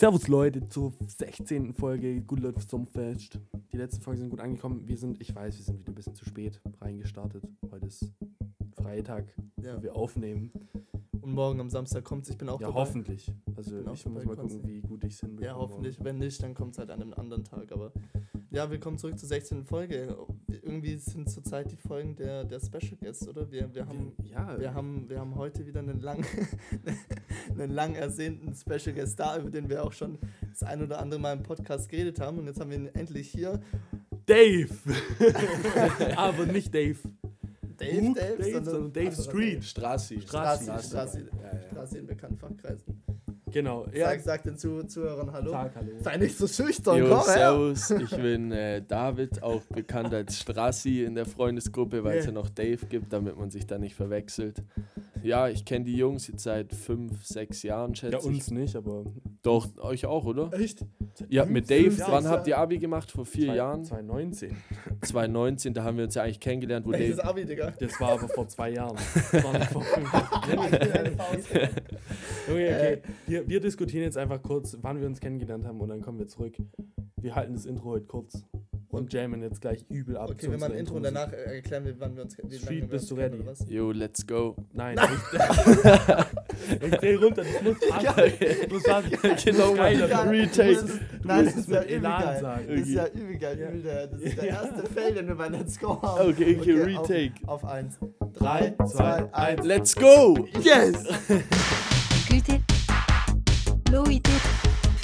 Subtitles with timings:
[0.00, 1.74] Servus Leute zur 16.
[1.74, 3.40] Folge Good Leute Sommerfest.
[3.72, 4.86] Die letzten Folgen sind gut angekommen.
[4.86, 7.42] Wir sind, ich weiß, wir sind wieder ein bisschen zu spät reingestartet.
[7.70, 8.12] Heute ist
[8.76, 9.76] Freitag, Ja.
[9.76, 10.52] wo wir aufnehmen.
[11.20, 12.80] Und morgen am Samstag kommt Ich bin auch ja, dabei.
[12.80, 13.32] hoffentlich.
[13.56, 15.46] Also auch ich muss mal gucken, wie gut ich es hinbekomme.
[15.46, 15.98] Ja, hoffentlich.
[16.02, 17.72] Wenn nicht, dann kommt es halt an einem anderen Tag.
[17.72, 17.92] Aber
[18.50, 19.64] ja, willkommen zurück zur 16.
[19.64, 20.16] Folge.
[20.50, 23.50] Irgendwie sind zurzeit die Folgen der, der Special Guests, oder?
[23.50, 26.24] Wir, wir, haben, ja, wir, haben, wir haben heute wieder einen lang,
[27.50, 30.18] einen lang ersehnten Special Guest da, über den wir auch schon
[30.48, 32.38] das ein oder andere Mal im Podcast geredet haben.
[32.38, 33.60] Und jetzt haben wir ihn endlich hier.
[34.24, 34.74] Dave!
[36.16, 36.98] Aber nicht Dave.
[37.76, 39.64] Dave, Dave, Dave, sondern, sondern Dave Street.
[39.64, 40.20] Strassi.
[40.20, 40.64] Strassi.
[40.64, 41.18] Strassi, Strassi.
[41.20, 41.68] Ja, ja.
[41.78, 42.87] Straße in bekannten Fachkreisen.
[43.58, 43.86] Genau.
[43.92, 44.06] Ja.
[44.10, 45.50] Sag, sag den Zu Zuhörern Hallo.
[45.50, 45.90] Tag, hallo.
[46.00, 47.34] Sei nicht so schüchtern, Jo, komm her.
[47.34, 52.34] servus, ich bin äh, David, auch bekannt als Strassi in der Freundesgruppe, weil es Yeah.
[52.34, 54.62] ja noch Dave gibt, damit man sich da nicht verwechselt.
[55.24, 58.26] Ja, ich kenne die Jungs jetzt seit fünf, sechs Jahren, schätze Ja, ich.
[58.26, 59.04] uns nicht, aber.
[59.42, 60.52] Doch, euch auch, oder?
[60.52, 60.84] Echt?
[61.28, 63.10] Ja, mit Dave, fünf, wann habt ihr Abi gemacht?
[63.10, 63.84] Vor vier Zwei- Jahren?
[63.84, 64.56] 2019.
[65.02, 67.28] 2019, da haben wir uns ja eigentlich kennengelernt, wo Welches Dave...
[67.28, 67.72] Abi, Digga?
[67.80, 68.96] Das war aber vor zwei Jahren.
[69.32, 70.12] Das war nicht vor fünf.
[70.52, 70.70] Junge,
[72.50, 72.92] okay.
[72.94, 73.02] Äh.
[73.26, 76.28] Wir, wir diskutieren jetzt einfach kurz, wann wir uns kennengelernt haben und dann kommen wir
[76.28, 76.56] zurück.
[77.20, 78.44] Wir halten das Intro heute kurz
[78.90, 80.30] und jammen jetzt gleich übel ab.
[80.30, 82.50] Okay, zu wir machen ein Intro und danach äh, erklären wir, wann wir uns kennen.
[82.50, 83.36] wie lange Street, wir bist du ready?
[83.36, 83.64] oder was?
[83.68, 84.56] Jo, let's go.
[84.72, 88.32] Nein, ich, ich dreh runter, das muss passen.
[88.68, 89.10] Du musst sagen,
[89.44, 90.84] Genau, Retake.
[91.24, 92.40] Nein, musst das es ist ja mit übel Elan geil.
[92.40, 92.66] sagen.
[92.68, 93.58] Das ist ja übel geil.
[93.58, 93.68] Ja.
[93.68, 96.30] Übel der, das ist der erste Fail, den wir bei Let's Go haben.
[96.30, 97.32] Okay, okay, Retake.
[97.46, 97.98] Auf, auf eins.
[98.32, 99.64] Drei, zwei, eins.
[99.64, 100.46] Let's go!
[100.62, 101.04] Yes!
[103.90, 104.30] Leute.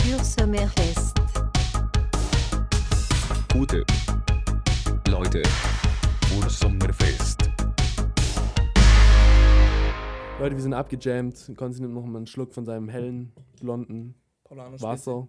[0.03, 1.17] Für Sommerfest.
[3.51, 3.83] Gute
[5.09, 5.43] Leute
[6.37, 7.51] und Sommerfest.
[10.39, 11.53] Leute, wir sind abgejammt.
[11.57, 15.29] Konzi nimmt noch mal einen Schluck von seinem hellen, blonden Paulano Wasser.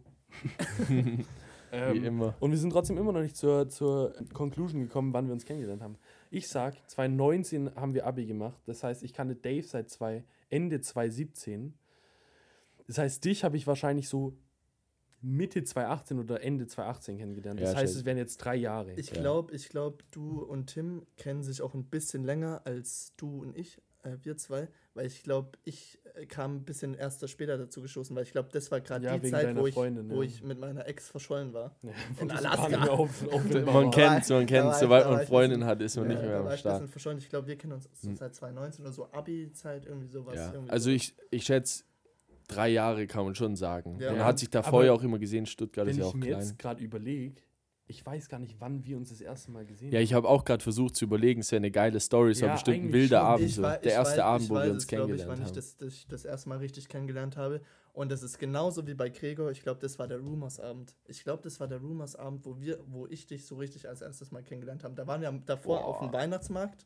[0.90, 1.24] Wie
[1.72, 2.36] ähm, immer.
[2.42, 5.82] und wir sind trotzdem immer noch nicht zur, zur Conclusion gekommen, wann wir uns kennengelernt
[5.82, 5.98] haben.
[6.30, 8.62] Ich sag, 2019 haben wir Abi gemacht.
[8.66, 11.74] Das heißt, ich kannte Dave seit zwei, Ende 2017.
[12.88, 14.38] Das heißt, dich habe ich wahrscheinlich so
[15.22, 17.60] Mitte 2018 oder Ende 2018 kennengelernt.
[17.60, 18.94] Das Ja, heißt, es wären jetzt drei Jahre.
[18.94, 19.22] Ich Ja.
[19.22, 23.58] glaube, ich glaub, du und Tim kennen sich auch ein bisschen länger als du und
[23.58, 27.82] ich, äh, wir zwei, weil ich glaube, ich äh, kam ein bisschen erst später dazu
[27.82, 30.30] gestoßen, weil ich glaube, das war gerade Ja, die Zeit, wo ich, Freundin, wo ja.
[30.30, 31.76] ich mit meiner Ex verschollen war.
[31.82, 31.92] Ja,
[32.22, 32.84] in Alaska.
[32.90, 33.92] auf, auffindbar Man war.
[33.92, 36.60] kennt's, man ich- Sobald man ich Freundin hat, ist man Ja, nicht mehr am ich
[36.60, 36.88] Start.
[36.88, 37.18] verschollen.
[37.18, 38.16] Ich glaube, wir kennen uns so Hm.
[38.16, 40.36] seit 2019 oder so, Abi-Zeit, irgendwie sowas.
[40.36, 40.54] Ja.
[40.54, 40.92] irgendwie Also so.
[40.92, 41.84] ich, ich schätze,
[42.48, 43.98] drei Jahre kann man schon sagen.
[44.00, 44.12] Ja.
[44.12, 44.26] Man Ja.
[44.26, 46.26] hat sich davor Aber ja auch immer gesehen, Stuttgart ist Wenn ja ich auch mir
[46.28, 46.40] klein.
[46.42, 47.42] jetzt gerade überlege,
[47.88, 50.44] ich weiß gar nicht, wann wir uns das erste Mal gesehen Ja, ich habe auch
[50.44, 53.20] gerade versucht zu überlegen, es wäre eine geile Story, es war Ja, bestimmt ein wilder
[53.20, 53.28] schon.
[53.28, 53.46] Abend.
[53.46, 53.62] Ich So.
[53.62, 55.30] wei- Der ich erste weiß- Abend, ich wo weiß wir uns es, glaub ich, kennengelernt
[55.40, 55.56] wann ich haben.
[55.56, 57.62] das, das, das erste Mal richtig kennengelernt habe.
[57.94, 59.52] Und das ist genauso wie bei Gregor.
[59.52, 60.96] Ich glaube, das war der Rumors-Abend.
[61.08, 64.32] Ich glaube, das war der Rumors-Abend, wo wir, wo ich dich so richtig als erstes
[64.32, 64.96] Mal kennengelernt habe.
[64.96, 65.86] Da waren wir davor Boah.
[65.86, 66.86] auf dem Weihnachtsmarkt.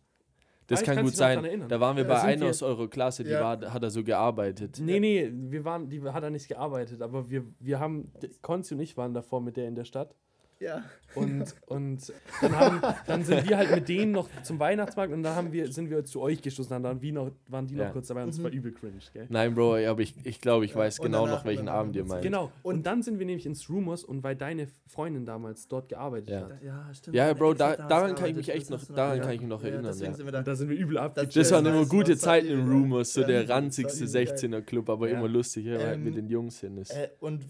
[0.70, 1.66] Das kann gut sein.
[1.68, 3.42] Da waren wir bei einer wir- aus eurer Klasse, die Ja.
[3.62, 4.80] war, hat da so gearbeitet.
[4.82, 8.80] Nee, nee, wir waren, die hat er nicht gearbeitet, aber wir, wir haben, Konzi und
[8.80, 10.16] ich waren davor mit der in der Stadt.
[10.60, 10.84] Ja.
[11.16, 15.36] Und, und dann, haben, dann sind wir halt mit denen noch zum Weihnachtsmarkt und dann
[15.36, 16.70] haben wir, sind wir zu euch gestoßen.
[16.70, 17.86] Dann waren, wir noch, waren die Ja.
[17.88, 18.44] noch kurz dabei und es Mhm.
[18.44, 19.26] war übel cringe, gell?
[19.30, 21.96] Nein, Bro, aber ich, ich glaube, ich Ja, weiß und genau danach- noch, welchen Abend
[21.96, 22.22] ihr meint.
[22.22, 22.52] Genau.
[22.62, 26.30] Und, Und- dann sind wir nämlich ins Rumors und weil deine Freundin damals dort gearbeitet
[26.30, 26.42] Ja.
[26.42, 26.62] hat.
[26.62, 27.16] Ja, stimmt.
[27.16, 29.24] Ja, Bro, da, daran kann ich mich echt noch, daran ja.
[29.24, 29.86] kann ich mich noch Ja, erinnern.
[29.86, 30.18] deswegen Ja.
[30.18, 30.44] sind wir da.
[30.44, 31.36] Da sind wir übel abgecheckt.
[31.38, 32.60] Das waren immer gute Zeiten geil.
[32.62, 34.28] Rumors, so Ja, der ranzigste übel geil.
[34.28, 35.18] 16er Club, aber Ja.
[35.18, 36.92] immer lustig, ja, weil Ähm, mit den Jungs hin ist.
[36.92, 37.46] Äh, und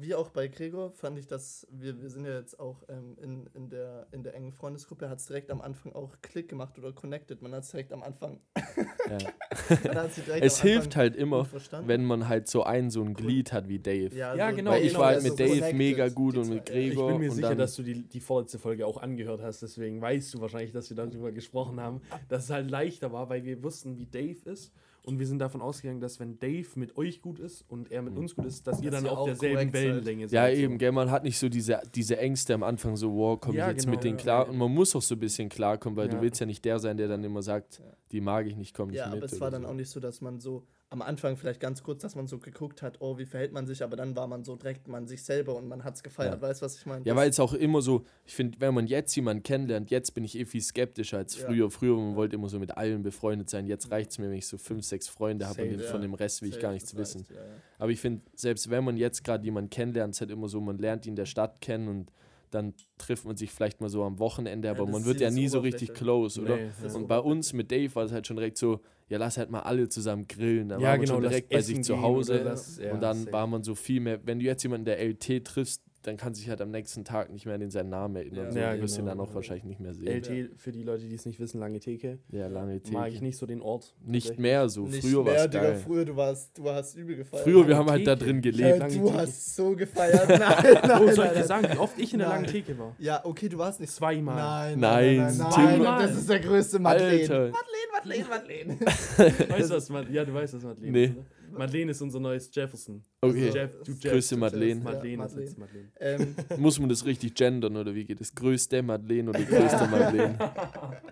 [0.00, 3.46] wie, auch bei Gregor fand ich das, wir, wir sind ja jetzt auch ähm, in,
[3.54, 6.92] in, der, in der engen Freundesgruppe, hat es direkt am Anfang auch Klick gemacht oder
[6.92, 7.42] connected.
[7.42, 8.40] Man hat es direkt am Anfang.
[9.10, 9.18] Ja.
[10.26, 11.46] direkt Es am hilft Anfang halt immer,
[11.84, 14.14] wenn man halt so ein, so ein Glied hat wie Dave.
[14.16, 16.68] Ja, genau, Weil ich genau, war halt mit so Dave mega gut und mit.
[16.68, 17.08] Ja, ich Gregor.
[17.08, 20.00] bin mir und sicher, dann, dass du die, die vorletzte Folge auch angehört hast, deswegen
[20.00, 23.62] weißt du wahrscheinlich, dass wir darüber gesprochen haben, dass es halt leichter war, weil wir
[23.62, 24.72] wussten, wie Dave ist
[25.04, 28.16] und wir sind davon ausgegangen, dass wenn Dave mit euch gut ist und er mit
[28.16, 29.72] uns gut ist, dass ihr Dass dann ihr auf auch derselben seid.
[29.72, 30.56] Wellenlänge ja, seid.
[30.56, 30.62] so.
[30.62, 33.66] eben, gell, man hat nicht so diese, diese Ängste am Anfang, so, wow, komme Ja,
[33.66, 34.22] ich jetzt genau, mit denen ja.
[34.22, 34.48] klar.
[34.48, 36.14] Und man muss auch so ein bisschen klarkommen, weil Ja.
[36.14, 37.84] du willst ja nicht der sein, der dann immer sagt, Ja.
[38.12, 39.16] die mag ich nicht, komm nicht Ja, mit.
[39.16, 39.68] aber es war dann so.
[39.68, 42.82] auch nicht so, dass man so am Anfang vielleicht ganz kurz, dass man so geguckt
[42.82, 45.56] hat, oh, wie verhält man sich, aber dann war man so direkt man sich selber
[45.56, 46.34] und man hat es gefeiert.
[46.34, 46.42] Ja.
[46.42, 47.04] Weißt du, was ich meine?
[47.06, 50.22] Ja, weil es auch immer so, ich finde, wenn man jetzt jemanden kennenlernt, jetzt bin
[50.22, 51.46] ich eh viel skeptischer als Ja.
[51.46, 51.70] früher.
[51.70, 53.66] Früher, man wollte immer so mit allen befreundet sein.
[53.66, 55.86] Jetzt reicht es mir, wenn ich so fünf, sechs Freunde habe und ja.
[55.90, 57.24] von dem Rest will ich gar nichts wissen.
[57.30, 57.40] ja.
[57.78, 60.76] Aber ich finde, selbst wenn man jetzt gerade jemanden kennenlernt, ist halt immer so, man
[60.76, 62.12] lernt ihn in der Stadt kennen und
[62.54, 65.30] dann trifft man sich vielleicht mal so am Wochenende, Ja, aber das man wird ja
[65.30, 66.56] nie so richtig close, oder?
[66.56, 66.94] Nee, ja.
[66.94, 69.60] Und bei uns mit Dave war es halt schon direkt so, ja, lass halt mal
[69.60, 70.68] alle zusammen grillen.
[70.68, 72.44] Dann Ja, war man genau, schon lass direkt bei sich zu Hause.
[72.44, 75.44] das- ja, und dann war man so viel mehr, wenn du jetzt jemanden der LT
[75.44, 78.46] triffst, dann kann sich halt am nächsten Tag nicht mehr an seinen Namen erinnern.
[78.46, 78.50] Ja.
[78.52, 79.12] so, Ja, du wirst ihn genau.
[79.12, 80.08] dann auch wahrscheinlich nicht mehr sehen.
[80.08, 82.18] LT, für die Leute, die es nicht wissen, lange Theke.
[82.30, 82.96] Ja, lange Theke.
[82.96, 83.94] Mag ich nicht so den Ort.
[84.04, 84.86] Nicht mehr so.
[84.86, 85.76] Nicht Früher war es Digga, geil.
[85.84, 87.44] früher, du warst, du hast übel gefeiert.
[87.44, 88.24] Früher, wir Lange haben halt da Theke.
[88.26, 88.78] drin gelebt.
[88.80, 89.18] Lange du Theke.
[89.18, 90.28] hast so gefeiert.
[90.28, 90.38] Nein,
[90.82, 92.94] nein, Oh, soll ich dir sagen, wie oft ich in der langen Theke war?
[92.98, 94.36] Ja, okay, du warst nicht Zweimal.
[94.36, 95.52] Nein, Nein, nein, nein, nein.
[95.52, 96.02] Zweimal.
[96.06, 97.20] Das ist der größte Madeleine.
[97.20, 97.50] Alter.
[97.50, 99.48] Madeleine, Madeleine, Madeleine.
[99.50, 101.04] Weißt du, was Mad ja, du weißt, was Madeleine Nee.
[101.04, 101.24] ist, oder?
[101.52, 103.02] Madeleine ist unser neues Jefferson.
[103.20, 103.50] Okay.
[103.52, 104.12] Jeff, du Jeff.
[104.12, 104.80] Größte Madeleine.
[104.80, 105.88] Ja, Madeleine ist Madeleine.
[106.00, 106.34] Madeleine.
[106.36, 108.34] Ähm, Muss man das richtig gendern oder wie geht es?
[108.34, 110.38] Größte Madeleine oder größte Madeleine?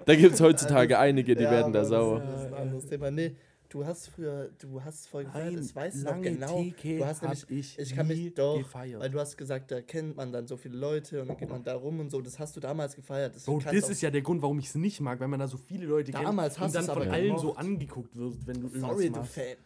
[0.04, 2.20] Da gibt es heutzutage einige, die ja, werden da sauer.
[2.20, 3.10] Das ist ein anderes Thema.
[3.10, 3.36] Nee,
[3.70, 6.56] du hast früher, du hast voll gefeiert, das weißt du noch genau.
[6.62, 9.00] Theke Du hast nämlich, ich, ich kann mich doch, gefeiert.
[9.00, 11.62] weil du hast gesagt, da kennt man dann so viele Leute und dann geht man
[11.64, 12.20] da rum und so.
[12.20, 13.34] Das hast du damals gefeiert.
[13.36, 15.46] Das Bro, das ist ja der Grund, warum ich es nicht mag, weil man da
[15.48, 17.40] so viele Leute Damals kennt hast und dann von aber allen gemocht.
[17.42, 19.20] so angeguckt wirst, wenn du irgendwas Sorry, du,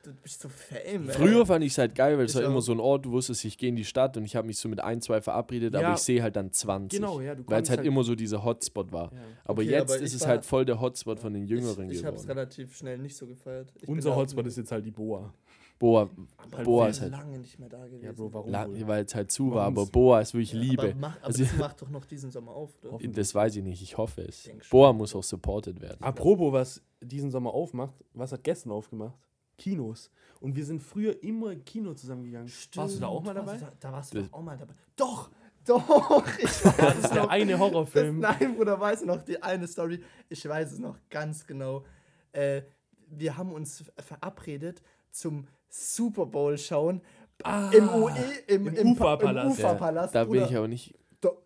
[0.04, 1.08] du bist so Fame.
[1.08, 3.12] Früher fand ich es halt geil, weil es Ich war immer so ein Ort, du
[3.12, 5.74] wusstest, ich gehe in die Stadt und ich habe mich so mit ein, zwei verabredet,
[5.74, 5.94] aber Ja.
[5.94, 7.00] ich sehe halt dann 20.
[7.00, 9.12] Genau, ja, du Weil es halt halt- immer so dieser Hotspot war.
[9.12, 9.18] Ja.
[9.44, 12.00] Aber Okay, jetzt aber ist ich es halt voll der Hotspot von den Jüngeren Ich,
[12.00, 12.38] ich habe es geworden.
[12.38, 13.72] relativ schnell nicht so gefeiert.
[13.80, 15.32] Ich Unser auch Hotspot ist jetzt halt die Boa.
[15.78, 16.08] Boa,
[16.38, 17.24] aber Boa ich ist bin halt.
[17.24, 18.04] lange nicht mehr da gewesen.
[18.04, 18.86] Ja, Bro, warum La- wohl?
[18.86, 20.82] weil es halt zu war, aber Boa ist wirklich Ja, Liebe.
[20.82, 23.06] Aber, mach, aber Also- das macht doch noch diesen Sommer auf, oder?
[23.08, 24.44] Das weiß ich nicht, ich hoffe es.
[24.44, 24.60] schon.
[24.70, 25.98] Boa muss auch supported werden.
[26.00, 29.18] Apropos, was diesen Sommer aufmacht, was hat gestern aufgemacht?
[29.58, 30.10] Kinos.
[30.40, 32.50] Und wir sind früher immer im Kino zusammengegangen.
[32.74, 33.58] Warst du da auch mal Stimmt, dabei?
[33.58, 34.74] Da, da warst du Das- doch auch mal dabei.
[34.96, 35.30] Doch!
[35.66, 36.22] Doch!
[36.38, 37.28] Ich weiß Das ist der noch.
[37.30, 38.18] eine Das, Horrorfilm.
[38.20, 39.98] nein, Bruder, weißt du noch die eine Story?
[40.28, 41.84] Ich weiß es noch ganz genau.
[42.32, 42.62] Äh,
[43.08, 47.00] wir haben uns verabredet zum Super Bowl schauen
[47.42, 48.10] Ah, im UE,
[48.46, 49.46] im, im im, Uferpalast.
[49.58, 50.14] Im Uferpalast.
[50.14, 50.94] Da bin ich aber nicht.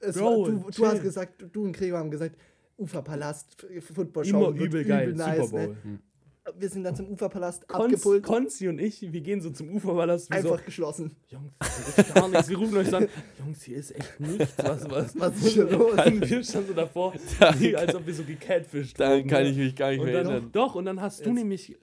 [0.00, 2.37] Es Bro, war, du, du hast gesagt, du und Gregor haben gesagt,
[2.76, 5.76] Uferpalast, Football Immer schauen wird übel geil, nice, Super Bowl.
[5.84, 5.99] Ne?
[6.56, 10.30] Wir sind dann zum Uferpalast Konz, abgepult, Konzi und ich, wir gehen so zum Uferpalast.
[10.30, 11.16] Wir so, einfach geschlossen.
[11.28, 12.48] Jungs, hier ist gar nichts.
[12.48, 13.08] Wir rufen euch an,
[13.38, 14.54] Jungs, hier ist echt nichts.
[14.58, 15.18] Was, was?
[15.20, 15.92] Was ist hier los?
[15.92, 17.14] Und wir standen so davor,
[17.58, 19.50] wie, als ob wir so gecatfischt Daran wurden, kann ne?
[19.50, 20.50] ich mich gar nicht mehr dann, erinnern.
[20.52, 21.34] Doch, und dann hast du Jetzt.
[21.34, 21.76] nämlich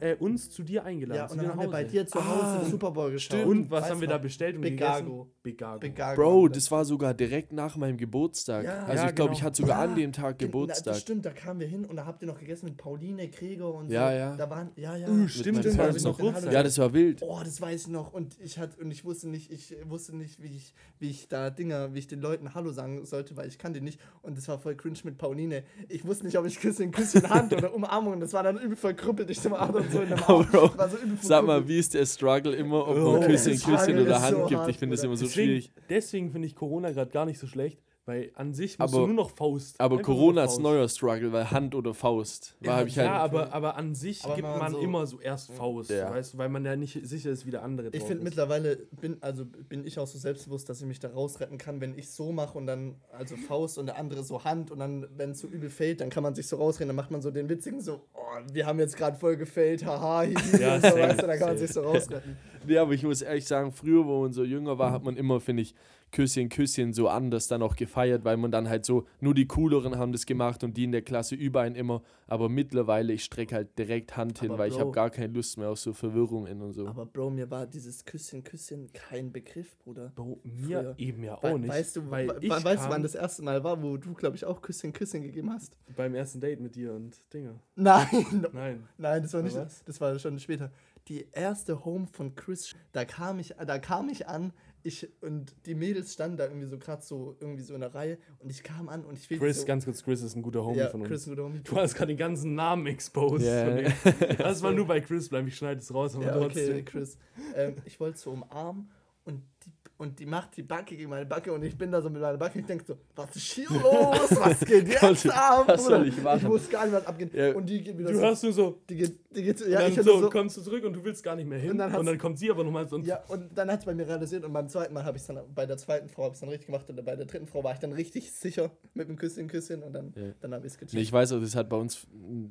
[0.00, 1.18] äh, uns zu dir eingeladen.
[1.22, 3.44] Ja, zu und dir dann haben wir bei dir zu Hause Ah, Super Bowl geschaut.
[3.46, 5.00] Und was Weißt haben wir da bestellt und Begago.
[5.10, 5.30] gegessen?
[5.42, 5.78] Begago.
[5.80, 6.20] Begago.
[6.22, 8.64] Bro, das war sogar direkt nach meinem Geburtstag.
[8.64, 8.84] Ja.
[8.84, 9.38] also Ja, ich glaube, genau.
[9.38, 10.84] ich hatte sogar an Ja, dem Tag Geburtstag.
[10.84, 13.74] Das stimmt, da kamen wir hin und da habt ihr noch gegessen mit Pauline, Gregor
[13.74, 14.16] und Ja, so.
[14.18, 14.36] ja.
[14.36, 15.08] Da waren, ja, ja.
[15.08, 16.52] Uh, stimmt, das da war noch Geburtstag.
[16.52, 17.22] Ja, das war wild.
[17.22, 18.12] Oh, das weiß ich noch.
[18.12, 21.48] Und ich hatte, und ich wusste nicht, ich wusste nicht, wie ich, wie ich da
[21.50, 24.00] Dinger, wie ich den Leuten Hallo sagen sollte, weil ich kannte die nicht.
[24.22, 25.62] Und das war voll cringe mit Pauline.
[25.88, 28.12] Ich wusste nicht, ob ich Küsschen, Küsschen, Hand oder Umarmung.
[28.14, 29.30] Und das war dann übel verkrüppelt.
[29.30, 30.46] Ich zum anderen so in dem Arm.
[30.50, 33.78] Bro, war so Sag mal, wie ist der Struggle immer, ob Oh, man Küsschen, war
[33.78, 34.60] Küsschen mir oder so Hand gibt?
[34.60, 35.72] hart, Ich finde das immer so Deswegen, schwierig.
[35.88, 39.06] deswegen finde ich Corona gerade gar nicht so schlecht, weil an sich musst Aber- du
[39.08, 39.78] nur noch Faust.
[39.80, 40.62] Aber Corona noch ist Faust.
[40.62, 42.56] neuer Struggle, weil Hand oder Faust.
[42.60, 42.92] War Ja, halt.
[42.96, 46.10] Ja, aber, aber an sich Aber gibt man man so- immer so erst Faust, Ja.
[46.10, 49.18] weißt du, weil man ja nicht sicher ist, wie der andere Ich finde mittlerweile bin
[49.20, 52.32] also bin ich auch so selbstbewusst, dass ich mich da rausretten kann, wenn ich so
[52.32, 55.46] mache und dann also Faust und der andere so Hand und dann wenn es so
[55.46, 58.00] übel fällt, dann kann man sich so rausreden, dann macht man so den witzigen so,
[58.14, 58.18] oh,
[58.52, 61.48] wir haben jetzt gerade voll gefällt, haha, hihi, Ja, und so, weißt du, dann kann
[61.48, 62.36] man sich so rausretten.
[62.66, 65.40] Nee, aber ich muss ehrlich sagen, früher, wo man so jünger war, hat man immer,
[65.40, 65.74] finde ich,
[66.12, 69.96] Küsschen, Küsschen so anders dann auch gefeiert, weil man dann halt so, nur die Cooleren
[69.96, 72.02] haben das gemacht und die in der Klasse über einen immer.
[72.26, 75.32] Aber mittlerweile, ich strecke halt direkt Hand hin, Aber weil ich Bro- habe gar keine
[75.32, 76.86] Lust mehr auf so Verwirrungen und so.
[76.86, 80.12] Aber Bro, mir war dieses Küsschen, Küsschen kein Begriff, Bruder.
[80.14, 80.94] Bro, mir Früher.
[80.98, 81.70] eben ja auch We- nicht.
[81.70, 84.36] weißt du, weil we- ich weißt du, wann das erste Mal war, wo du, glaube
[84.36, 85.76] ich, auch Küsschen, Küsschen gegeben hast?
[85.96, 87.58] beim ersten Date mit dir und Dinger.
[87.76, 88.06] Nein,
[88.52, 88.88] Nein.
[88.98, 89.56] Nein, das war nicht.
[89.86, 90.70] Das war schon später.
[91.08, 95.74] Die erste Home von Chris, da kam ich, da kam ich an, ich und die
[95.74, 98.88] Mädels standen da irgendwie so gerade so irgendwie so in der Reihe und ich kam
[98.88, 101.00] an und ich will Chris, so, ganz kurz, Chris ist ein guter Homie ja, von
[101.00, 101.08] uns.
[101.08, 101.60] Chris und Homie.
[101.62, 103.46] Du hast gerade den ganzen Namen exposed.
[103.46, 103.92] Dem.
[104.38, 106.84] Lass mal nur bei Chris bleiben, ich schneide es raus, aber Ja, okay, trotzdem.
[106.84, 107.18] Chris.
[107.54, 108.90] Ähm, ich wollte so umarmen
[109.24, 112.08] und die, und die macht die Backe gegen meine Backe und ich bin da so
[112.10, 114.30] mit meiner Backe und ich denke so, was ist hier los?
[114.40, 115.64] Was geht jetzt Gott, ab?
[115.68, 116.40] was soll ich machen?
[116.42, 117.34] Ich wusste gar nicht, was abgeht.
[117.34, 117.54] Ja.
[117.54, 118.22] Und die geht wieder Du so.
[118.22, 120.62] hörst nur so, die geht, die geht, und ja, dann ich so, so, kommst du
[120.62, 121.70] zurück und du willst gar nicht mehr hin.
[121.70, 123.80] Und Und dann dann, hat's- kommt sie aber nochmal so und Ja, und dann hat
[123.80, 126.08] es bei mir realisiert und beim zweiten Mal habe ich es dann, bei der zweiten
[126.08, 127.92] Frau habe ich es dann richtig gemacht und bei der dritten Frau war ich dann
[127.92, 130.22] richtig sicher mit dem Küsschen, Küsschen und dann, Ja.
[130.40, 130.94] dann habe ich es gecheckt.
[130.94, 132.06] Nee, ich weiß auch, das hat bei uns,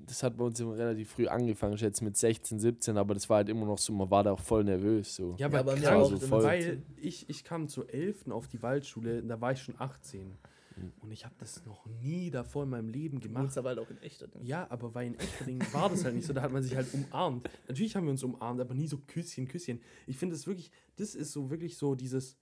[0.08, 3.27] das hat bei uns immer relativ früh angefangen, ich jetzt mit 16, 17, aber das
[3.29, 5.15] war halt immer noch so, man war da auch voll nervös.
[5.15, 5.32] So.
[5.38, 6.44] Ja, Ja, aber bei mir krank, auch, so voll.
[6.44, 8.29] weil ich, ich kam zur 11.
[8.31, 10.38] auf die Waldschule, da war ich schon 18.
[11.01, 13.58] Und ich habe das noch nie davor in meinem Leben gemacht.
[13.58, 14.24] aber halt auch in echt.
[14.24, 14.39] oder?
[14.41, 16.31] Ja, aber bei in Echterding war das halt nicht so.
[16.31, 17.50] Da hat man sich halt umarmt.
[17.67, 19.81] Natürlich haben wir uns umarmt, aber nie so Küsschen, Küsschen.
[20.08, 22.38] Ich finde das wirklich, das ist so wirklich so dieses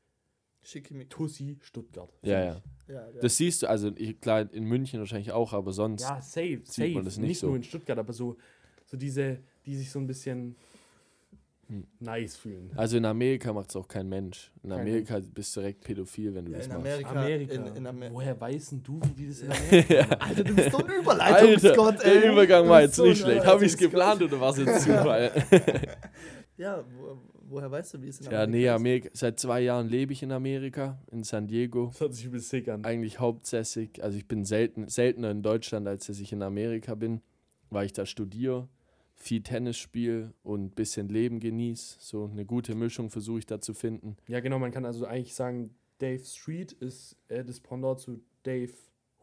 [0.62, 1.10] Schickimicki.
[1.10, 2.14] Tussi Stuttgart.
[2.22, 2.62] Ja, ja.
[2.88, 6.04] Ja, der- Das siehst du, also ich, klar, in München wahrscheinlich auch, aber sonst.
[6.04, 6.90] Ja, safe, Sieht safe.
[6.92, 7.48] man das nicht nicht so.
[7.48, 8.38] nur in Stuttgart, aber so,
[8.86, 10.56] so diese, die sich so ein bisschen.
[12.00, 12.72] Nice fühlen.
[12.76, 14.52] Also in Amerika macht es auch kein Mensch.
[14.64, 16.86] In Kein Amerika bist du direkt pädophil, wenn du Ja, das in machst.
[16.86, 17.10] Amerika.
[17.12, 17.54] Amerika.
[17.54, 20.22] In, in Amer Woher weißen du, wie die das in Amerika machen?
[20.22, 22.22] Alter, du bist so ein Alter, Überleitungsgott, ey.
[22.22, 23.46] der Übergang war jetzt so nicht schlecht.
[23.46, 25.32] Habe ich es geplant oder war es jetzt Zufall?
[26.58, 27.18] Ja, wo,
[27.50, 28.72] woher weißt du, wie es in ja, nee, ist?
[28.72, 29.10] Amerika.
[29.14, 31.88] Seit zwei Jahren lebe ich in Amerika, in San Diego.
[31.88, 32.84] Das hört sich übel sick an.
[32.84, 37.22] Eigentlich hauptsächlich, also ich bin selten, seltener in Deutschland, als dass ich in Amerika bin,
[37.70, 38.68] weil ich da studiere,
[39.20, 41.98] viel Tennis spiele und ein bisschen Leben genieße.
[42.00, 44.16] So eine gute Mischung versuche ich da zu finden.
[44.28, 48.72] Ja, genau, man kann also eigentlich sagen, Dave Street ist äh, das Pendant zu Dave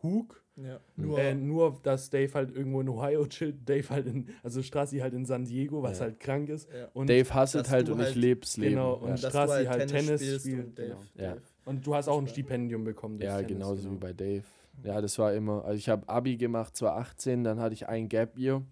[0.02, 0.42] Hook.
[0.56, 1.18] Ja, Nur- nur.
[1.18, 5.12] Äh, nur, dass Dave halt irgendwo in Ohio chillt, Dave halt in, also Strassi halt
[5.14, 6.04] in San Diego, was Ja.
[6.06, 6.68] halt krank ist.
[6.72, 6.88] ja.
[6.92, 8.70] Und, Dave hasselt halt und ich halt- lebe das Leben.
[8.74, 9.02] genau, ja.
[9.02, 11.00] und du Strassi halt Tennis spielst spielt, und Dave, genau.
[11.16, 11.34] Ja.
[11.34, 11.42] Dave.
[11.64, 12.28] und du hast auch ein.
[12.28, 13.18] Stipendium bekommen.
[13.20, 13.94] Ja, Tennis, genauso genau.
[13.94, 14.44] wie bei Dave.
[14.84, 18.36] Ja, das war immer, also ich habe Abi gemacht, 2018, dann hatte ich ein Gap
[18.38, 18.62] Year,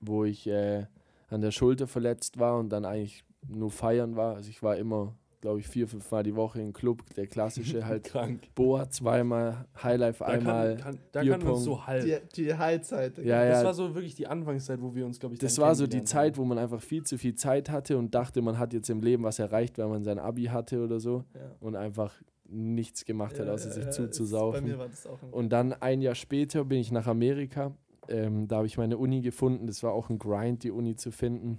[0.00, 0.86] wo ich äh,
[1.28, 4.34] an der Schulter verletzt war und dann eigentlich nur feiern war.
[4.36, 7.84] Also ich war immer, glaube ich, vier, fünf Mal die Woche im Club, der klassische
[7.86, 8.42] halt Krank.
[8.54, 10.76] Boa zweimal, Highlife Da einmal.
[10.76, 11.60] kann, kann, da kann uns Bierpong.
[11.60, 12.04] so halb.
[12.32, 13.18] Die, die Highzeit.
[13.18, 13.64] Ja, das ja.
[13.66, 16.36] war so wirklich die Anfangszeit, wo wir uns, glaube ich, Das war so die Zeit,
[16.38, 19.22] wo man einfach viel zu viel Zeit hatte und dachte, man hat jetzt im Leben
[19.24, 21.40] was erreicht, weil man sein Abi hatte oder so Ja.
[21.60, 22.12] und einfach
[22.48, 24.62] nichts gemacht hat, außer ja, sich zuzusaufen.
[24.62, 27.74] Bei mir war das auch ein Und dann ein Jahr später bin ich nach Amerika.
[28.08, 29.66] Ähm, da habe ich meine Uni gefunden.
[29.66, 31.58] Das war auch ein Grind, die Uni zu finden.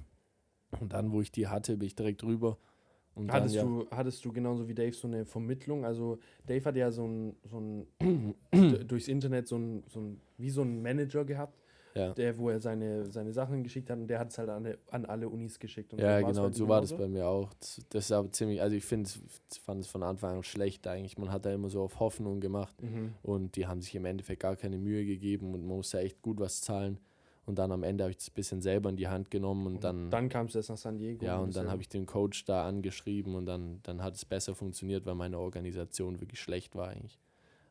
[0.79, 2.57] Und dann, wo ich die hatte, bin ich direkt rüber.
[3.15, 5.85] Und Hattest, dann, du, hattest du genauso wie Dave so eine Vermittlung?
[5.85, 8.35] Also Dave hat ja so ein, so ein
[8.87, 11.57] durchs Internet so ein, so ein, wie so ein Manager gehabt,
[11.97, 14.65] ja, der, wo er seine, seine Sachen geschickt hat und der hat es halt an,
[14.65, 15.93] alle- an alle Unis geschickt.
[15.93, 17.53] Und ja, genau, so war das bei mir auch.
[17.89, 19.09] Das, ist aber ziemlich, also ich finde,
[19.63, 21.17] fand es von Anfang an schlecht eigentlich.
[21.17, 23.13] Man hat da immer so auf Hoffnung gemacht Mhm.
[23.23, 26.39] und die haben sich im Endeffekt gar keine Mühe gegeben und man musste echt gut
[26.39, 26.99] was zahlen.
[27.45, 29.81] Und dann am Ende habe ich das ein bisschen selber in die Hand genommen und
[29.83, 31.23] dann Dann kamst du erst nach San Diego.
[31.25, 34.25] Ja, und dann ja- habe ich den Coach da angeschrieben und dann, dann hat es
[34.25, 37.17] besser funktioniert, weil meine Organisation wirklich schlecht war eigentlich.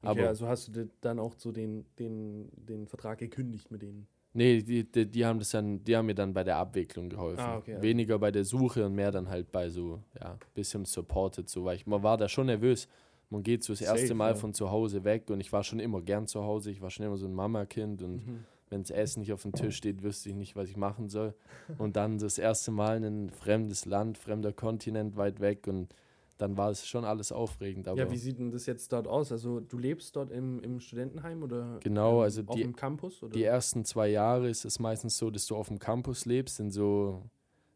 [0.02, 4.06] Okay, Aber also hast du dann auch so den, den, den Vertrag gekündigt mit denen.
[4.37, 7.40] Nee, die, die, die haben das dann, die haben mir dann bei der Abwicklung geholfen.
[7.40, 7.83] Ah, okay, okay.
[7.83, 11.76] Weniger bei der Suche und mehr dann halt bei so, ja, bisschen supported, so, weil
[11.76, 12.88] ich, man war da schon nervös.
[13.28, 14.35] Man geht so das erste Safe, Mal ja.
[14.37, 16.71] von zu Hause weg und ich war schon immer gern zu Hause.
[16.71, 18.45] Ich war schon immer so ein Mama-Kind und Mhm.
[18.71, 21.35] wenn das Essen nicht auf dem Tisch steht, wüsste ich nicht, was ich machen soll.
[21.78, 25.93] Und dann das erste Mal in ein fremdes Land, fremder Kontinent weit weg und
[26.38, 27.88] dann war es schon alles aufregend.
[27.88, 29.33] Aber Ja, wie sieht denn das jetzt dort aus?
[29.33, 33.23] Also du lebst dort im, im Studentenheim oder Genau, ähm, also auf die- dem Campus?
[33.23, 33.33] Oder?
[33.33, 36.71] die ersten zwei Jahre ist es meistens so, dass du auf dem Campus lebst, in
[36.71, 37.23] so,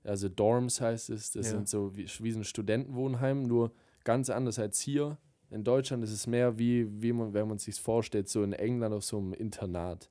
[0.04, 1.52] also Dorms heißt es, das Ja.
[1.52, 3.72] sind so wie, wie so ein Studentenwohnheim, nur
[4.04, 5.16] ganz anders als hier.
[5.50, 8.94] In Deutschland ist es mehr wie, wie man, wenn man sich vorstellt, so in England
[8.94, 10.10] auf so einem Internat.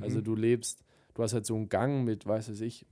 [0.00, 0.24] Also Mhm.
[0.24, 2.86] du lebst, du hast halt so einen Gang mit, weiß ich,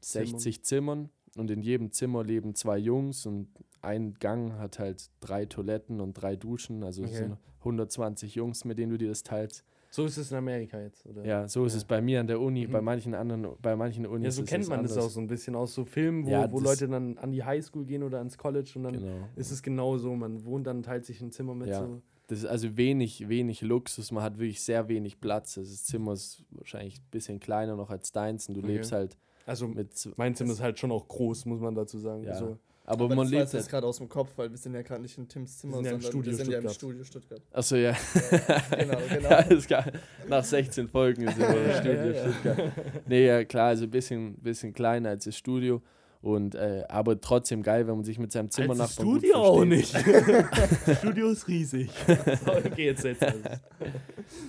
[0.00, 3.48] 60 Zimmern und in jedem Zimmer leben zwei Jungs und
[3.82, 7.18] ein Gang hat halt drei Toiletten und drei Duschen, also es Okay.
[7.18, 9.64] sind 120 Jungs, mit denen du dir das teilst.
[9.90, 11.24] So ist es in Amerika jetzt, oder?
[11.24, 11.78] Ja, so ist Ja.
[11.78, 12.84] es bei mir an der Uni, bei Mhm.
[12.84, 15.06] manchen anderen, bei manchen Unis Ja, so ist kennt man das anders.
[15.06, 17.42] auch so ein bisschen aus so Filmen, wo, Ja, wo das- Leute dann an die
[17.42, 19.28] Highschool gehen oder ans College und dann Genau.
[19.36, 20.14] ist es genau so.
[20.14, 21.80] Man wohnt dann, teilt sich ein Zimmer mit Ja.
[21.80, 22.02] so.
[22.26, 25.56] Das ist also wenig, wenig Luxus, man hat wirklich sehr wenig Platz.
[25.56, 28.72] Also Das Zimmer ist wahrscheinlich ein bisschen kleiner noch als deins und du Okay.
[28.74, 29.16] lebst halt
[29.46, 29.72] Also
[30.16, 32.24] mein Zimmer ist halt schon auch groß, muss man dazu sagen.
[32.24, 32.34] Ja.
[32.34, 32.58] So.
[32.88, 34.72] Aber, Aber man das lebt ich jetzt halt, gerade aus dem Kopf, weil wir sind
[34.74, 36.68] ja gerade nicht in Tims Zimmer, sind ja im sondern Studio wir sind ja im.
[36.70, 37.42] Studio Stuttgart.
[37.52, 37.94] achso ja,
[38.70, 39.28] Genau, genau.
[39.28, 39.84] Alles klar.
[40.26, 42.32] Nach 16 Folgen sind wir im Ja, Studio ja, ja.
[42.32, 42.72] Stuttgart.
[43.06, 45.82] Nee, ja klar, also ein bisschen, bisschen kleiner als das Studio.
[46.22, 49.94] Und, äh, aber trotzdem geil, wenn man sich mit seinem das gut Studio auch nicht.
[50.86, 51.90] das Studio ist riesig.
[52.46, 53.60] Okay, jetzt setz es.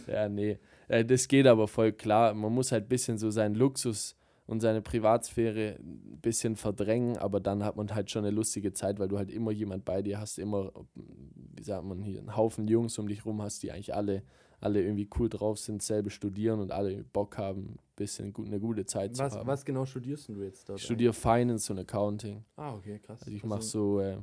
[0.07, 0.57] Ja, nee.
[0.87, 2.33] Äh, das geht aber voll klar.
[2.33, 4.15] Man muss halt ein bisschen so seinen Luxus
[4.49, 8.97] und seine Privatsphäre ein bisschen verdrängen, aber dann hat man halt schon eine lustige Zeit,
[8.97, 12.67] weil du halt immer jemand bei dir hast, immer, wie sagt man hier, einen Haufen
[12.67, 14.23] Jungs um dich rum hast, die eigentlich alle,
[14.59, 18.59] alle irgendwie cool drauf sind, selber studieren und alle Bock haben, ein bisschen gut, eine
[18.59, 19.45] gute Zeit zu Was, haben.
[19.45, 20.79] was genau studierst du jetzt dort?
[20.79, 22.43] Ich studiere Finance und Accounting.
[22.55, 23.21] Ah, okay, krass.
[23.21, 24.17] Also ich mache so, äh,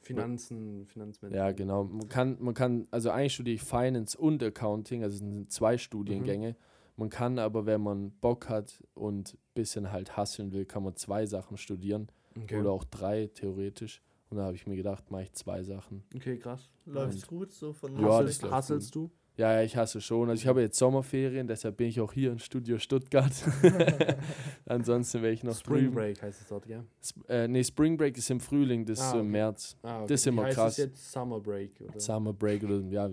[0.00, 1.36] Finanzen, Finanzmanagement.
[1.36, 5.20] ja genau, man kann, man kann, also eigentlich studiere ich Finance und Accounting, also es
[5.20, 6.56] sind zwei Studiengänge.
[6.98, 10.96] Man kann aber, wenn man Bock hat und ein bisschen halt hasseln will, kann man
[10.96, 12.60] zwei Sachen studieren Okay.
[12.60, 14.02] oder auch drei theoretisch.
[14.30, 16.02] Und da habe ich mir gedacht, mache ich zwei Sachen.
[16.14, 16.68] okay, krass.
[16.84, 19.10] Läuft's Und- gut so von Ja, Hustle- das läuft Hustlest du?
[19.36, 20.28] Ja, ja, ich hasse schon.
[20.28, 23.30] Also ich habe jetzt Sommerferien, deshalb bin ich auch hier im Studio Stuttgart.
[24.66, 25.94] Ansonsten wäre ich noch Spring drüben.
[25.94, 26.84] Break heißt es dort, ja?
[27.00, 29.30] Sp äh, nee, Spring Break ist im Frühling, das ist Ah, so im okay.
[29.32, 29.76] März.
[29.82, 30.72] Ah, Das ist Wie immer heißt krass.
[30.72, 32.00] Es jetzt Summer Break, oder?
[32.00, 33.08] Summer Break oder ja.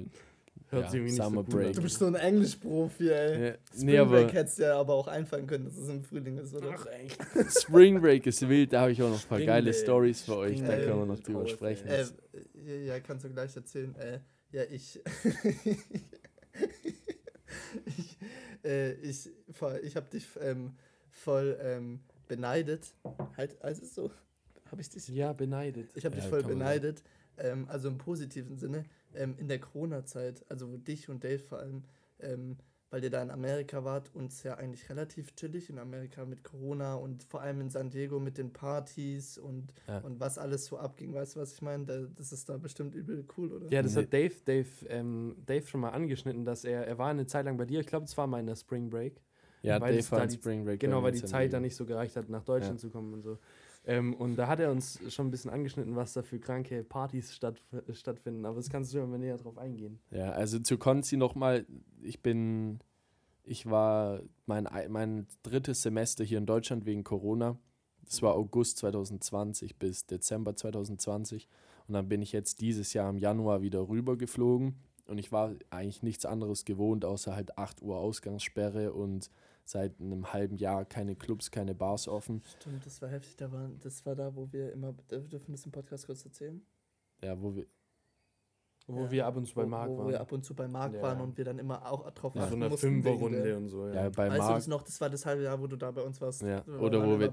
[0.75, 1.67] Hört ja, sich irgendwie nicht Summer so Break.
[1.67, 1.73] an.
[1.73, 3.47] Du bist so ein Englischprofi, ey.
[3.47, 6.37] Ja, Spring nee, aber Break hättest dir aber auch einfallen können, dass es im Frühling
[6.37, 6.75] ist, oder?
[6.77, 7.17] Ach, echt?
[7.59, 9.73] Spring Break ist wild, da habe ich auch noch ein paar Spring geile.
[9.73, 10.85] Stories für euch, da Break.
[10.85, 11.87] können wir noch drüber Raus, sprechen.
[11.87, 12.05] Äh,
[12.85, 13.95] ja, kannst du gleich erzählen.
[13.95, 14.19] Äh,
[14.51, 15.01] ja, ich.
[17.85, 18.17] ich
[18.65, 19.29] äh, ich,
[19.83, 20.73] ich habe dich ähm,
[21.11, 22.93] voll ähm, beneidet.
[23.37, 24.11] Halt, also so.
[24.71, 25.07] Habe ich dich.
[25.09, 25.89] Ja, beneidet.
[25.95, 27.03] Ich habe Ja, dich voll beneidet.
[27.37, 28.85] Ähm, also im positiven Sinne.
[29.15, 31.83] Ähm, in der Corona-Zeit, also dich und Dave vor allem,
[32.19, 32.57] ähm,
[32.91, 36.43] weil ihr da in Amerika wart und es ja eigentlich relativ chillig in Amerika mit
[36.43, 39.99] Corona und vor allem in San Diego mit den Partys und, Ja.
[39.99, 41.13] und was alles so abging.
[41.13, 41.85] Weißt du, was ich meine?
[41.85, 43.69] Da, das ist da bestimmt übel cool, oder?
[43.71, 44.03] Ja, das Nee.
[44.03, 47.57] hat Dave, Dave, ähm, Dave schon mal angeschnitten, dass er, er war eine Zeit lang
[47.57, 49.21] bei dir, ich glaube, es war mal in der Spring Break.
[49.61, 50.79] Ja, weil Dave war da Spring Break.
[50.79, 51.59] Genau, weil die Zeit Diego.
[51.61, 53.39] nicht so gereicht hat, nach Deutschland zu kommen und so.
[53.87, 57.33] Ähm, und da hat er uns schon ein bisschen angeschnitten, was da für kranke Partys
[57.35, 57.61] statt,
[57.93, 58.45] stattfinden.
[58.45, 59.99] Aber das kannst du ja mal näher drauf eingehen.
[60.11, 61.65] Ja, also zu Konzi nochmal,
[62.01, 62.79] ich bin,
[63.43, 67.57] ich war mein, ei- mein drittes Semester hier in Deutschland wegen Corona.
[68.05, 71.47] Das war August 2020 bis Dezember 2020.
[71.87, 74.75] Und dann bin ich jetzt dieses Jahr im Januar wieder rüber geflogen.
[75.07, 79.29] Und ich war eigentlich nichts anderes gewohnt, außer halt 8 Uhr Ausgangssperre und
[79.65, 82.41] seit einem halben Jahr keine Clubs, keine Bars offen.
[82.59, 83.35] Stimmt, das war heftig.
[83.35, 84.93] Da war, das war da, wo wir immer.
[85.09, 86.65] Dürfen wir das im Podcast kurz erzählen?
[87.23, 87.65] Ja, wo wir,
[88.87, 90.09] Wo Ja, wir ab und zu bei wo, Marc wo waren.
[90.09, 91.01] wir ab und zu bei Marc Ja.
[91.01, 93.87] waren und wir dann immer auch drauf so achten einer mussten wegen Fünferrunde und so.
[93.87, 94.09] ja, Ja.
[94.09, 94.83] bei Weißt du Marc, das noch?
[94.83, 96.43] Das war das halbe Jahr, wo du da bei uns warst.
[96.43, 97.31] ja, oder wo wir,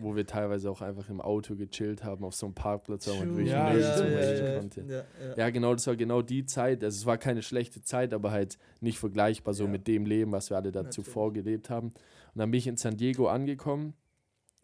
[0.00, 3.28] wo wir teilweise auch einfach im Auto gechillt haben, auf so einem Parkplatz, wo man
[3.36, 4.58] wirklich Ja, so ja, ja.
[4.58, 4.80] konnte.
[4.80, 5.04] Ja, ja.
[5.36, 6.82] Ja, genau, das war genau die Zeit.
[6.82, 9.70] Also es war keine schlechte Zeit, aber halt nicht vergleichbar so Ja.
[9.70, 11.06] mit dem Leben, was wir alle da Natürlich.
[11.06, 11.88] zuvor gelebt haben.
[11.88, 11.94] Und
[12.38, 13.92] dann bin ich in San Diego angekommen.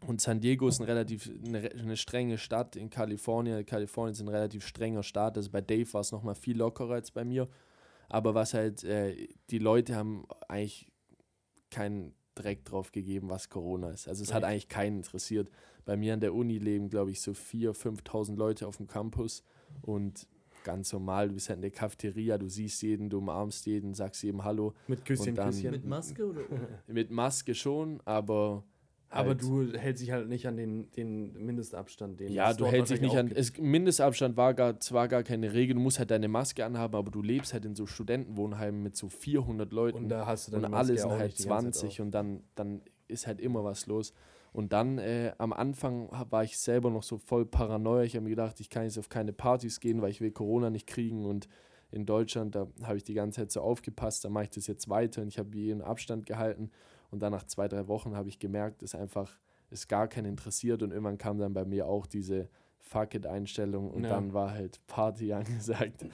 [0.06, 3.64] Und San Diego ist ein relativ eine, eine strenge Stadt in Kalifornien.
[3.66, 5.36] Kalifornien ist ein relativ strenger Staat.
[5.36, 7.48] Also bei Dave war es nochmal viel lockerer als bei mir.
[8.08, 10.90] Aber was halt, äh, die Leute haben eigentlich
[11.70, 14.08] keinen Dreck drauf gegeben, was Corona ist.
[14.08, 15.50] Also es hat eigentlich keinen interessiert.
[15.84, 19.44] Bei mir an der Uni leben, glaube ich, so 4.000, 5.000 Leute auf dem Campus.
[19.82, 20.26] Und
[20.64, 24.22] ganz normal, du bist halt in der Cafeteria, du siehst jeden, du umarmst jeden, sagst
[24.22, 24.74] jedem Hallo.
[24.88, 25.70] Mit Küsschen, Und dann- Küsschen.
[25.72, 26.68] Mit Maske oder ohne?
[26.86, 28.64] Mit Maske schon, aber.
[29.12, 32.20] Aber halt- du hältst dich halt nicht an den, den Mindestabstand.
[32.20, 33.30] Den Ja, du hältst dich nicht an.
[33.34, 37.10] Es, Mindestabstand war gar, zwar gar keine Regel, du musst halt deine Maske anhaben, aber
[37.10, 39.98] du lebst halt in so Studentenwohnheimen mit so 400 Leuten.
[39.98, 43.26] Und da hast du und dann alle sind halt 20 und und dann, dann ist
[43.26, 44.12] halt immer was los.
[44.52, 48.02] Und dann äh, am Anfang war ich selber noch so voll paranoia.
[48.02, 50.70] Ich habe mir gedacht, ich kann jetzt auf keine Partys gehen, weil ich will Corona
[50.70, 51.24] nicht kriegen.
[51.24, 51.48] Und
[51.92, 54.88] in Deutschland, da habe ich die ganze Zeit so aufgepasst, da mache ich das jetzt
[54.88, 56.70] weiter und ich habe jeden Abstand gehalten.
[57.10, 59.38] Und dann nach zwei, drei Wochen habe ich gemerkt, dass einfach
[59.70, 60.82] es gar keinen interessiert.
[60.82, 64.10] Und irgendwann kam dann bei mir auch diese Fuck-it-Einstellung und Ja.
[64.10, 66.02] dann war halt Party angesagt.
[66.02, 66.08] Ja,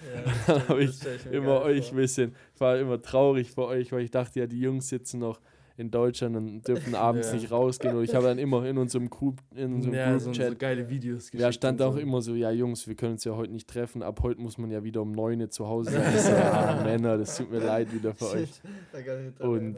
[0.46, 1.96] Dann habe ich immer euch ein vor.
[1.96, 5.40] bisschen, ich war immer traurig für euch, weil ich dachte, ja, die Jungs sitzen noch
[5.78, 7.34] in Deutschland und dürfen abends Ja.
[7.34, 7.94] nicht rausgehen.
[7.96, 10.88] Und ich habe dann immer in unserem Group, in unserem ja, so, so Group-Chat, geile
[10.88, 11.98] Videos ja, geschickt stand und auch so.
[12.00, 14.70] immer so, ja Jungs, wir können uns ja heute nicht treffen, ab heute muss man
[14.70, 16.14] ja wieder um 9 Uhr zu Hause sein.
[16.14, 18.60] Ich so, ja, Männer, das tut mir leid wieder für euch.
[18.92, 19.76] Shit, Und.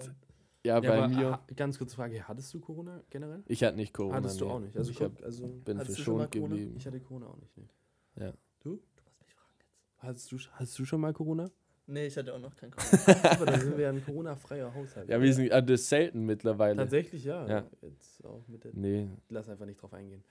[0.69, 3.43] Ja, Ja, bei aber mir, ganz kurze Frage, hattest du Corona generell?
[3.47, 4.17] ich hatte nicht Corona.
[4.17, 4.51] Hattest du nee.
[4.51, 4.77] auch nicht.
[4.77, 6.55] Also ich hab, also bin Hattest du schon mal verschont Corona?
[6.55, 6.77] geblieben.
[6.77, 7.57] ich hatte Corona auch nicht.
[7.57, 7.69] Nee.
[8.17, 8.33] Ja.
[8.61, 8.71] Du?
[8.71, 10.03] Du musst mich fragen jetzt.
[10.03, 11.51] Hattest du, hast du schon mal Corona?
[11.87, 13.31] Nee, ich hatte auch noch kein Corona.
[13.31, 15.09] Aber da sind wir ja ein Corona-freier Haushalt.
[15.09, 16.77] Ja, wir sind ah, das ist selten mittlerweile.
[16.77, 17.47] Tatsächlich, ja.
[17.49, 17.71] Ja.
[17.81, 18.73] Jetzt auch mit der.
[18.75, 20.23] Nee, Lass einfach nicht drauf eingehen.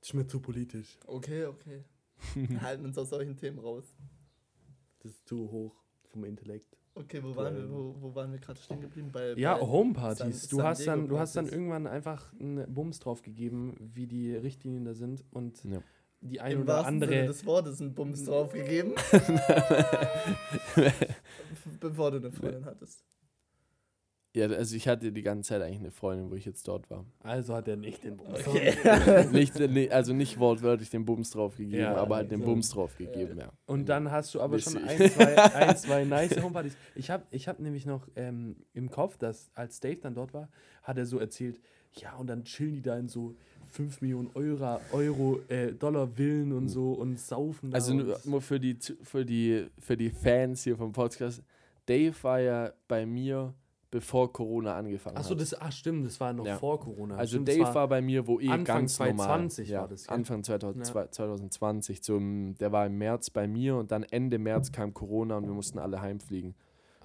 [0.00, 0.98] Das ist mir zu politisch.
[1.06, 1.84] Okay, okay.
[2.34, 3.94] Wir halten uns aus solchen Themen raus.
[5.00, 5.74] Das ist zu hoch
[6.08, 6.75] vom Intellekt.
[6.98, 9.10] Okay, wo waren wir, wo, wo waren wir gerade stehen geblieben?
[9.12, 10.48] Bei, Ja, bei Homepartys.
[10.48, 14.86] Du hast dann, du hast dann irgendwann einfach einen Bums drauf gegeben, wie die Richtlinien
[14.86, 15.82] da sind und Ja.
[16.22, 17.26] die ein Im oder wahrsten Sinne andere.
[17.26, 18.94] des Wortes einen Bums draufgegeben.
[21.80, 23.04] Bevor du eine Freundin hattest.
[24.36, 27.06] Ja, also ich hatte die ganze Zeit eigentlich eine Freundin, wo ich jetzt dort war.
[27.22, 28.40] Also hat er nicht den Bums.
[29.32, 32.44] nicht, nee, also nicht wortwörtlich den Bums drauf gegeben, Ja, aber halt den so.
[32.44, 33.50] Bums drauf gegeben, ja.
[33.64, 36.76] Und dann hast du aber schon Wisst ein zwei, ein, zwei nice Homepartys.
[36.94, 40.50] Ich habe ich hab nämlich noch ähm, im Kopf, dass als Dave dann dort war,
[40.82, 41.58] hat er so erzählt,
[41.94, 43.34] ja, und dann chillen die da in so
[43.68, 47.76] 5 Millionen Euro, Euro äh, Dollar Villen und so und saufen da.
[47.76, 51.42] Also nur, nur für die, für, die, für die Fans hier vom Podcast,
[51.86, 53.54] Dave war ja bei mir
[53.90, 55.40] bevor Corona angefangen Achso, hat.
[55.40, 56.56] das, ach stimmt, das war noch Ja.
[56.58, 57.16] vor Corona.
[57.16, 59.16] Also stimmt, Dave war, bei mir, wo eh Anfang ganz normal.
[59.16, 60.14] 2020 ja, war das, gell?
[60.16, 62.02] Anfang 2000, 2020.
[62.02, 65.54] Zum, der war im März bei mir und dann Ende März kam Corona und wir
[65.54, 66.54] mussten alle heimfliegen.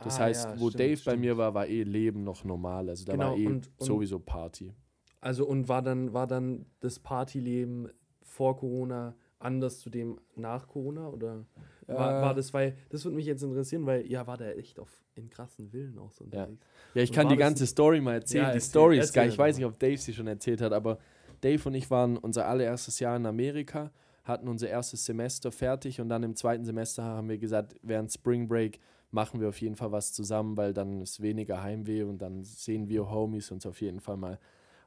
[0.04, 1.20] Das Ah, heißt, ja, wo stimmt, Dave bei stimmt.
[1.22, 2.90] mir war, war eh Leben noch normal.
[2.90, 4.74] Also da Genau, war eh und- und- sowieso Party.
[5.20, 7.90] Also und war dann, war dann das Partyleben
[8.24, 11.10] vor Corona anders zu dem nach Corona?
[11.10, 11.46] Oder
[11.88, 12.22] war, Äh.
[12.22, 15.30] war das, weil, das würde mich jetzt interessieren, weil ja, war der echt auf in
[15.30, 16.66] krassen Villen auch so unterwegs.
[16.94, 18.46] Ja, ich Und kann die ganze Story mal erzählen.
[18.46, 19.30] Ja, die Story ist geil.
[19.30, 21.00] Ich weiß nicht, ob Dave sie schon erzählt hat, aber
[21.42, 23.92] Dave und ich waren unser allererstes Jahr in Amerika,
[24.24, 28.48] hatten unser erstes Semester fertig und dann im zweiten Semester haben wir gesagt, während Spring
[28.48, 32.44] Break machen wir auf jeden Fall was zusammen, weil dann ist weniger Heimweh und dann
[32.44, 34.40] sehen wir Homies uns auf jeden Fall mal.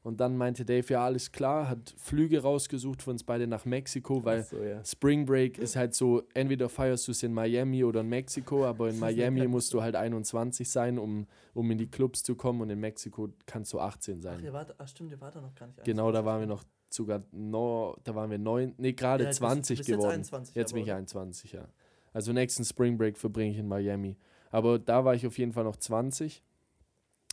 [0.04, 4.22] Und dann meinte Dave, ja, alles klar, hat Flüge rausgesucht für uns beide nach Mexiko,
[4.22, 4.84] weil Ach so, ja.
[4.84, 8.90] Spring Break ist halt so, entweder feierst du es in Miami oder in Mexiko, aber
[8.90, 12.68] in Miami musst du halt 21 sein, um, um in die Clubs zu kommen und
[12.68, 14.44] in Mexiko kannst du 18 Ach, sein.
[14.44, 15.82] ihr wart, ach stimmt, ihr wart da noch gar nicht.
[15.84, 19.30] Genau, da 21, waren wir noch sogar, no, da waren wir neun, nee, gerade Ja,
[19.30, 20.14] du bist- 20 du bist jetzt geworden.
[20.16, 21.66] 21, jetzt bin ich aber- 21, ja.
[22.12, 24.18] Also nächsten Spring Break verbringe ich in Miami.
[24.50, 26.44] Aber da war ich auf jeden Fall noch 20.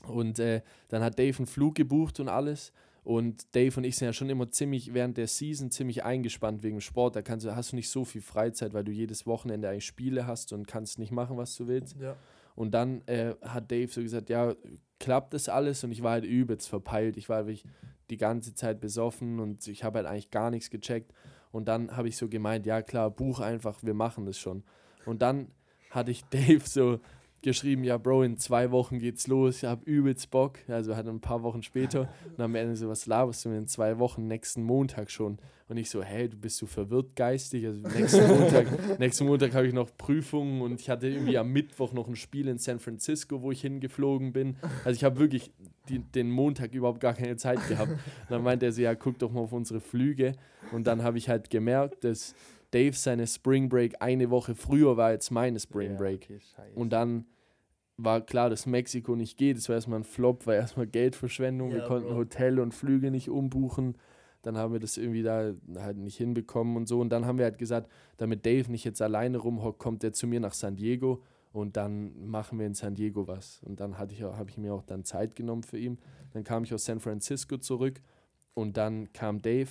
[0.07, 2.71] Und äh, dann hat Dave einen Flug gebucht und alles.
[3.03, 6.81] Und Dave und ich sind ja schon immer ziemlich während der Season ziemlich eingespannt wegen
[6.81, 7.15] Sport.
[7.15, 10.27] Da kannst du, hast du nicht so viel Freizeit, weil du jedes Wochenende eigentlich Spiele
[10.27, 11.95] hast und kannst nicht machen, was du willst.
[11.99, 12.15] Ja.
[12.55, 14.53] Und dann äh, hat Dave so gesagt, ja,
[14.99, 15.83] klappt das alles?
[15.83, 17.17] Und ich war halt übelst verpeilt.
[17.17, 17.65] Ich war wirklich
[18.11, 21.11] die ganze Zeit besoffen und ich habe halt eigentlich gar nichts gecheckt.
[21.51, 24.63] Und dann habe ich so gemeint, ja klar, buch einfach, wir machen das schon.
[25.05, 25.47] Und dann
[25.89, 26.99] hatte ich Dave so
[27.41, 30.59] geschrieben, ja Bro, in zwei Wochen geht's los, ich habe übelst Bock.
[30.67, 33.67] Also hat ein paar Wochen später und am Ende so, was laberst du mir in
[33.67, 35.39] zwei Wochen, nächsten Montag schon.
[35.67, 37.65] Und ich so, hey, du bist so verwirrt geistig.
[37.65, 38.67] Also nächsten Montag,
[38.99, 42.49] nächsten Montag habe ich noch Prüfungen und ich hatte irgendwie am Mittwoch noch ein Spiel
[42.49, 44.57] in San Francisco, wo ich hingeflogen bin.
[44.83, 45.53] Also ich habe wirklich
[45.87, 47.91] die, den Montag überhaupt gar keine Zeit gehabt.
[47.91, 47.99] Und
[48.29, 50.33] dann meinte er so, ja, guck doch mal auf unsere Flüge.
[50.73, 52.35] Und dann habe ich halt gemerkt, dass
[52.71, 56.23] Dave seine Spring Break eine Woche früher war als meine Spring Ja, Break.
[56.23, 56.79] okay, scheiße.
[56.79, 57.25] Und dann
[57.97, 59.57] war klar, dass Mexiko nicht geht.
[59.57, 61.71] Das war erstmal ein Flop, war erstmal Geldverschwendung.
[61.71, 62.15] wir Ja, konnten Bro.
[62.17, 63.95] Hotel und Flüge nicht umbuchen.
[64.41, 66.99] Dann haben wir das irgendwie da halt nicht hinbekommen und so.
[66.99, 70.25] Und dann haben wir halt gesagt, damit Dave nicht jetzt alleine rumhockt, kommt er zu
[70.25, 71.21] mir nach San Diego
[71.53, 73.61] und dann machen wir in San Diego was.
[73.63, 75.99] Und dann hatte ich habe ich mir auch dann Zeit genommen für ihn.
[76.33, 78.01] Dann kam ich aus San Francisco zurück
[78.55, 79.69] und dann kam Dave.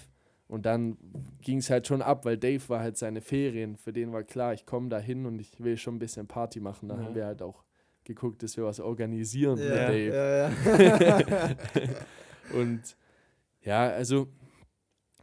[0.50, 0.96] Und dann
[1.42, 3.76] ging es halt schon ab, weil Dave war halt seine Ferien.
[3.76, 6.58] Für den war klar, ich komme da hin und ich will schon ein bisschen Party
[6.58, 6.88] machen.
[6.88, 7.04] Dann Ja.
[7.04, 7.62] haben wir halt auch
[8.02, 10.14] geguckt, dass wir was organisieren mit Ja, Dave.
[10.14, 11.54] ja, ja.
[12.52, 12.96] Und
[13.62, 14.26] ja, also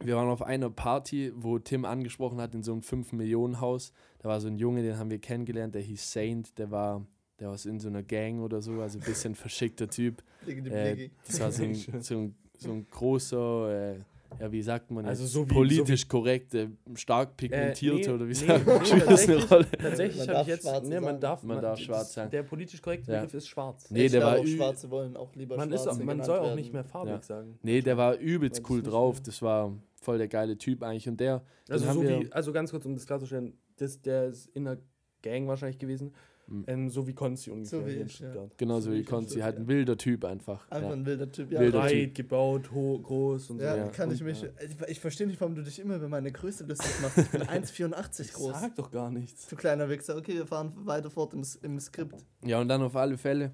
[0.00, 3.92] wir waren auf einer Party, wo Tim angesprochen hat, in so einem 5-Millionen-Haus.
[4.20, 7.04] Da war so ein Junge, den haben wir kennengelernt, der hieß Saint, der war,
[7.40, 10.22] der war in so einer Gang oder so, also ein bisschen verschickter Typ.
[10.46, 13.98] Äh, das war so ein, so ein, so ein großer, äh,
[14.40, 18.14] ja, wie sagt man Also jetzt, so wie- politisch korrekt, äh, stark Äh, pigmentierte nee,
[18.14, 18.84] oder wie nee, sagt nee, man?
[18.86, 19.66] Spielt das eine tatsächlich- Rolle?
[19.70, 20.62] Tatsächlich Man habe darf ich jetzt.
[20.62, 22.30] Schwarze Ne, man darf, Man darf das- schwarz sagen.
[22.30, 23.18] Der politisch korrekte Ja.
[23.20, 23.90] Begriff ist schwarz.
[23.90, 26.38] Nee, ich der glaube, war auch Schwarze wollen auch lieber man ist, Schwarze man soll
[26.38, 27.22] auch nicht mehr farbig Ja.
[27.22, 27.58] sagen.
[27.62, 29.16] Nee, der war übelst cool drauf.
[29.16, 31.08] mehr- Das war voll der geile Typ eigentlich.
[31.08, 34.64] Und der, Also, so wie, also ganz kurz, um das klarzustellen, das, der ist in
[34.64, 34.78] der
[35.22, 36.12] Gang wahrscheinlich gewesen.
[36.50, 36.64] Mhm.
[36.66, 38.48] Ähm, so wie Konzi ungefähr So wie ich, ja.
[38.56, 40.66] Genauso so wie wie ich Konzi, halt ein wilder Typ einfach.
[40.70, 40.94] Einfach Ja.
[40.94, 41.52] ein wilder Typ.
[41.52, 42.14] Ja, Wilder Breit, Typ.
[42.14, 43.78] Gebaut, ho groß und Ja, so.
[43.80, 43.88] Ja.
[43.88, 44.40] kann ich Und, mich.
[44.42, 44.48] ja.
[44.64, 47.18] Ich, ich verstehe nicht, warum du dich immer über meine Größe lustig machst.
[47.18, 48.60] Ich bin 1,84 groß.
[48.60, 49.46] Sag doch gar nichts.
[49.48, 50.16] Du kleiner Wichser.
[50.16, 52.24] Okay, wir fahren weiter fort im, im Skript.
[52.44, 53.52] Ja, und dann auf alle Fälle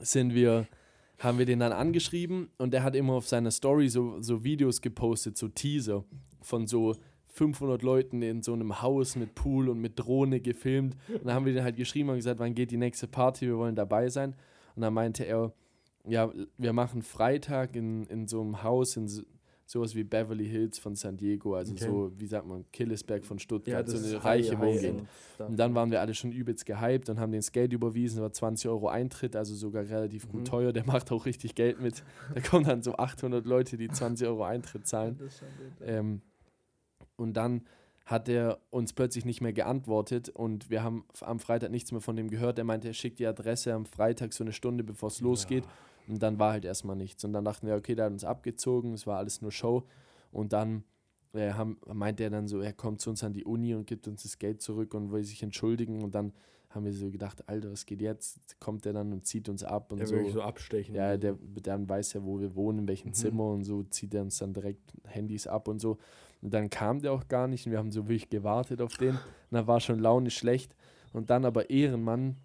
[0.00, 0.66] sind wir,
[1.18, 4.80] haben wir den dann angeschrieben und der hat immer auf seiner Story so, so Videos
[4.80, 6.04] gepostet, so Teaser
[6.42, 6.94] von so
[7.32, 10.96] 500 Leuten in so einem Haus mit Pool und mit Drohne gefilmt.
[11.08, 13.56] Und dann haben wir den halt geschrieben und gesagt, wann geht die nächste Party, wir
[13.56, 14.34] wollen dabei sein.
[14.76, 15.52] Und dann meinte er,
[16.08, 19.22] ja, wir machen Freitag in, in so einem Haus in so,
[19.66, 21.84] sowas wie Beverly Hills von San Diego, also Okay.
[21.84, 25.08] so, wie sagt man, Killesberg von Ja, Stuttgart, das so eine reiche Wohngegend.
[25.38, 28.68] Und dann waren wir alle schon übelst gehypt und haben den Skate überwiesen, war 20
[28.68, 30.44] Euro Eintritt, also sogar relativ gut Mhm.
[30.46, 30.72] teuer.
[30.72, 32.02] Der macht auch richtig Geld mit.
[32.34, 35.16] Da kommen dann so 800 Leute, die 20 Euro Eintritt zahlen.
[35.18, 35.86] Das ist schon gut, ja.
[35.98, 36.20] Ähm,
[37.20, 37.62] und dann
[38.06, 42.16] hat er uns plötzlich nicht mehr geantwortet und wir haben am Freitag nichts mehr von
[42.16, 42.58] dem gehört.
[42.58, 45.64] Er meinte, er schickt die Adresse am Freitag so eine Stunde, bevor es losgeht.
[46.08, 47.24] Und dann war halt erstmal nichts.
[47.24, 49.84] Und dann dachten wir, okay, der hat uns abgezogen, es war alles nur Show.
[50.32, 50.82] Und dann
[51.34, 54.08] äh, haben, meinte er dann so, er kommt zu uns an die Uni und gibt
[54.08, 56.02] uns das Geld zurück und will sich entschuldigen.
[56.02, 56.32] Und dann
[56.70, 58.58] haben wir so gedacht, Alter, was geht jetzt?
[58.58, 60.14] Kommt er dann und zieht uns ab und Der so.
[60.16, 60.96] wirklich so abstechen.
[60.96, 63.14] Ja, der, dann weiß er, wo wir wohnen, in welchem Mhm.
[63.14, 65.98] Zimmer und so, zieht er uns dann direkt Handys ab und so.
[66.42, 69.10] Und dann kam der auch gar nicht und wir haben so wirklich gewartet auf den.
[69.10, 70.74] Und dann war schon Laune schlecht.
[71.12, 72.36] Und dann aber Ehrenmann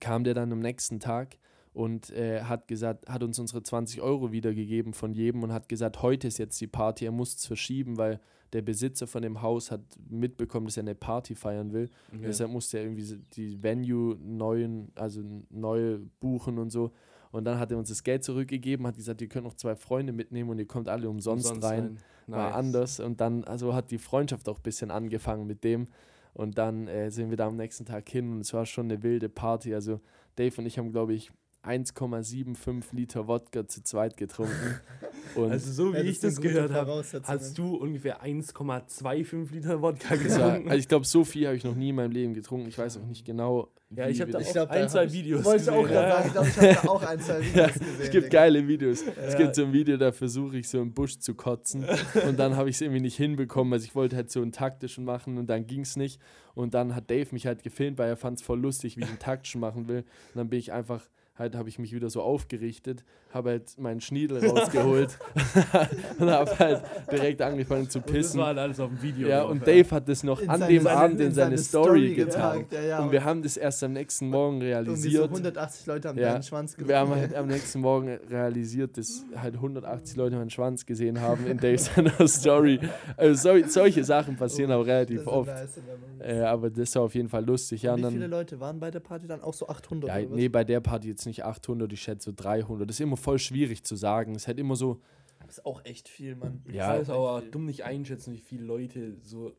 [0.00, 1.38] kam der dann am nächsten Tag
[1.72, 6.02] und äh, hat gesagt, hat uns unsere 20 Euro wiedergegeben von jedem und hat gesagt,
[6.02, 8.20] heute ist jetzt die Party, er muss es verschieben, weil
[8.52, 11.88] der Besitzer von dem Haus hat mitbekommen, dass er eine Party feiern will.
[12.08, 12.22] Okay.
[12.26, 16.92] Deshalb musste er irgendwie die Venue neuen, also neu buchen und so.
[17.32, 20.12] Und dann hat er uns das Geld zurückgegeben, hat gesagt, ihr könnt noch zwei Freunde
[20.12, 21.98] mitnehmen und ihr kommt alle umsonst, rein.
[22.26, 22.54] War Nice.
[22.56, 23.00] anders.
[23.00, 25.88] Und dann, also hat die Freundschaft auch ein bisschen angefangen mit dem.
[26.34, 29.02] Und dann äh, sind wir da am nächsten Tag hin und es war schon eine
[29.02, 29.74] wilde Party.
[29.74, 30.00] Also
[30.36, 31.30] Dave und ich haben, glaube ich,
[31.64, 34.80] 1,75 Liter Wodka zu zweit getrunken.
[35.34, 40.10] Und Also so wie Ja, ich das gehört habe, hast du ungefähr 1,25 Liter Wodka
[40.10, 40.68] war, getrunken.
[40.68, 42.68] also ich glaube, so viel habe ich noch nie in meinem Leben getrunken.
[42.68, 43.68] Ich weiß auch nicht genau.
[43.90, 45.94] Ja, ich habe da auch glaub, ein, zwei Videos Wollte ich auch gesehen.
[45.94, 46.26] gerade sagen.
[46.26, 47.86] Ich glaube, ich habe da auch ein, zwei Videos gesehen.
[48.02, 48.38] Es gibt Digga.
[48.40, 49.02] geile Videos.
[49.02, 49.38] Es Ja.
[49.38, 51.86] gibt so ein Video, da versuche ich so im Busch zu kotzen
[52.26, 53.72] und dann habe ich es irgendwie nicht hinbekommen.
[53.72, 56.20] Also ich wollte halt so einen taktischen machen und dann ging es nicht.
[56.54, 59.08] Und dann hat Dave mich halt gefilmt, weil er fand es voll lustig, wie ich
[59.08, 60.00] einen taktischen machen will.
[60.00, 64.00] Und dann bin ich einfach, halt habe ich mich wieder so aufgerichtet, habe halt meinen
[64.00, 65.16] Schniedel rausgeholt
[66.18, 68.40] und habe halt direkt angefangen zu Und das pissen.
[68.40, 69.28] war halt alles auf dem Video.
[69.28, 71.56] Ja, drauf, und Dave hat das noch In an seine- dem Abend in in seine,
[71.56, 72.66] seine Story getan.
[72.70, 72.98] ja, ja.
[73.00, 75.24] Und wir haben das erst am nächsten Morgen Irgendwie so realisiert.
[75.30, 76.88] 180 Leute haben Ja, deinen Schwanz gefunden.
[76.88, 81.46] Wir haben halt am nächsten Morgen realisiert, dass halt 180 Leute meinen Schwanz gesehen haben
[81.46, 82.80] in Dave seiner Story.
[83.16, 85.48] Also so, solche Sachen passieren auch Das relativ oft.
[85.50, 85.80] nice.
[86.20, 87.82] Äh, aber das war auf jeden Fall lustig.
[87.82, 89.40] Ja, Und und Wie viele Leute waren bei der Party dann?
[89.40, 90.36] Auch so 800 ja, oder was?
[90.36, 92.88] nee, bei der Party jetzt nicht 800, ich schätze so 300.
[92.88, 94.34] Das ist immer voll schwierig zu sagen.
[94.34, 95.00] Es ist halt immer so,
[95.46, 96.60] Das ist auch echt viel, Mann.
[96.66, 96.88] Ich Ja.
[96.92, 99.52] kann es aber dumm nicht einschätzen, wie viele Leute so.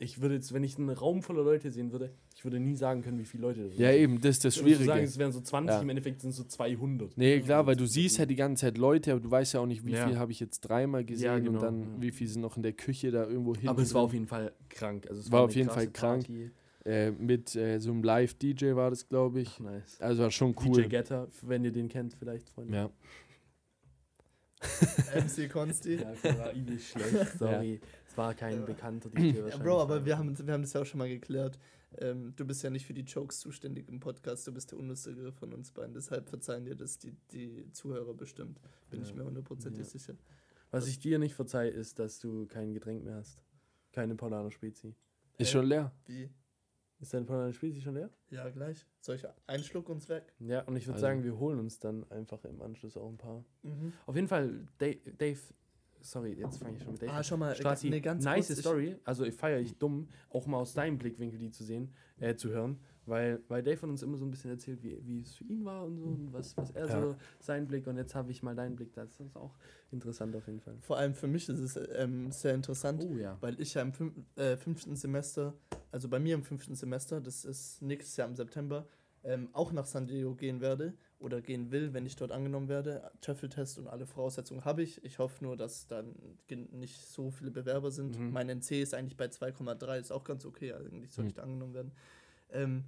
[0.00, 3.02] Ich würde jetzt, wenn ich einen Raum voller Leute sehen würde, ich würde nie sagen
[3.02, 5.08] können, wie viele Leute das ja eben, das ist das Ich würde so sagen, Schwierige.
[5.08, 5.82] es wären so 20, Ja.
[5.82, 7.16] im Endeffekt sind es so 200.
[7.18, 9.66] Nee, klar, weil du siehst halt die ganze Zeit Leute, aber du weißt ja auch
[9.66, 10.08] nicht, wie Ja.
[10.08, 11.88] viel habe ich jetzt dreimal gesehen genau, und dann ja.
[12.00, 13.68] wie viel sind noch in der Küche da irgendwo hin.
[13.68, 15.06] Aber es war auf jeden Fall krank.
[15.08, 16.26] Also es War eine auf jeden Fall krank.
[16.26, 16.50] Party.
[16.86, 19.58] Äh, mit äh, so einem Live-DJ war das, glaube ich.
[19.60, 20.00] Nice.
[20.00, 20.88] Also war schon DJ cool.
[20.88, 22.74] Getter, wenn ihr den kennt, vielleicht, Freunde.
[22.74, 22.90] Ja.
[25.14, 25.96] MC Consti.
[25.96, 27.80] Ja, das war übel schlecht, sorry.
[28.08, 28.64] Es war kein Ja.
[28.64, 29.56] bekannter DJ Ja.
[29.58, 31.58] Bro, aber wir haben, wir haben das ja auch schon mal geklärt.
[31.98, 35.32] Ähm, du bist ja nicht für die Jokes zuständig im Podcast, du bist der Unlustige
[35.32, 35.94] von uns beiden.
[35.94, 38.60] Deshalb verzeihen dir das die, die Zuhörer bestimmt.
[38.90, 39.06] Bin Ja.
[39.06, 39.90] ich mir hundertprozentig Ja.
[39.90, 40.14] sicher.
[40.70, 43.38] Was ich dir nicht verzeihe, ist, dass du kein Getränk mehr hast.
[43.92, 44.94] Keine Paulaner Spezi.
[45.38, 45.92] Ist Äh, schon leer.
[46.06, 46.28] Wie?
[46.98, 48.10] Ist deine Paulaner Spezi schon leer?
[48.30, 48.86] Ja, gleich.
[49.00, 50.32] Soll ich einen Schluck uns weg?
[50.38, 53.18] Ja, und ich würde Also- sagen, wir holen uns dann einfach im Anschluss auch ein
[53.18, 53.44] paar.
[53.62, 53.92] Mhm.
[54.06, 55.38] Auf jeden Fall, Dave, Dave
[56.00, 57.24] sorry, jetzt fange ich schon mit Dave Ah, an.
[57.24, 58.96] schau mal, Strassi, nee, ganz nice Story.
[59.04, 62.48] Also ich feiere ich dumm, auch mal aus deinem Blickwinkel die zu sehen, äh, zu
[62.50, 62.78] hören.
[63.06, 65.64] Weil, weil Dave von uns immer so ein bisschen erzählt, wie, wie es für ihn
[65.64, 67.00] war und so und was, was er Ja.
[67.02, 68.92] so, sein Blick und jetzt habe ich mal deinen Blick.
[68.94, 69.54] Das ist auch
[69.92, 70.76] interessant auf jeden Fall.
[70.80, 73.36] Vor allem für mich ist es ähm, sehr interessant, Oh ja.
[73.40, 75.54] weil ich ja im fünf, äh, fünften Semester,
[75.92, 78.86] also bei mir im fünften Semester, das ist nächstes Jahr im September,
[79.22, 83.10] ähm, auch nach San Diego gehen werde oder gehen will, wenn ich dort angenommen werde.
[83.20, 85.02] TOEFL-Test und alle Voraussetzungen habe ich.
[85.04, 86.14] Ich hoffe nur, dass dann
[86.48, 88.18] nicht so viele Bewerber sind.
[88.18, 88.32] Mhm.
[88.32, 91.28] Mein NC ist eigentlich bei 2,3, ist auch ganz okay, eigentlich soll Mhm.
[91.28, 91.92] ich da angenommen werden.
[92.52, 92.84] Ähm,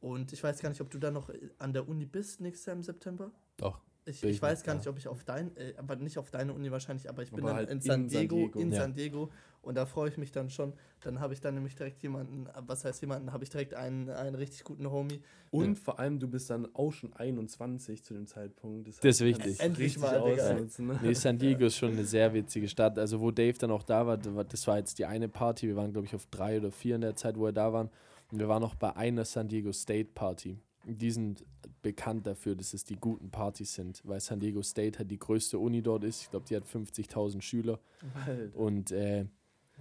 [0.00, 2.66] und ich weiß gar nicht, ob du da noch äh, an der Uni bist nächstes
[2.66, 3.30] Jahr im September.
[3.56, 3.80] Doch.
[4.06, 4.78] Ich, Bin ich weiß gar ja.
[4.80, 7.40] nicht, ob ich auf dein, äh, aber nicht auf deine Uni wahrscheinlich, aber ich bin
[7.40, 8.58] Aber dann halt in in San San Diego, Diego.
[8.60, 8.80] in Ja.
[8.82, 9.30] San Diego
[9.62, 10.74] und da freue ich mich dann schon.
[11.00, 14.10] Dann habe ich dann nämlich direkt jemanden, äh, was heißt jemanden, habe ich direkt einen,
[14.10, 15.22] einen richtig guten Homie.
[15.50, 18.88] Und vor allem, du bist dann auch schon 21 zu dem Zeitpunkt.
[18.88, 19.60] Das ist du kannst wichtig.
[19.60, 20.86] Endlich mal, ausnutzen.
[20.88, 20.98] Ne?
[21.02, 22.98] Nee, San Diego ist schon eine sehr witzige Stadt.
[22.98, 25.66] Also wo Dave dann auch da war, da war- das war jetzt die eine Party.
[25.68, 27.88] Wir waren, glaube ich, auf drei oder vier in der Zeit, wo wir da waren.
[28.30, 30.58] Wir waren noch bei einer San Diego State Party.
[30.86, 31.44] Die sind
[31.82, 35.58] bekannt dafür, dass es die guten Partys sind, weil San Diego State halt die größte
[35.58, 36.22] Uni dort ist.
[36.22, 37.78] Ich glaube, die hat 50.000 Schüler.
[38.26, 38.56] Alter.
[38.58, 39.24] Und äh,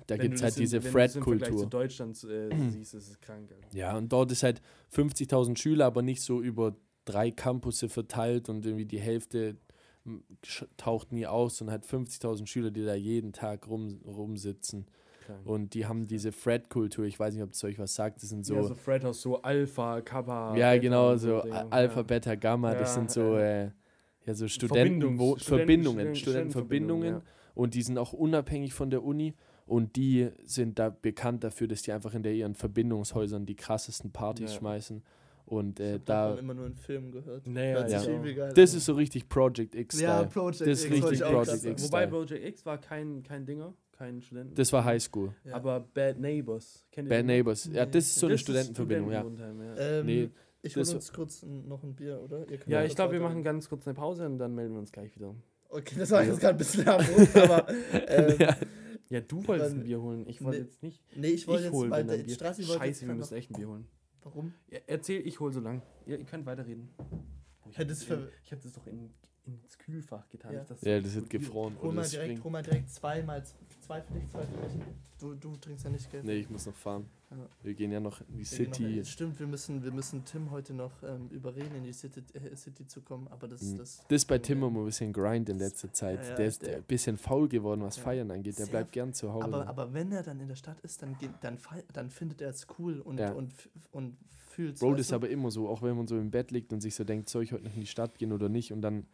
[0.08, 1.58] da gibt es halt diese Fred-Kultur.
[1.58, 3.52] zu Deutschland äh, siehst, ist es krank.
[3.52, 3.78] Alter.
[3.78, 4.62] Ja, und dort ist halt
[4.94, 6.76] 50.000 Schüler, aber nicht so über
[7.06, 9.58] drei Campusse verteilt und irgendwie die Hälfte
[10.06, 14.86] m, sch- taucht nie aus und halt 50.000 Schüler, die da jeden Tag rum, rumsitzen.
[15.26, 15.46] Krank.
[15.46, 18.46] Und die haben diese Fred-Kultur, ich weiß nicht, ob es euch was sagt, das sind
[18.46, 20.56] so, ja, so Fred aus so Alpha, Kappa.
[20.58, 23.64] ja Beta genau, so Alpha, Beta, Gamma, das Ja, sind so, ja.
[23.66, 23.72] äh,
[24.26, 27.22] ja, so Studenten, Verbindungen, Studenten- Studentenverbindungen
[27.56, 29.34] und die sind auch unabhängig von der Uni
[29.66, 34.12] und die sind da bekannt dafür, dass die einfach in der ihren Verbindungshäusern die krassesten
[34.12, 34.58] Partys Ja.
[34.60, 35.04] schmeißen
[35.46, 37.46] und Ich äh, habe da, immer nur in Filmen gehört.
[37.48, 38.02] Naja, ja.
[38.02, 40.30] geil das ist so richtig Project X ja, Style.
[40.30, 41.84] Project Das ist X richtig ich Project X.
[41.84, 42.08] Wobei.
[42.08, 44.56] Project X war kein, kein Dinger, kein Studenten.
[44.56, 45.34] Das war Highschool.
[45.44, 45.56] Ja.
[45.56, 46.86] Aber Bad Neighbors.
[46.92, 47.26] Kennt ihr Bad?
[47.26, 47.70] Neighbors.
[47.72, 49.26] Ja, das ist so eine Das ist Studentenverbindung, ja.
[49.78, 50.30] Ähm, Nee,
[50.62, 52.40] ich hole uns kurz noch ein Bier, oder?
[52.50, 54.80] Ihr könnt Ja, ich glaube, wir machen ganz kurz eine Pause und dann melden wir
[54.80, 55.36] uns gleich wieder.
[55.70, 57.68] Okay, das war jetzt gerade ein bisschen abrupt, aber.
[58.08, 58.58] Ähm, Ja.
[59.10, 60.26] Ja, du wolltest Dann- ein Bier holen.
[60.28, 61.04] Ich wollte Nee, jetzt nicht.
[61.16, 62.30] Nee, ich wollte jetzt hol, ein Bier.
[62.30, 63.86] Strassi Scheiße, wir noch- müssen echt ein Bier holen.
[64.24, 64.54] Warum?
[64.72, 65.82] Ja, erzähl, ich hol so lang.
[66.08, 66.90] Ja, ihr könnt weiterreden.
[66.98, 68.08] Oh, Ich hab das
[68.74, 69.12] doch in,
[69.46, 70.54] ins Kühlfach getan.
[70.54, 70.64] Ja.
[70.64, 71.50] dass Ja, es das wird explodiert.
[71.52, 71.78] gefroren.
[71.82, 73.44] Hol mal, das direkt, hol mal direkt zweimal,
[73.82, 74.86] zwei für dich, zwei für mich.
[75.20, 76.22] Du, du trinkst ja nicht, gell?
[76.24, 77.06] Nee, ich muss noch fahren.
[77.32, 77.38] Ja.
[77.64, 79.06] Wir gehen ja noch in die Wir gehen noch- City.
[79.06, 82.86] stimmt, wir müssen, wir müssen Tim heute noch ähm, überreden, in die City, äh, City
[82.88, 83.78] zu kommen, aber das, Mhm.
[83.78, 86.22] das Das ist bei Tim immer ein bisschen Grind in letzter Zeit.
[86.24, 88.04] Ja, ja, der ist der- ein bisschen faul geworden, was Ja.
[88.04, 88.58] Feiern angeht.
[88.60, 89.46] Der Sehr bleibt gern zu Hause.
[89.46, 91.58] aber, aber wenn er dann in der Stadt ist, dann, geht, dann,
[91.94, 93.32] dann findet er es cool und, Ja.
[93.32, 94.18] und, f- und
[94.50, 96.82] fühlt Bro, das ist aber immer so, auch wenn man so im Bett liegt und
[96.82, 98.72] sich so denkt, soll ich heute noch in die Stadt gehen oder nicht?
[98.72, 99.08] Und dann,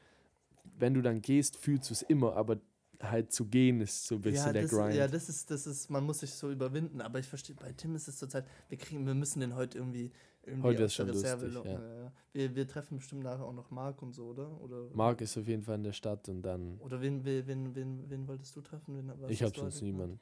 [0.80, 2.58] wenn du dann gehst, fühlst du es immer, aber
[3.02, 4.94] halt zu gehen ist so ein bisschen ja, der das, Grind.
[4.96, 7.96] ja, das ist, das ist, man muss sich so überwinden, aber ich verstehe, bei Tim
[7.96, 10.12] ist es zurzeit, wir kriegen, wir müssen den heute irgendwie,
[10.44, 11.72] irgendwie Heute ist der schon Reserve lustig, locken.
[12.04, 12.12] ja.
[12.34, 14.60] Wir, wir treffen bestimmt nachher auch noch Marc und so, oder?
[14.62, 16.78] Oder, Marc ist auf jeden Fall in der Stadt und dann.
[16.80, 18.98] oder wen, wen, wen, wen, wen wolltest du treffen?
[18.98, 20.20] Wen, ich hast hab du sonst niemand.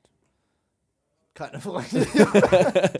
[1.33, 2.05] Keine Freunde.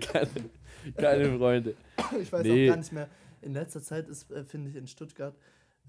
[0.00, 0.50] keine,
[0.96, 1.74] keine Freunde.
[2.20, 2.66] ich weiß Nee.
[2.68, 3.08] auch gar nicht mehr.
[3.42, 5.36] In letzter Zeit ist, äh, finde ich, in Stuttgart,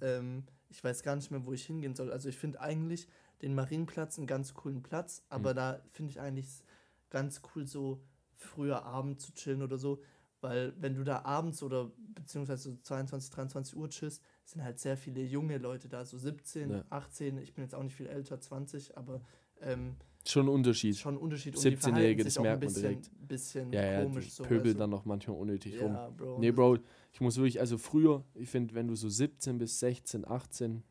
[0.01, 2.11] ähm, ich weiß gar nicht mehr, wo ich hingehen soll.
[2.11, 3.07] Also ich finde eigentlich
[3.41, 5.55] den Marienplatz einen ganz coolen Platz, aber Mhm.
[5.57, 6.63] da finde ich eigentlich
[7.09, 8.01] ganz cool, so
[8.35, 10.01] früher Abend zu chillen oder so.
[10.41, 14.95] Weil wenn du da abends oder beziehungsweise so 22, 23 Uhr chillst, sind halt sehr
[14.95, 16.85] viele junge Leute da, so 17, Ja.
[16.89, 19.21] 18, ich bin jetzt auch nicht viel älter, 20, aber
[19.59, 20.97] ähm, Schon ein Unterschied.
[20.97, 21.55] schon ein Unterschied.
[21.55, 23.27] Und die 17-Jährige, verhalten das merkt man direkt.
[23.27, 24.25] bisschen Ja, ja, komisch.
[24.25, 24.79] die so, pöbeln weißt du?
[24.79, 25.93] dann noch manchmal unnötig rum.
[25.93, 26.39] Ja, Bro.
[26.39, 26.77] Nee, Bro,
[27.13, 30.83] ich muss wirklich, also früher, ich finde, wenn du so 17 bis 16, 18,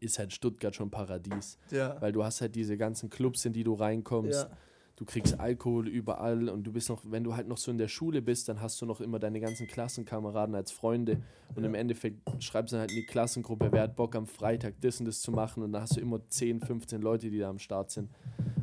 [0.00, 1.58] ist halt Stuttgart schon Paradies.
[1.70, 2.00] Ja.
[2.00, 4.48] Weil du hast halt diese ganzen Clubs, in die du reinkommst.
[4.48, 4.50] ja.
[5.02, 7.88] Du kriegst Alkohol überall und du bist noch, wenn du halt noch so in der
[7.88, 11.20] Schule bist, dann hast du noch immer deine ganzen Klassenkameraden als Freunde.
[11.56, 11.70] Und Ja.
[11.70, 15.06] im Endeffekt schreibst du halt in die Klassengruppe, wer hat Bock am Freitag das und
[15.06, 15.64] das zu machen.
[15.64, 18.10] Und dann hast du immer 10, 15 Leute, die da am Start sind.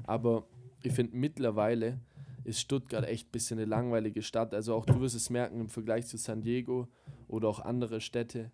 [0.04, 0.48] Aber
[0.82, 2.00] ich finde mittlerweile
[2.46, 4.54] ist Stuttgart echt ein bisschen eine langweilige Stadt.
[4.54, 6.88] Also auch du wirst es merken im Vergleich zu San Diego
[7.28, 8.50] oder auch andere Städte.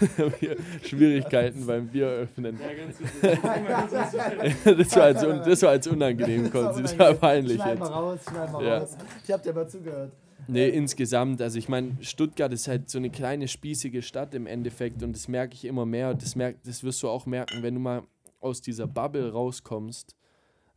[0.84, 2.58] Schwierigkeiten beim Bier öffnen.
[2.60, 2.96] Ja, ganz
[4.64, 6.82] das, war jetzt un, das war jetzt unangenehm, Konzi.
[6.82, 8.78] Das war peinlich Schneid mal raus, schneid mal Ja.
[8.78, 8.96] raus.
[9.24, 10.12] Ich hab dir mal zugehört.
[10.46, 15.02] Nee, insgesamt, also ich meine, Stuttgart ist halt so eine kleine, spießige Stadt im Endeffekt
[15.02, 16.14] und das merke ich immer mehr.
[16.14, 18.02] Das, merk, das wirst du auch merken, wenn du mal
[18.40, 20.14] aus dieser Bubble rauskommst.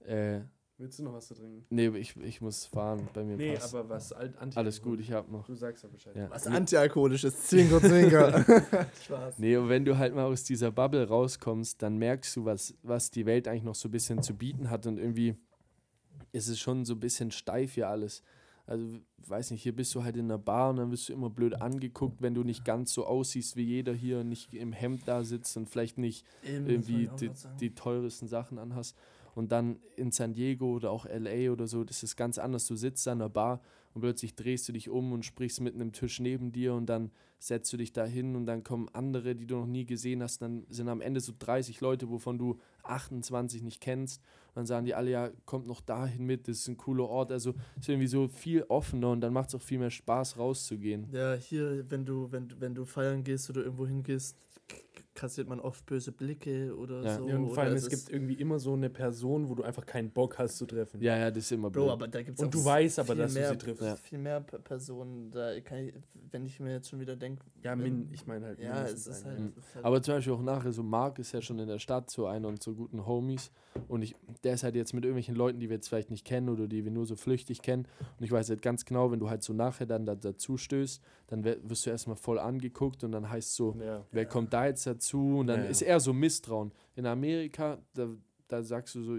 [0.06, 0.40] Äh,
[0.80, 1.66] Willst du noch was zu trinken?
[1.72, 3.74] nee, ich, ich muss fahren, bei mir Nee, passt.
[3.74, 5.46] aber was alt anti Alles gut, ich hab noch.
[5.48, 6.16] Du sagst ja Bescheid.
[6.16, 6.30] Ja.
[6.30, 8.46] Was antialkoholisches, Zwinker, Zwinker.
[9.06, 9.40] Spaß.
[9.40, 13.10] Nee, und wenn du halt mal aus dieser Bubble rauskommst, dann merkst du, was, was
[13.10, 15.36] die Welt eigentlich noch so ein bisschen zu bieten hat und irgendwie
[16.32, 18.22] ist es schon so ein bisschen steif hier alles.
[18.68, 21.30] Also, weiß nicht, hier bist du halt in einer Bar und dann wirst du immer
[21.30, 25.24] blöd angeguckt, wenn du nicht ganz so aussiehst wie jeder hier, nicht im Hemd da
[25.24, 28.96] sitzt und vielleicht nicht Eben, irgendwie die, die teuresten Sachen anhast.
[29.38, 32.65] Und dann in San Diego oder auch LA oder so, das ist ganz anders.
[32.65, 33.62] Du sitzt an einer Bar
[33.93, 37.12] und plötzlich drehst du dich um und sprichst mit einem Tisch neben dir und dann
[37.38, 40.41] setzt du dich da hin und dann kommen andere, die du noch nie gesehen hast.
[40.41, 44.23] Dann sind am Ende so 30 Leute, wovon du 28 nicht kennst.
[44.47, 47.32] Und dann sagen die alle, ja, kommt noch dahin mit, das ist ein cooler Ort.
[47.32, 50.39] Also es ist irgendwie so viel offener und dann macht es auch viel mehr Spaß,
[50.39, 51.10] rauszugehen.
[51.12, 54.36] Ja, hier, wenn du, wenn, wenn du feiern gehst oder irgendwo hingehst,
[55.18, 57.18] kassiert man oft böse Blicke oder Ja.
[57.18, 57.28] so.
[57.28, 60.12] Ja, und vor allem, es gibt irgendwie immer so eine Person, wo du einfach keinen
[60.12, 61.02] Bock hast zu treffen.
[61.02, 61.86] Ja, ja, das ist immer blöd.
[61.86, 63.84] Bro, aber da gibt es Und du weißt aber, viel dass du mehr, sie triffst.
[63.84, 63.96] Ja.
[63.96, 65.32] viel mehr Personen.
[65.32, 65.94] Da kann ich,
[66.32, 67.44] wenn ich mir jetzt schon wieder denke.
[67.64, 68.60] Ja, min, ich meine halt.
[68.60, 69.40] Ja, es ist halt.
[69.40, 69.54] Mhm.
[69.58, 72.10] ist halt Aber zum Beispiel auch nachher, so Marc ist ja schon in der Stadt,
[72.12, 73.52] so einer unserer guten Homies.
[73.88, 76.50] Und ich, der ist halt jetzt mit irgendwelchen Leuten, die wir jetzt vielleicht nicht kennen
[76.50, 77.88] oder die wir nur so flüchtig kennen.
[78.20, 81.02] Und ich weiß halt ganz genau, wenn du halt so nachher dann da, dazu stößt,
[81.28, 84.04] dann wirst du erstmal voll angeguckt und dann heißt so, Ja.
[84.12, 85.07] wer kommt da jetzt dazu?
[85.13, 85.72] Und dann Ja, ja.
[85.72, 86.72] ist eher so Misstrauen.
[86.96, 88.08] In Amerika, da,
[88.48, 89.17] da sagst du so,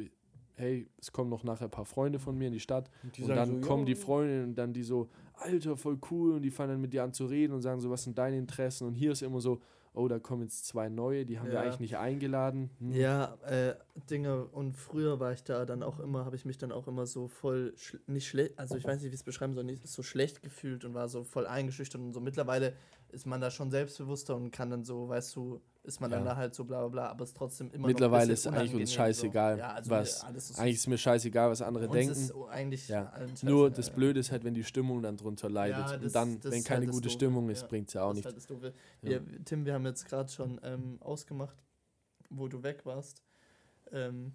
[0.55, 2.91] hey, es kommen noch nachher ein paar Freunde von mir in die Stadt.
[3.17, 3.95] die und dann so, kommen die.
[3.95, 6.33] Freunde und dann die so, Alter, voll cool.
[6.35, 8.37] Und die fangen dann mit dir an zu reden und sagen so, was sind deine
[8.39, 8.87] Interessen?
[8.87, 9.61] Und hier ist immer so,
[9.95, 11.61] oh, da kommen jetzt zwei neue, die haben wir Ja.
[11.63, 12.71] eigentlich nicht eingeladen.
[12.79, 12.93] Hm.
[12.93, 13.75] Ja, äh,
[14.11, 14.45] Dinge.
[14.47, 17.27] Und früher war ich da dann auch immer, habe ich mich dann auch immer so
[17.29, 20.03] voll, schl- nicht schlecht, also ich weiß nicht, wie ich es beschreiben soll, nicht so
[20.03, 22.21] schlecht gefühlt und war so voll eingeschüchtert und so.
[22.21, 22.75] Mittlerweile
[23.11, 26.31] ist man da schon selbstbewusster und kann dann so, weißt du, ist man dann Ja.
[26.31, 28.93] da halt so bla bla bla, aber es ist trotzdem immer Mittlerweile ist eigentlich uns
[28.93, 29.61] scheißegal, so.
[29.61, 32.13] Ja, also was- ist, Eigentlich ist mir scheißegal, was andere uns denken.
[32.13, 33.13] Ist eigentlich Ja.
[33.43, 33.91] Nur das.
[33.91, 35.79] Blöde ist halt, wenn die Stimmung dann drunter leidet.
[35.79, 37.11] Ja, das- und dann, wenn keine halt gute.
[37.11, 38.63] Stimmung ist, Ja, bringt es ja auch Das ist nicht.
[38.63, 38.75] halt.
[39.03, 41.57] Wir, Tim, wir haben jetzt gerade schon ähm, ausgemacht,
[42.31, 43.23] wo du weg warst.
[43.91, 44.33] Ähm,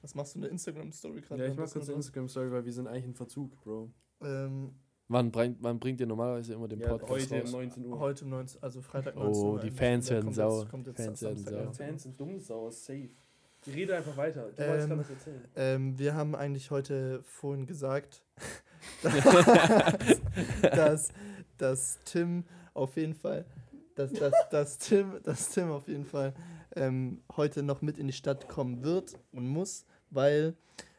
[0.00, 1.42] was machst du in der Instagram-Story gerade?
[1.44, 1.96] Ja, ich mach kurz eine?
[1.96, 3.90] Instagram-Story, weil wir sind eigentlich in Verzug, Bro.
[4.22, 4.74] Ähm,
[5.14, 7.52] Wann bringt, wann bringt ihr normalerweise immer den Ja, Podcast heute um raus?
[7.52, 7.98] 19 Uhr.
[8.00, 9.52] heute um 19 also Freitag Oh, 19 Uhr.
[9.60, 9.78] die eigentlich.
[9.78, 10.66] Fans werden sauer.
[10.86, 11.64] Jetzt Fans werden sauer.
[11.66, 11.76] raus.
[11.76, 13.08] Fans sind dumm, sauer, safe.
[13.64, 14.50] Die rede einfach weiter.
[14.56, 15.44] Du Ähm, was erzählen.
[15.54, 18.22] Ähm, wir haben eigentlich heute vorhin gesagt,
[20.62, 21.10] dass,
[21.58, 22.42] dass Tim
[22.74, 23.44] auf jeden Fall,
[23.94, 26.34] dass, dass, dass Tim, dass Tim auf jeden Fall
[26.74, 30.54] ähm, heute noch mit in die Stadt kommen wird und muss, weil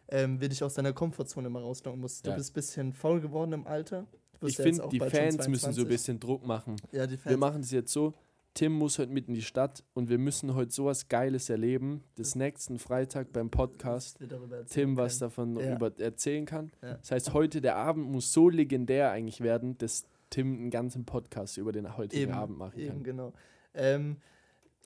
[0.09, 2.25] ähm, wir dich aus deiner Komfortzone mal rauslocken musst.
[2.25, 2.35] Du Ja.
[2.37, 4.05] bist ein bisschen faul geworden im Alter.
[4.41, 5.83] Ich ja finde, die Fans müssen so 22.
[5.83, 6.75] ein bisschen Druck machen.
[6.91, 7.31] Ja, die Fans.
[7.31, 8.13] Wir machen es jetzt so.
[8.53, 12.03] Tim muss heute mit in die Stadt und wir müssen heute sowas Geiles erleben.
[12.15, 14.17] Das nächsten Freitag beim Podcast.
[14.69, 15.75] Tim was davon Ja.
[15.75, 16.71] über erzählen kann.
[16.81, 16.93] Ja.
[16.95, 21.57] Das heißt, heute der Abend muss so legendär eigentlich werden, dass Tim einen ganzen Podcast
[21.57, 23.03] über den heutigen Eben, Abend machen Eben, kann.
[23.03, 23.33] genau.
[23.73, 24.17] Ähm,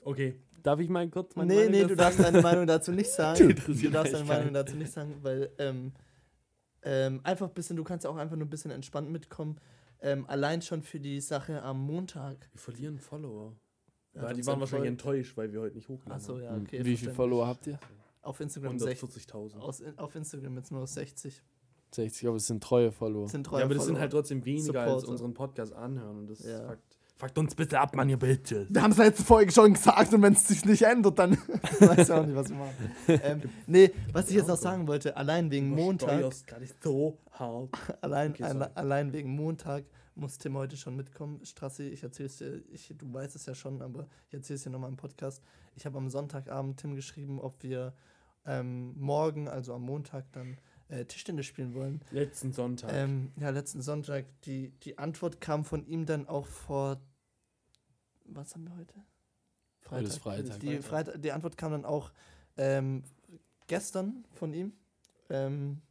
[0.06, 2.92] Okay, darf ich mal kurz meine nee, Meinung nee, dazu du darfst deine Meinung dazu
[2.92, 3.40] nicht sagen.
[3.40, 5.94] du interessiert darfst deine Meinung dazu nicht sagen, weil ähm,
[6.84, 9.60] ähm, einfach ein bisschen, du kannst auch einfach nur ein bisschen entspannt mitkommen.
[10.02, 12.50] Ähm, allein schon für die Sache am Montag.
[12.54, 13.54] Wir verlieren Follower.
[14.14, 16.14] Ja, Ja, die ist waren ein wahrscheinlich voll- enttäuscht, weil wir heute nicht hochladen.
[16.14, 16.62] Achso, ja, Hm.
[16.62, 16.86] okay.
[16.86, 17.14] Wie viele.
[17.14, 17.78] Follower habt ihr?
[18.22, 19.10] Auf Instagram 60.
[19.30, 19.58] 140.000.
[19.60, 21.44] Aus, auf Instagram jetzt nur 60.
[21.92, 23.28] 60, aber es sind treue Follower.
[23.28, 25.10] Sind treue Ja, aber das sind halt trotzdem weniger, als Supporter.
[25.12, 26.20] unseren Podcast anhören.
[26.20, 26.68] Und das Ja.
[26.70, 26.89] fuckt,
[27.20, 28.68] fuckt uns bitte ab, Mann, ihr Bitches.
[28.70, 31.32] Wir haben es letzte Folge schon gesagt und wenn es sich nicht ändert, dann
[31.80, 32.92] weiß ich auch nicht, was wir machen.
[33.08, 36.34] ähm, nee, was ich jetzt noch sagen wollte, allein wegen Montag,
[36.82, 37.70] so hart.
[38.02, 39.84] allein, Okay, alle, allein wegen Montag
[40.16, 41.42] muss Tim heute schon mitkommen.
[41.44, 44.90] Strassi, ich erzähl's dir, ich, du weißt es ja schon, aber ich erzähl's dir nochmal
[44.90, 45.44] im Podcast.
[45.76, 47.94] Ich habe am Sonntagabend Tim geschrieben, ob wir
[48.46, 50.58] ähm, morgen, also am Montag, dann
[50.90, 52.02] äh, Tischtennis spielen wollen.
[52.12, 52.92] Letzten Sonntag.
[52.94, 54.26] Ähm, ja, letzten Sonntag.
[54.42, 57.00] Die, die Antwort kam von ihm dann auch vor.
[58.26, 58.94] Was haben wir heute?
[59.90, 60.60] Heute ist Freitag.
[60.60, 62.12] Die, Freitag, die Antwort kam dann auch
[62.58, 63.04] ähm,
[63.68, 64.74] gestern von ihm.
[65.30, 65.82] Ähm,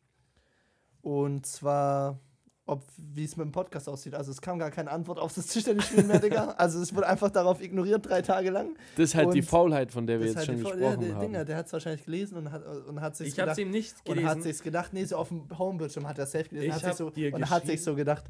[1.02, 2.20] und zwar,
[2.68, 4.14] ob wie es mit dem Podcast aussieht.
[4.14, 6.54] Also es kam gar keine Antwort auf das Tischtennisspiel mehr, Digga.
[6.58, 8.76] Also es wurde einfach darauf ignoriert, drei Tage lang.
[8.96, 10.96] Das ist halt die Und Faulheit, von der wir jetzt halt schon die gesprochen ja,
[10.96, 11.20] der haben.
[11.20, 13.96] Dinger, der hat es wahrscheinlich gelesen und hat, und hat sich ich hab's ihm nicht
[14.00, 14.28] und gelesen.
[14.28, 16.68] hat sich's gedacht, nee, so auf dem Homebildschirm hat er safe gelesen.
[16.68, 18.24] Ich hat sich hab so, dir und hat sich so gedacht,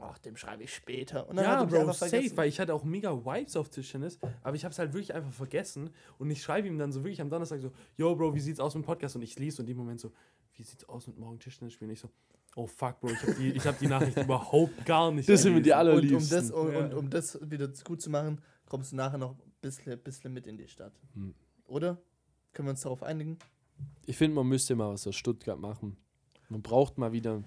[0.00, 1.28] ach, dem schreibe ich später.
[1.28, 2.36] Und dann ja, hat Bro, einfach safe, vergessen.
[2.36, 5.90] weil ich hatte auch mega Vibes auf Tischtennis, aber ich hab's halt wirklich einfach vergessen
[6.18, 8.74] und ich schreibe ihm dann so wirklich am Donnerstag so, yo, Bro, wie sieht's aus
[8.74, 9.16] mit dem Podcast?
[9.16, 10.10] Und ich lese so in dem Moment so,
[10.56, 11.90] wie sieht's aus mit morgen Tischtennis spielen?
[11.90, 12.08] Ich so,
[12.56, 15.54] oh fuck, Bro, ich hab die, ich hab die Nachricht überhaupt gar nicht Das sind
[15.54, 15.78] mir die gelesen.
[15.78, 16.38] aller- und, um allerliebsten.
[16.38, 16.78] das, und, Ja.
[16.80, 20.46] und um das wieder gut zu machen, kommst du nachher noch ein bisschen, bisschen mit
[20.46, 20.92] in die Stadt.
[21.14, 21.34] Hm.
[21.66, 21.98] Oder?
[22.52, 23.38] Können wir uns darauf einigen?
[24.06, 25.96] Ich finde, man müsste mal was aus Stuttgart machen.
[26.48, 27.42] Man braucht mal wieder.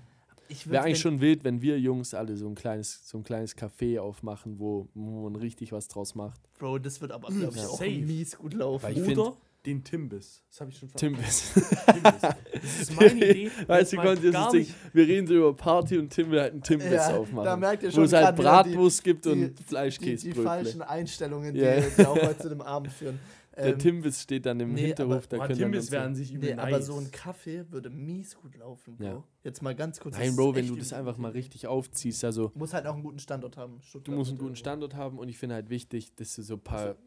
[0.50, 3.56] Ich Wäre eigentlich schon wild, wenn wir Jungs alle so ein kleines, so ein kleines
[3.58, 6.40] Café aufmachen, wo, wo man richtig was draus macht.
[6.58, 7.68] Bro, das wird aber, glaube ich, Ja.
[7.68, 7.90] auch Safe.
[8.00, 8.84] mies gut laufen.
[8.84, 9.38] Weil ich Oder find-
[9.68, 10.44] den Timbis.
[10.50, 11.20] Das habe ich schon verstanden.
[11.28, 11.54] ist.
[11.54, 12.22] Timbis.
[12.22, 13.52] Das ist meine Idee.
[13.68, 14.68] Weißt du, Konzi, das Ding.
[14.94, 17.46] Wir reden so über Party und Tim will halt einen Timbiss Ja, aufmachen.
[17.46, 20.44] da merkt ihr wo schon es halt die- Bratwurst gibt die- und die, die Fleischkäsebrötle.
[20.44, 21.80] falschen Einstellungen, die, Ja.
[21.82, 23.20] die auch heute zu dem Abend führen.
[23.58, 26.08] Der Ähm, Timbiss steht dann im nee, Hinterhof, aber- da können Timbis dann wäre so
[26.10, 26.66] an sich übel Nee, nice.
[26.68, 29.04] aber so ein Kaffee würde mies gut laufen, Bro.
[29.04, 29.24] Ja.
[29.44, 30.16] Jetzt mal ganz kurz.
[30.16, 33.02] Nein, Bro, wenn du die das einfach mal richtig aufziehst, also Muss halt auch einen
[33.02, 33.78] guten Standort haben.
[33.80, 36.54] du Stuttgart musst einen guten Standort haben und ich finde halt wichtig, dass du so
[36.54, 36.98] ein paar,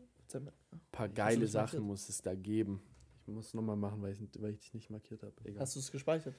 [0.70, 1.82] irgendwo- paar geile Sachen markiert?
[1.84, 2.82] muss es da geben.
[3.26, 5.32] Ich muss nochmal machen, weil ich, weil ich dich nicht markiert habe.
[5.58, 6.34] Hast du es gespeichert?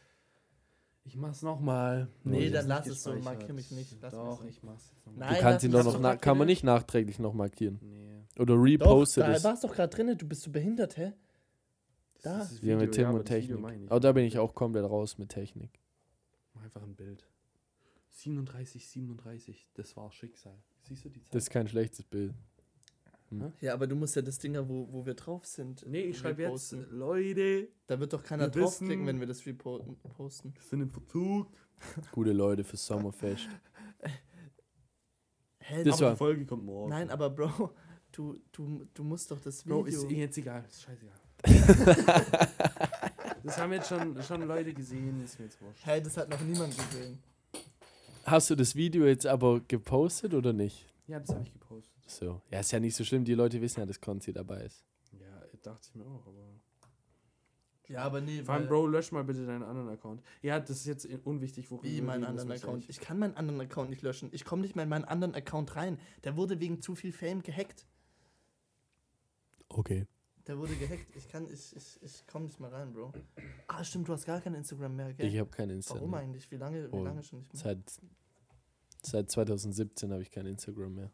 [1.03, 2.09] Ich mach's nochmal.
[2.23, 3.39] Nee, dann lass es so, gespeichert.
[3.39, 5.27] markier mich nicht, lass Doch, ich mach's jetzt nochmal.
[5.29, 7.79] Nein, Du kannst ihn doch noch, na kann man wieder- nicht nachträglich noch markieren.
[7.81, 8.21] Nee.
[8.39, 9.43] Oder Doch, repostet da es.
[9.43, 11.13] warst doch gerade drin, du bist so behindert, hä?
[12.13, 12.41] Das Da.
[12.43, 13.65] ist das Wir mit Video, Tim ja, aber und Technik.
[13.91, 15.79] Aber da bin ich auch komplett raus mit Technik.
[16.53, 17.25] Mach einfach ein Bild.
[18.09, 20.55] 37, 37, das war Schicksal.
[20.83, 21.33] Siehst du die Zeit?
[21.33, 22.33] Das ist kein schlechtes Bild.
[23.61, 25.85] Ja, aber du musst ja das Ding, wo, wo wir drauf sind.
[25.87, 26.75] nee, ich schreibe jetzt.
[26.91, 29.95] Leute, Da wird doch keiner Wir draufklicken, wissen- wenn wir das reposten.
[30.15, 30.53] posten.
[30.53, 31.47] wir sind in Verzug.
[32.11, 33.47] Gute Leute fürs Sommerfest.
[35.59, 35.83] Hä?
[35.83, 36.89] Das war- die Folge kommt morgen.
[36.89, 37.71] Nein, aber Bro,
[38.11, 39.81] du, du, du musst doch das Video.
[39.81, 40.65] Bro, ist eh jetzt egal.
[40.67, 41.15] Ist scheißegal.
[43.43, 45.85] das haben jetzt schon, schon Leute gesehen, ist mir jetzt wurscht.
[45.85, 47.19] Hey, das hat noch niemand gesehen.
[48.25, 50.85] Hast du das Video jetzt aber gepostet oder nicht?
[51.07, 51.90] Ja, das habe ich gepostet.
[52.17, 52.41] So.
[52.51, 53.23] Ja, ist ja nicht so schlimm.
[53.25, 54.83] Die Leute wissen ja, dass Konzi dabei ist.
[55.19, 56.59] Ja, dachte ich mir auch, aber.
[57.87, 60.21] Ja, aber nee, Vor allem, Bro, lösch mal bitte deinen anderen Account.
[60.41, 62.83] Ja, das ist jetzt unwichtig, worüber Wie meinen anderen Account?
[62.85, 64.29] ich- Ich kann meinen anderen Account nicht löschen.
[64.31, 65.99] Ich komme nicht mehr in meinen anderen Account rein.
[66.23, 67.85] Der wurde wegen zu viel Fame gehackt.
[69.67, 70.07] Okay.
[70.47, 71.15] Der wurde gehackt.
[71.15, 73.11] Ich kann, ich, ich, ich komme nicht mehr rein, Bro.
[73.67, 75.25] Ah, stimmt, du hast gar kein Instagram mehr, gell?
[75.27, 76.01] Ich habe kein Instagram.
[76.01, 76.49] Warum eigentlich?
[76.49, 77.61] Wie lange, wie Oh, lange schon nicht mehr?
[77.61, 77.79] Seit,
[79.03, 81.11] seit 2017 habe ich kein Instagram mehr.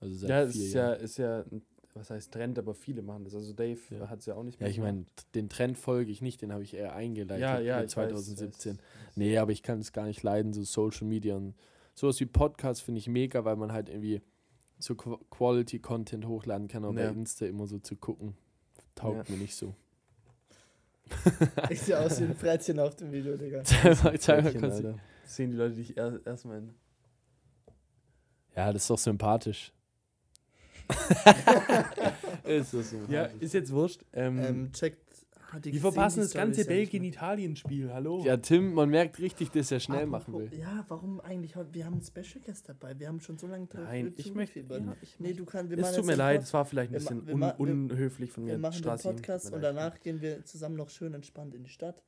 [0.00, 1.00] Also seit Ja, vier ist ja, Jahren.
[1.00, 1.62] ist ja, ein-
[1.94, 3.34] was heißt Trend, aber viele machen das.
[3.34, 4.08] Also Dave Ja.
[4.08, 4.70] hat es ja auch nicht Ja, mehr.
[4.70, 7.90] ich meine, den Trend folge ich nicht, den habe ich eher eingeleitet ja, ja, mit
[7.90, 8.72] ich weiß, 2017.
[8.74, 9.16] ich weiß.
[9.16, 11.54] Nee, aber ich kann es gar nicht leiden, so Social Media und
[11.94, 14.22] sowas wie Podcast finde ich mega, weil man halt irgendwie
[14.78, 17.08] so Qu- Quality-Content hochladen kann, aber Ja.
[17.10, 18.36] bei Insta immer so zu gucken,
[18.94, 19.74] taugt mir nicht so.
[21.70, 23.62] Ich sehe aus wie ein Frettchen auf dem Video, Digga.
[25.24, 26.74] Sehen die Leute dich erst erstmal in.
[28.54, 29.72] Ja, das ist doch sympathisch.
[32.44, 33.14] ist das sympathisch.
[33.14, 34.04] Ja, ist jetzt wurscht.
[34.12, 34.98] Ähm, Ähm, checkt.
[35.54, 37.92] die wir gesehen, verpassen die das ganze Belgien-Italien-Spiel.
[37.92, 38.22] Hallo?
[38.24, 40.58] Ja, Tim, man merkt richtig, dass er schnell Apropos- machen will.
[40.58, 41.54] Ja, warum eigentlich?
[41.72, 42.98] Wir haben einen Special Guest dabei.
[42.98, 44.60] Wir haben schon so lange drauf Nein, ich möchte.
[44.60, 45.70] Ja, ich Nee, du kannst.
[45.70, 48.30] Wir es tut mir leid, es war vielleicht ein wir bisschen wir un wir- unhöflich
[48.30, 48.52] von mir.
[48.52, 51.70] Wir machen Strassi, den Podcast und danach gehen wir zusammen noch schön entspannt in die
[51.70, 52.02] Stadt.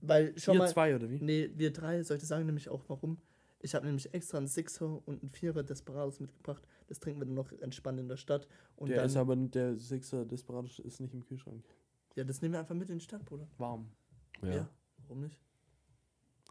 [0.00, 0.68] Weil schon Ihr mal.
[0.68, 1.18] zwei oder wie?
[1.20, 3.18] Nee, wir drei, soll ich sagen nämlich auch warum?
[3.64, 6.66] Ich habe nämlich extra einen Sixer und einen Vierer Desperados mitgebracht.
[6.88, 8.48] Das trinken wir dann noch entspannt in der Stadt.
[8.76, 11.64] Und der dann, ist aber der Sixer Desperados ist nicht im Kühlschrank.
[12.16, 13.48] ja, das nehmen wir einfach mit in die Stadt, Bruder.
[13.58, 13.88] Warm.
[14.42, 14.68] Ja.
[15.06, 15.38] Warum nicht?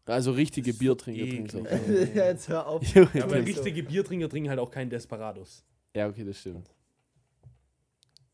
[0.06, 2.04] Also richtige Biertrinker trinken Ja.
[2.16, 2.84] ja, jetzt hör auf.
[2.96, 3.44] Ja, Ja, aber so.
[3.44, 5.64] richtige Biertrinker trinken halt auch keinen Desperados.
[5.96, 6.70] Ja, okay, das stimmt.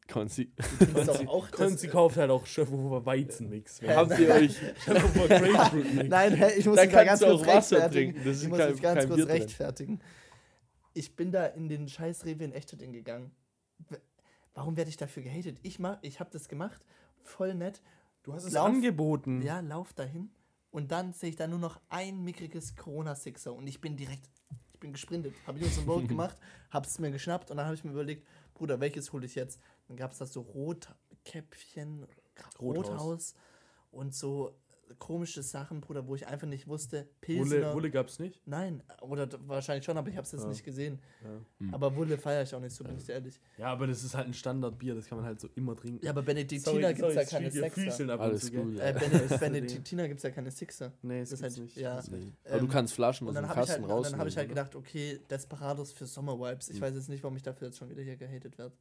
[0.07, 0.51] Konzi.
[1.05, 3.81] Doch auch Konzi kauft halt auch Schöpfer Weizenmix.
[3.81, 3.87] Hä?
[3.93, 4.55] Habt ihr euch.
[4.85, 6.09] Grapefruit Mix.
[6.09, 7.91] Nein, hä, ich muss Da mich da ganz kurz rechtfertigen.
[8.13, 9.35] trinken, das ist ich muss kein- mich ganz kurz Bier drin.
[9.41, 9.99] rechtfertigen.
[10.93, 13.31] Ich bin da in den scheiß Rewe in Echterding gegangen.
[14.53, 15.59] Warum werde ich dafür gehatet?
[15.61, 16.83] Ich mach, ich habe das gemacht,
[17.21, 17.81] voll nett.
[18.23, 19.41] Du hast es Lauf- angeboten.
[19.43, 20.31] Ja, lauf dahin
[20.71, 24.27] und dann sehe ich da nur noch ein mickriges Corona-Sixer und ich bin direkt,
[24.87, 25.33] bin gesprintet.
[25.45, 26.37] Habe ich uns ein Boot gemacht,
[26.71, 29.59] habe es mir geschnappt und dann habe ich mir überlegt, Bruder, welches hole ich jetzt?
[29.87, 32.07] Dann gab es da so Rotkäppchen,
[32.59, 32.89] Rothaus.
[32.89, 33.35] Rothaus
[33.91, 34.55] und so
[34.99, 37.73] komische Sachen, Bruder, wo ich einfach nicht wusste, Wulle, Pilsner.
[37.73, 38.41] Wulle gab's nicht.
[38.45, 40.47] Nein, oder wahrscheinlich schon, aber ich habe es jetzt Ja.
[40.49, 40.99] nicht gesehen.
[41.59, 41.73] Ja.
[41.73, 43.39] Aber Wulle feiere ich auch nicht so, bin ich ehrlich.
[43.57, 46.03] ja, aber das ist halt ein Standardbier, das kann man halt so immer trinken.
[46.05, 47.47] Ja, aber Benediktina gibt es ja keine
[48.13, 48.79] ab und Alles gut.
[48.79, 48.91] Äh, Ja.
[48.99, 50.91] Bene- Benediktina gibt es ja keine Sixer.
[51.01, 51.77] Nee, das, Das gibt's halt- nicht.
[51.77, 51.95] ja.
[51.95, 52.33] Nicht.
[52.45, 54.19] Aber du Ähm, kannst Flaschen Und aus dann dem habe ich, halt, Kasten und dann
[54.19, 54.49] hab ich halt rausnehmen.
[54.49, 56.69] gedacht, okay, Desperados für Summer Vibes.
[56.69, 56.81] Ich Hm.
[56.81, 58.73] weiß jetzt nicht, warum ich dafür jetzt schon wieder hier gehatet werde.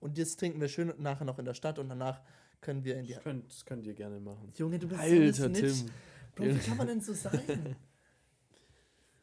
[0.00, 2.20] Und das trinken wir schön nachher noch in der Stadt und danach
[2.62, 3.12] können wir in die.
[3.12, 4.50] Das könnt, das könnt ihr gerne machen.
[4.56, 5.48] Junge, du bist Alter, so.
[5.50, 5.90] Tim.
[6.34, 7.76] Bro, wie kann man denn so sein?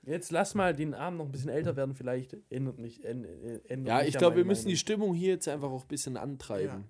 [0.03, 3.03] Jetzt lass mal den Abend noch ein bisschen älter werden, vielleicht ändert mich.
[3.05, 3.25] änd-
[3.67, 4.77] ändert Ja, mich ich glaube, wir meine müssen die.
[4.77, 6.85] Stimmung hier jetzt einfach auch ein bisschen antreiben.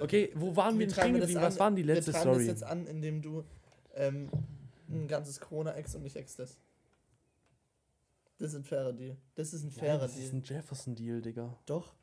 [0.00, 1.40] Okay, wo waren wir wir das geblieben?
[1.42, 2.38] Was waren die letzte wir Story?
[2.38, 3.44] das jetzt an, indem du
[3.94, 4.30] ähm,
[4.88, 6.58] ein ganzes Corona-Ex und ich ex das.
[8.38, 9.16] Das ist ein fairer Deal.
[9.36, 10.40] Das ist ein Nein, fairer das ist Deal.
[10.40, 11.56] ein Jefferson-Deal, Digga.
[11.66, 11.94] Doch,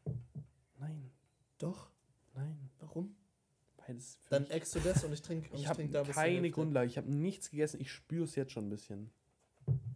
[0.79, 1.11] Nein,
[1.57, 1.89] doch.
[2.35, 2.69] nein.
[2.79, 3.15] Warum?
[4.23, 6.51] Für Dann ex du das und ich trinke ich habe trink da keine.
[6.51, 6.87] Grundlage.
[6.87, 7.79] Ich habe nichts gegessen.
[7.79, 9.09] Ich spüre es jetzt schon ein bisschen.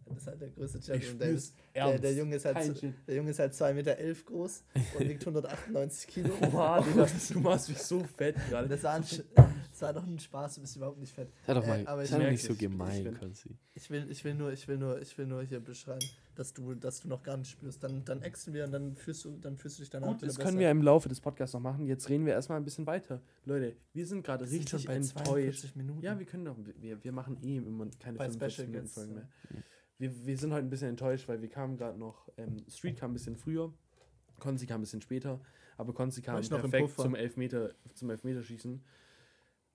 [0.06, 2.04] Das ist halt der größte Ich Champion Der, ernst.
[2.04, 2.94] der, Junge ist halt, Shit.
[3.06, 4.62] der Junge ist halt 2,11 Meter elf groß
[4.98, 6.34] und wiegt 198 Kilo.
[6.50, 8.68] Boah, Digga, du machst mich so fett gerade.
[8.68, 9.22] Das das
[9.82, 11.32] war doch ein Spaß, du bist überhaupt nicht fett.
[11.46, 12.52] Sei doch Äh, mal, aber ich sei doch nicht so.
[12.52, 13.56] Ich gemein, bin- Konzi.
[13.74, 16.04] Ich will, ich will nur, ich will nur, ich will nur hier beschreiben,
[16.34, 17.82] dass du, dass du noch gar nicht spürst.
[17.82, 20.36] Dann, dann exen wir und dann fühlst du, dann fühlst du dich danach Gut, das
[20.36, 20.42] besser.
[20.48, 21.86] können wir im Laufe des Podcasts noch machen.
[21.86, 23.20] Jetzt reden wir erstmal ein bisschen weiter.
[23.44, 25.26] Leute, wir sind gerade richtig enttäuscht.
[25.26, 26.00] 42 Minuten.
[26.02, 29.10] Ja, wir können doch, wir, wir machen eh immer keine Bei 45 Special Minuten Folgen
[29.10, 29.16] ja.
[29.16, 29.28] mehr.
[29.98, 33.10] Wir, wir sind heute ein bisschen enttäuscht, weil wir kamen gerade noch, ähm, Street kam
[33.10, 33.72] ein bisschen früher,
[34.40, 35.40] Konzi kam ein bisschen später,
[35.76, 38.82] aber Konzi kam ich perfekt zum Elfmeter, zum Elfmeterschießen.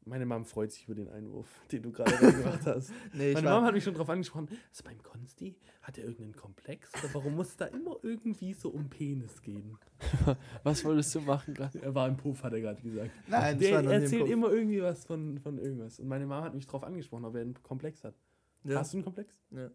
[0.07, 2.91] Meine Mom freut sich über den Einwurf, den du gerade gemacht hast.
[3.13, 6.35] nee, Meine war, Mom hat mich schon darauf angesprochen, ist beim Konsti, hat er irgendeinen
[6.35, 6.91] Komplex?
[6.95, 9.77] Oder warum muss da immer irgendwie so um Penis gehen?
[10.63, 11.81] Was wolltest du machen gerade?
[11.81, 13.11] Er war im Puff, hat er gerade gesagt.
[13.27, 14.31] Nein, Der war noch nie im erzählt Puff.
[14.31, 15.99] immer irgendwie was von, von irgendwas.
[15.99, 18.15] Und meine Mama hat mich darauf angesprochen, ob er einen Komplex hat.
[18.63, 18.79] Ja.
[18.79, 19.41] Hast du einen Komplex?
[19.51, 19.69] Ja.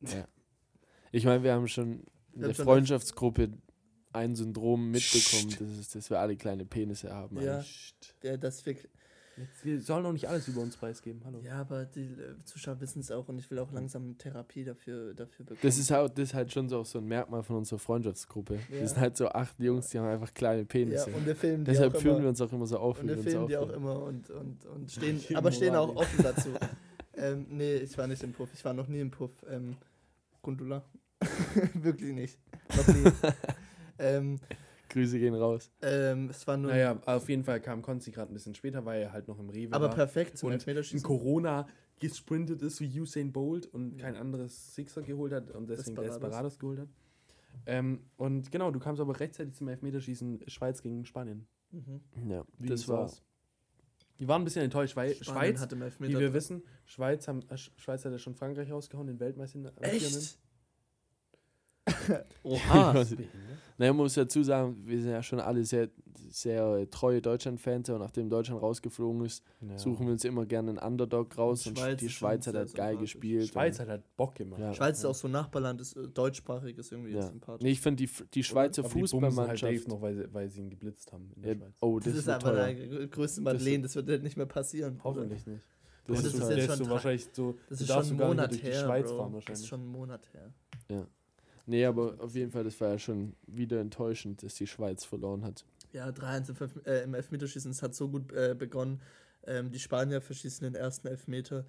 [0.00, 0.28] Ja.
[1.12, 2.04] Ich meine, wir haben schon
[2.34, 3.50] in der Freundschaftsgruppe
[4.12, 7.40] ein Syndrom mitbekommen, dass, es, dass wir alle kleine Penisse haben.
[7.40, 7.56] Ja.
[7.56, 7.94] eigentlich.
[8.22, 8.76] Der, das wir,
[9.38, 11.20] Jetzt, wir sollen doch nicht alles über uns preisgeben.
[11.24, 11.40] Hallo.
[11.44, 15.12] ja, aber die äh, Zuschauer wissen es auch und ich will auch langsam Therapie dafür,
[15.12, 15.60] dafür bekommen.
[15.62, 18.54] Das ist, halt, das ist halt schon so auch so ein Merkmal von unserer Freundschaftsgruppe.
[18.54, 18.80] Ja.
[18.80, 21.10] Wir sind halt so acht Jungs, die haben einfach kleine ja, Penisse.
[21.10, 22.24] und wir filmen die Deshalb auch fühlen immer.
[22.24, 24.30] wir uns auch immer so auf, Und wir wir uns filmen die auch immer und,
[24.30, 26.48] und, und stehen, Die aber stehen auch offen dazu.
[27.14, 28.48] ähm, nee, ich war nicht im Puff.
[28.54, 29.32] Ich war noch nie im Puff.
[29.50, 29.76] Ähm,
[30.40, 30.82] Gundula.
[31.74, 32.38] Wirklich nicht.
[32.74, 33.12] Noch nie.
[33.98, 34.38] ähm,
[34.96, 35.70] Grüße gehen raus.
[35.82, 36.70] ähm, es war nur.
[36.70, 39.50] Naja, auf jeden Fall kam Konzi gerade ein bisschen später, weil er halt noch im
[39.50, 39.94] Rewe aber war.
[39.94, 41.06] perfekt zum und in Elfmeterschießen.
[41.06, 41.66] Corona
[42.00, 46.20] gesprintet ist wie Usain Bolt und kein anderes Sixer geholt hat und deswegen Desperados.
[46.20, 46.88] Desperados geholt hat.
[47.66, 51.46] Ähm, und genau, du kamst aber rechtzeitig zum Elfmeterschießen Schweiz gegen Spanien.
[51.70, 52.00] Mhm.
[52.30, 53.00] Ja, Wie das war.
[53.04, 53.22] aus?
[54.18, 57.70] Wir waren ein bisschen enttäuscht, weil Spanien Schweiz, wie wir wissen, Schweiz, haben, äh, Sch-
[57.76, 59.72] Schweiz hat ja schon Frankreich rausgehauen, den Weltmeister.
[59.80, 60.38] Echt?
[62.42, 63.04] Oha.
[63.78, 65.90] Naja, man muss dazu sagen, wir sind ja schon alle sehr,
[66.30, 69.76] sehr äh, treue Deutschland-Fans und nachdem Deutschland rausgeflogen ist, Ja.
[69.76, 72.96] suchen wir uns immer gerne einen Underdog raus und, Schweiz die Schweiz hat halt geil
[72.96, 73.48] gespielt.
[73.48, 74.60] Schweiz hat halt Bock gemacht.
[74.62, 74.72] Ja.
[74.72, 77.20] Schweiz ist auch so ein Nachbarland, ist äh, deutschsprachig, ist irgendwie ja.
[77.20, 77.62] sympathisch.
[77.64, 79.72] Nee, ich finde die, die Schweizer Aber die bumsen halt Fußballmannschaft.
[79.74, 81.74] Dave noch, weil sie, weil sie ihn geblitzt haben in der ja, Schweiz.
[81.82, 82.54] oh, das, das, ist aber teuer.
[82.72, 85.00] der grö- größte Madeleine, das wird nicht mehr passieren.
[85.04, 85.66] Hoffentlich nicht.
[86.06, 87.58] Das Das, ist ist, jetzt schon wahrscheinlich so.
[87.68, 88.88] Das ist schon ein Monat her,
[89.46, 90.50] Das ist schon ein Monat her.
[90.90, 91.06] Ja.
[91.66, 95.44] Nee, aber auf jeden Fall, das war ja schon wieder enttäuschend, dass die Schweiz verloren
[95.44, 95.64] hat.
[95.92, 99.00] Ja, 3-1 im, Elf- äh, im Elfmeterschießen, es hat so gut äh, begonnen.
[99.46, 101.64] Ähm, die Spanier verschießen den ersten Elfmeter.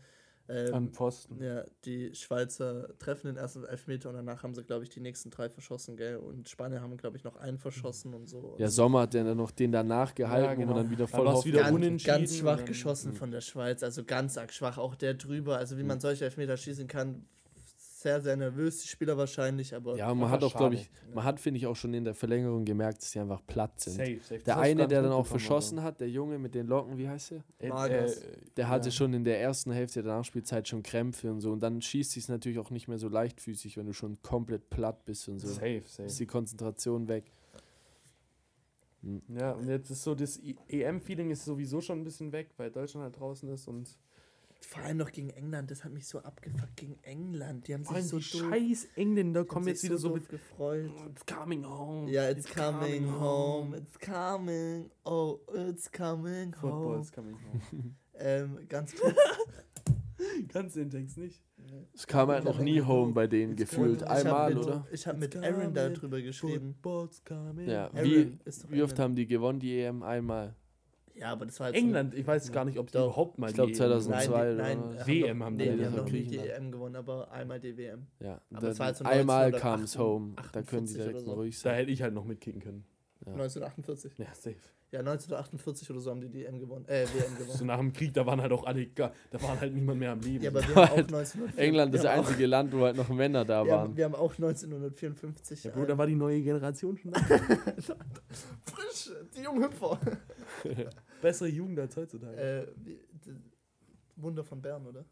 [0.50, 1.44] Ähm, An Pfosten.
[1.44, 5.30] ja, die Schweizer treffen den ersten Elfmeter und danach haben sie, glaube ich, die nächsten
[5.30, 6.16] drei verschossen, gell?
[6.18, 8.56] Und Spanier haben, glaube ich, noch einen verschossen und so.
[8.58, 10.68] Ja, Also Sommer hat ja dann noch den danach gehalten, Ja, genau.
[10.74, 13.42] man dann wieder voll Hoffnung- wieder ganz, unentschieden ganz und schwach dann- geschossen von der
[13.42, 14.78] Schweiz, also ganz arg schwach.
[14.78, 17.26] Auch der drüber, also wie man solche Elfmeter schießen kann,
[18.02, 21.40] sehr, sehr nervös, die Spieler wahrscheinlich, aber Ja, man hat auch, glaube ich, man hat,
[21.40, 23.94] finde ich, auch schon in der Verlängerung gemerkt, dass die einfach platt sind.
[23.96, 24.40] Safe, safe.
[24.44, 27.44] Der eine, der dann auch verschossen hat, der Junge mit den Locken, wie heißt der?
[27.60, 28.12] Äh, äh,
[28.56, 28.92] Der hatte ja.
[28.92, 31.52] schon in der ersten Hälfte der Nachspielzeit schon Krämpfe und so.
[31.52, 35.04] Und dann schießt sich natürlich auch nicht mehr so leichtfüßig, wenn du schon komplett platt
[35.06, 35.48] bist und so.
[35.48, 36.10] Safe, Ist safe.
[36.18, 37.32] die Konzentration weg.
[39.30, 43.04] Ja, und jetzt ist so das EM-Feeling ist sowieso schon ein bisschen weg, weil Deutschland
[43.06, 43.98] halt draußen ist und
[44.62, 47.68] vor allem noch gegen England, das hat mich so abgefuckt gegen England.
[47.68, 50.30] Die haben sich allem so die doof, scheiß Engländer kommen jetzt wieder so doof mit
[50.30, 50.92] gefreut.
[51.10, 52.10] It's coming home.
[52.12, 53.78] Ja, it's, coming, home.
[53.78, 55.40] it's coming, oh,
[55.70, 57.02] it's coming Football home.
[57.02, 57.96] is coming home.
[58.20, 59.16] Ähm, ganz kurz,
[60.48, 61.44] Kannst den Text nicht.
[61.94, 64.00] Es kam halt noch nie home bei denen It's gefühlt.
[64.00, 64.18] coming.
[64.18, 64.88] ich habe Einmal, mit, oder?
[64.92, 65.74] ich hab mit It's Aaron coming.
[65.76, 66.74] darüber geschrieben.
[66.82, 67.70] Football's coming.
[67.70, 68.32] Ja, Aaron wie,
[68.70, 70.02] wie oft haben die gewonnen, die EM?
[70.02, 70.56] Einmal.
[71.20, 73.56] Ja, aber das war jetzt England, ich weiß gar nicht, ob die überhaupt mal Ich
[73.56, 75.00] glaub, die EM 2002 Nein, oder nein, was?
[75.00, 75.92] haben WM doch- haben nee, die die gewonnen.
[75.92, 76.38] haben noch nie die.
[76.38, 78.08] EM gewonnen, aber einmal die WM.
[78.20, 80.34] Ja, Aber dann das war jetzt so einmal 1948 kam es home.
[80.54, 81.34] Da können die 48 direkt so.
[81.34, 81.76] ruhig Da sein.
[81.76, 82.86] hätte ich halt noch mitkicken können.
[83.26, 83.32] Ja.
[83.34, 84.18] 1948.
[84.20, 84.56] Ja, safe.
[84.90, 86.86] Ja, 1948 oder so haben die die EM gewonnen.
[86.88, 87.66] Äh, WM So gewonnen.
[87.68, 89.12] nach dem Krieg, da waren halt auch alle, da
[89.42, 90.42] waren halt niemand mehr am Leben.
[90.46, 91.60] Ja, aber wir haben auch Halt 1954.
[91.62, 93.82] England ist wir das haben auch- einzige Land, wo halt noch Männer da Wir haben,
[93.90, 93.98] waren.
[93.98, 95.64] wir haben auch 1954.
[95.66, 97.20] ja, Bro, da war die neue Generation schon da.
[98.64, 100.00] frisch, die jungen Hüpfer.
[101.22, 102.38] Bessere Jugend als heutzutage.
[102.38, 102.68] äh,
[104.16, 105.06] Wunder von Bern, oder?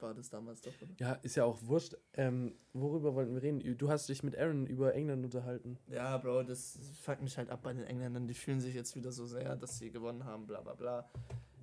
[0.00, 0.92] War das damals doch, oder?
[0.98, 1.96] Ja, ist ja auch wurscht.
[2.14, 3.78] Ähm, worüber wollten wir reden?
[3.78, 5.78] Du hast dich mit Aaron über England unterhalten.
[5.86, 8.26] Ja, Bro, das fuckt mich halt ab bei den Engländern.
[8.26, 11.08] Die fühlen sich jetzt wieder so sehr, dass sie gewonnen haben, bla bla bla.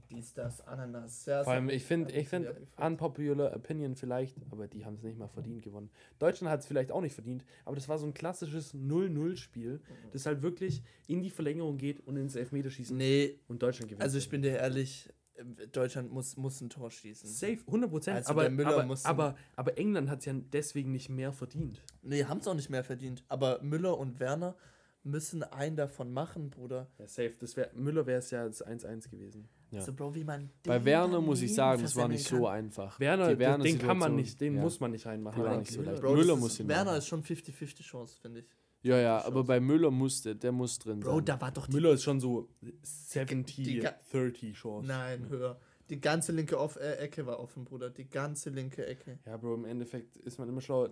[0.09, 1.25] Dies, das, Ananas.
[1.25, 5.17] Ja, Vor allem, ich finde, ich finde, unpopular opinion vielleicht, aber die haben es nicht
[5.17, 5.89] mal verdient gewonnen.
[6.19, 9.81] Deutschland hat es vielleicht auch nicht verdient, aber das war so ein klassisches 0-0-Spiel,
[10.11, 14.03] das halt wirklich in die Verlängerung geht und ins Elfmeterschießen Nee, und Deutschland gewinnt.
[14.03, 17.27] also ich bin dir ehrlich, äh, Deutschland muss, muss ein Tor schießen.
[17.29, 18.17] Safe, 100 Prozent.
[18.17, 21.81] Also aber, aber, aber, aber England hat es ja deswegen nicht mehr verdient.
[22.01, 23.23] Nee, haben es auch nicht mehr verdient.
[23.27, 24.55] Aber Müller und Werner
[25.03, 26.87] müssen einen davon machen, Bruder.
[26.97, 27.33] Ja, safe.
[27.39, 29.49] Das wär, Müller wäre es ja das 1-1 gewesen.
[29.73, 29.81] Ja.
[29.81, 32.39] So, Bro, wie man Bei den Werner muss ich sagen, das war nicht kann.
[32.39, 32.99] so einfach.
[32.99, 33.39] Werner, Die den
[33.79, 34.61] kann man Werner-Situation, nicht, den ja.
[34.61, 35.41] muss man nicht reinmachen.
[35.41, 36.01] War Aber nicht so Müller- leicht.
[36.03, 36.97] Bro, Müller muss ihn Werner machen.
[36.99, 38.45] ist schon 50-50 Chance, finde ich.
[38.83, 41.25] Ja, ja, aber bei Müller musste, der muss drin Bro, sein.
[41.25, 41.73] da war doch die.
[41.73, 44.87] Müller ist schon so die 70, ga- 30 Chance.
[44.87, 45.59] Nein, höher.
[45.89, 47.89] Die ganze linke Off äh, Ecke war offen, Bruder.
[47.89, 49.19] Die ganze linke Ecke.
[49.25, 50.89] Ja, Bro, im Endeffekt ist man immer schlauer.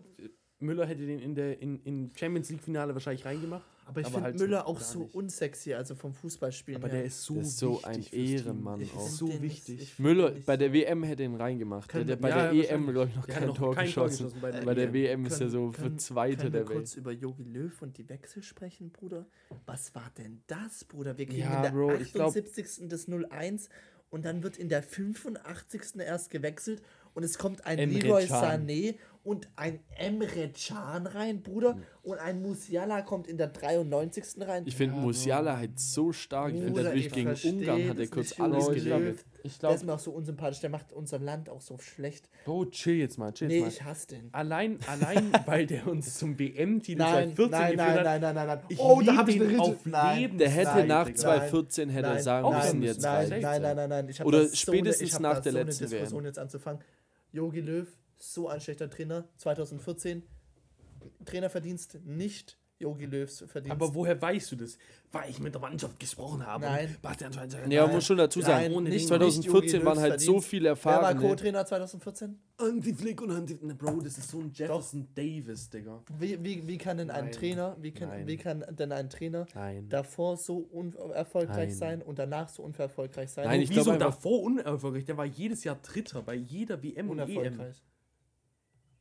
[0.62, 3.64] Müller hätte den in der in, in Champions League Finale wahrscheinlich reingemacht.
[3.86, 5.16] Aber ich finde halt Müller auch so nicht.
[5.16, 7.00] unsexy, also vom Fußballspielen Aber her.
[7.00, 8.26] der ist so Der ist so wichtig ein.
[8.38, 9.06] Ehrenmann Ich auch.
[9.06, 10.00] Ist so wichtig.
[10.00, 11.90] Müller, bei der WM hätte ihn reingemacht.
[11.90, 12.94] Der, Können der bei Ja, der EM, wahrscheinlich.
[12.94, 14.26] glaube ich, noch Der hat kein noch Tor kein Tor geschossen.
[14.26, 14.94] geschossen bei der Bei der EM.
[14.94, 16.98] WM ist er Können- so können- für Zweite können der wir kurz Welt.
[17.02, 19.26] über Jogi Löw und die Wechsel sprechen, Bruder?
[19.66, 21.18] Was war denn das, Bruder?
[21.18, 22.88] Wir kriegen Ja, in der Bro, ich glaub- 78.
[22.88, 23.68] das 0-1
[24.10, 26.00] und dann wird in der 85.
[26.00, 26.82] erst gewechselt
[27.14, 28.68] und es kommt ein Emre Leroy Can.
[28.68, 31.78] Sané und ein Emre Can rein, Bruder.
[32.04, 34.24] Und ein Musiala kommt in der 93.
[34.48, 34.64] rein.
[34.66, 36.50] Ich finde Ja, Musiala halt so stark.
[36.54, 38.84] Ich finde, Bruder, der ich wirklich gegen versteh Ungarn hat er kurz alles Jogi ich
[38.86, 39.26] glaub- geregelt.
[39.44, 42.30] Ich der ist glaube, mir auch so unsympathisch, der macht unser Land auch so schlecht.
[42.46, 43.70] Bro, chill jetzt mal, chill jetzt Nee, mal.
[43.70, 44.30] ich hasse den.
[44.34, 48.04] Allein, allein weil der uns zum Nein, 2014 nein, geführt nein, hat.
[48.04, 48.60] nein, nein, nein, nein.
[48.70, 49.92] Ich oh, da habe ich eine auf richtig.
[49.92, 50.38] Nein, Leben.
[50.40, 51.18] Der hätte Nein, nach Digga.
[51.18, 54.10] 2014 hätte er Nein, sagen müssen, jetzt nein, nein, nein, nein, nein, nein.
[54.10, 56.26] Ich Oder da so spätestens eine, ich nach der so letzten Diskussion WM.
[56.26, 56.82] jetzt anzufangen.
[57.34, 57.88] Jogi Löw,
[58.22, 59.28] so ein schlechter Trainer.
[59.38, 60.24] 2014,
[61.26, 63.72] Trainerverdienst nicht Jogi Löws Verdienst.
[63.72, 64.76] Aber woher weißt du das?
[65.12, 66.66] Weil ich mit der Mannschaft gesprochen habe.
[66.66, 66.88] Nein.
[66.88, 67.68] Und Bastian Schweinsteiger.
[67.68, 69.08] Ja, muss schon dazu sagen, Nein, ohne nicht- Ding.
[69.08, 71.14] 2014 nicht waren halt Löws so viele Wer war.
[71.16, 72.40] Co-Trainer 2014?
[72.60, 73.60] Irgendwie Flick und Hansi.
[73.62, 76.02] Ne, Bro, das ist so ein Jefferson Davis, Digga.
[76.18, 77.34] Wie, wie, wie kann denn ein Nein.
[77.34, 78.28] Trainer, wie kann, Nein.
[78.28, 79.88] wie kann denn ein Trainer Nein.
[79.88, 83.46] davor so unerfolgreich sein und danach so unerfolgreich sein?
[83.46, 85.06] Nein, ich Wieso davor unerfolgreich?
[85.06, 87.60] Der war jedes Jahr Dritter bei jeder WM und EM.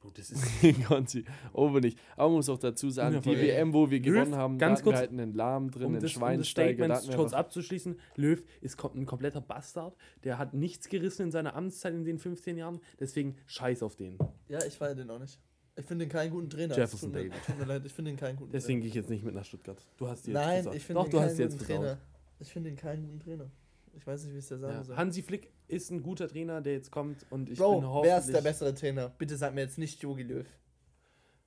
[0.01, 0.43] Bro, das ist
[0.87, 1.99] Konzi, oh nicht.
[2.17, 3.31] Aber man muss auch dazu sagen, die.
[3.37, 6.03] WM, wo wir Löw, gewonnen haben, ganz kurz, halt einen Lahm drin, um einen das,
[6.03, 6.89] um das Schweinsteiger.
[6.89, 9.95] Da Statement kurz abzuschließen, Löw ist ein kompletter Bastard.
[10.25, 12.81] Der hat nichts gerissen in seiner Amtszeit in den 15 Jahren.
[12.99, 14.17] Deswegen scheiß auf den.
[14.49, 15.39] Ja, ich feiere den auch nicht.
[15.77, 16.75] Ich finde den keinen guten Trainer.
[16.77, 17.47] Jefferson Es tut mir, Davis.
[17.47, 19.45] tut mir leid, ich finde den keinen guten Deswegen gehe ich jetzt nicht mit nach
[19.45, 19.79] Stuttgart.
[19.99, 20.75] Du hast die jetzt Nein, versaut.
[20.77, 21.59] ich finde den du keinen guten.
[21.65, 21.99] Trainer.
[22.39, 23.51] Ich finde den keinen guten Trainer.
[23.97, 24.85] Ich weiß nicht, wie ich es dir sagen Ja.
[24.85, 24.97] soll.
[24.97, 28.27] Hansi Flick ist ein guter Trainer, der jetzt kommt und ich bin Bro, wer ist
[28.27, 29.09] der hoffentlich- bessere Trainer?
[29.19, 30.47] Bitte sag mir jetzt nicht Jogi Löw.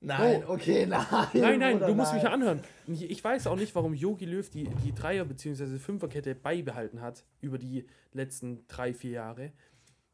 [0.00, 1.06] Nein, okay, nein.
[1.32, 2.14] Nein, nein, du musst nein.
[2.16, 2.60] mich ja anhören.
[2.86, 5.78] Ich weiß auch nicht, warum Yogi Löw die, die Dreier- bzw.
[5.78, 9.52] Fünferkette beibehalten hat über die letzten drei, vier Jahre.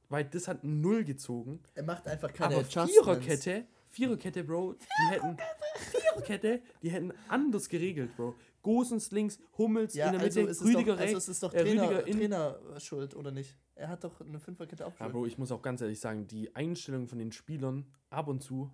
[0.09, 1.61] Weil das hat null gezogen.
[1.75, 2.65] Er macht einfach keine Aber.
[2.65, 5.37] Viererkette, Viererkette, Bro, die hätten
[5.91, 8.35] Viererkette, die hätten anders geregelt, Bro.
[8.63, 11.25] Gosens links, Hummels Ja, in der also Mitte, ist es Rüdiger doch, also rechts.
[11.25, 13.57] es ist doch äh, Trainer, Rüdiger in- Trainer schuld, oder nicht?
[13.75, 15.13] Er hat doch eine Fünferkette auch Ja, schuld.
[15.13, 18.71] Bro, ich muss auch ganz ehrlich sagen, die Einstellung von den Spielern ab und zu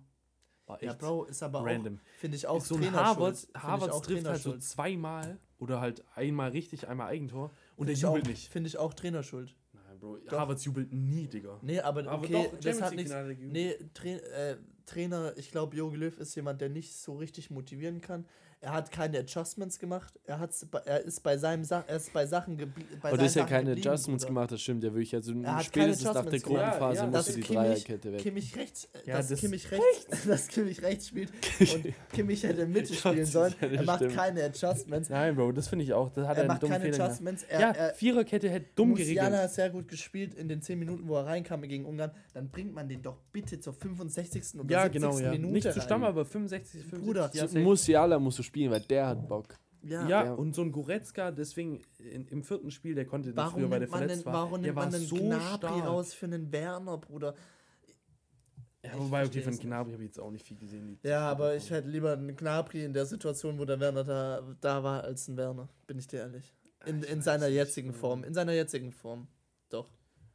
[0.65, 1.95] war echt Ja, Bro, ist aber random.
[2.03, 5.79] auch, finde ich auch so ein Trainer Harvards auch trifft Trainer halt so zweimal oder
[5.79, 8.51] halt einmal richtig, einmal Eigentor und Finde der ich auch- jubelt nicht.
[8.51, 9.55] Finde ich auch Trainer schuld.
[9.71, 10.37] Nein, Bro, Doch.
[10.39, 11.57] Harvards jubelt nie, Digga.
[11.61, 13.13] Nee, aber, Aber okay, doch, das hat nichts.
[13.39, 17.99] Nee, Tra äh, Trainer, ich glaube, Jogi Löw ist jemand, der nicht so richtig motivieren
[18.01, 18.25] kann.
[18.59, 20.19] Er hat keine Adjustments gemacht.
[20.25, 23.35] Er, hat's, er ist bei seinem Sa er ist bei Sachen geblie- bei Aber das
[23.35, 24.33] ja Sachen keine geblieben, Adjustments Bruder.
[24.33, 25.13] gemacht, das stimmt ja wirklich.
[25.13, 26.39] Also Er hat spätestens keine nach der.
[26.39, 28.19] Gruppenphase Ja, ja, musste die Kimmich- Dreierkette weg.
[28.21, 32.65] Kimmich rechts, äh, Ja, dass, das- Kimmich rechts dass Kimmich rechts spielt und Kimmich hätte
[32.65, 33.53] Mitte spielen sollen.
[33.61, 34.15] das Er macht stimmt.
[34.15, 35.09] keine Adjustments.
[35.09, 36.09] Nein, Bro, das finde ich auch.
[36.09, 37.01] Das hat er, Er macht keine Fehler gemacht.
[37.11, 37.43] Adjustments.
[37.43, 39.43] Er, Ja, er, Viererkette hätte dumm Musiala geregelt.
[39.43, 42.09] hat sehr gut gespielt in den 10 Minuten, wo er reinkam gegen Ungarn.
[42.33, 44.59] Dann bringt man den doch bitte zur 65.
[44.61, 44.91] oder Ja, 70.
[45.01, 45.29] genau, ja.
[45.29, 45.79] Minute Nicht zu.
[45.79, 47.05] Stamm, aber 65, 65.
[47.05, 47.59] Bruder, ja.
[47.61, 49.57] Musiala musst du spielen, weil der hat Bock.
[49.83, 53.61] Ja, ja, und so ein Goretzka, deswegen in, im vierten Spiel, der konnte nicht Warum
[53.61, 54.33] früher, weil der verletzt denn, war.
[54.33, 55.85] warum der nimmt war man denn so Gnabry stark.
[55.85, 57.35] raus für einen Werner, Bruder?
[58.83, 59.57] Ja, Ich wobei, okay, von.
[59.57, 60.99] Gnabry habe ich jetzt auch nicht viel gesehen.
[61.03, 64.83] Ja, aber ich hätte lieber einen Gnabry in der Situation, wo der Werner da, da
[64.83, 65.69] war, als ein Werner.
[65.85, 66.53] Bin ich dir ehrlich.
[66.85, 68.23] In, in seiner jetzigen Form.
[68.23, 69.27] In seiner jetzigen Form.
[69.69, 69.89] Doch.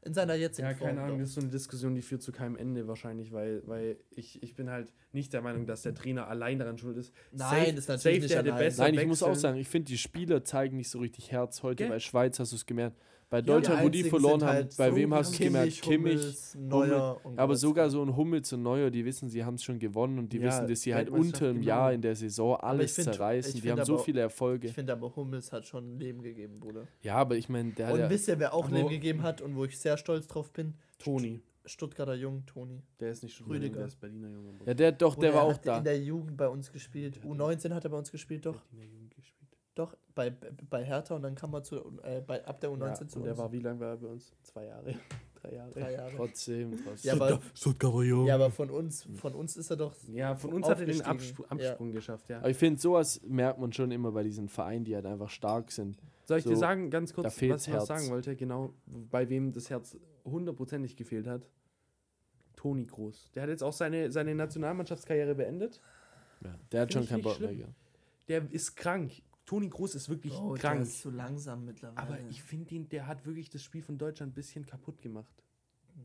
[0.04, 0.88] In seiner jetzigen Ja, Form.
[0.88, 1.22] keine Ahnung, doch.
[1.22, 4.56] das ist so eine Diskussion, die führt zu keinem Ende wahrscheinlich, weil, weil ich, ich
[4.56, 7.12] bin halt nicht der Meinung, dass der Trainer allein daran schuld ist.
[7.30, 8.72] Nein, ist natürlich nicht der allein.
[8.76, 9.40] Nein, ich muss auch wechseln.
[9.42, 11.76] sagen, ich finde, die Spieler zeigen nicht so richtig Herz heute.
[11.84, 11.88] Gell?
[11.88, 12.96] Bei Schweiz hast du es gemerkt.
[13.32, 15.80] Bei Deutschland, wo die verloren haben, halt bei so wem hast du es gemerkt?
[15.80, 16.12] Kimmich.
[16.20, 19.64] Hummels, Neuer und Aber sogar so ein Hummels und Neuer, die wissen, sie haben es
[19.64, 21.66] schon gewonnen und die Ja, wissen, dass sie halt unter einem genau.
[21.66, 23.58] Jahr in der Saison alles find- zerreißen.
[23.62, 24.66] Die haben find so aber- viele Erfolge.
[24.68, 26.86] Ich finde aber Hummels hat schon ein Leben gegeben, Bruder.
[27.00, 29.40] Ja, aber ich meine, der hat Und wisst ihr, wer auch Aber- Leben gegeben hat
[29.40, 30.74] und wo ich sehr stolz drauf bin?
[30.98, 32.82] Toni, Stuttgarter Jung, Toni.
[33.00, 33.76] der ist nicht Stuttgarter, Rüdiger.
[33.78, 34.52] der ist Berliner Junge.
[34.52, 34.66] Bro.
[34.66, 35.78] ja, der doch, der Bruder, war er auch hat da.
[35.78, 37.18] in der Jugend bei uns gespielt.
[37.24, 38.60] U19 hat er bei uns gespielt, doch.
[38.72, 39.01] Berliner.
[39.74, 40.30] Doch, bei,
[40.68, 43.24] bei Hertha und dann kam er zu, äh, bei, ab der U19 Ja, zu und
[43.24, 43.40] der uns.
[43.40, 44.34] war, wie lange war er bei uns?
[44.42, 44.94] Zwei Jahre.
[45.42, 45.70] Drei Jahre.
[45.72, 46.12] Drei Jahre.
[46.14, 47.08] Trotzdem, trotzdem.
[47.08, 48.28] Ja, aber, Stuttgarter Junge.
[48.28, 49.94] ja, aber von uns, von uns ist er doch.
[50.08, 51.00] Ja, von uns hat er den.
[51.00, 52.38] Absprung, Absprung geschafft, ja.
[52.38, 55.72] Aber ich finde, sowas merkt man schon immer bei diesen Vereinen, die halt einfach stark
[55.72, 55.96] sind.
[56.24, 57.86] Soll ich dir so, sagen, ganz kurz, was ich noch Herz.
[57.86, 58.74] sagen wollte, genau,
[59.10, 61.48] bei wem das Herz hundertprozentig gefehlt hat?
[62.54, 63.32] Toni Groß.
[63.34, 65.80] Der hat jetzt auch seine, seine Nationalmannschaftskarriere beendet.
[66.44, 67.68] Ja, der hat Find schon keinen Bock mehr.
[68.28, 69.10] Der ist krank.
[69.44, 70.82] Toni Groß ist wirklich Oh, der krank.
[70.82, 71.98] ist zu langsam mittlerweile.
[72.06, 75.42] Aber ich finde ihn, der hat wirklich das Spiel von Deutschland ein bisschen kaputt gemacht.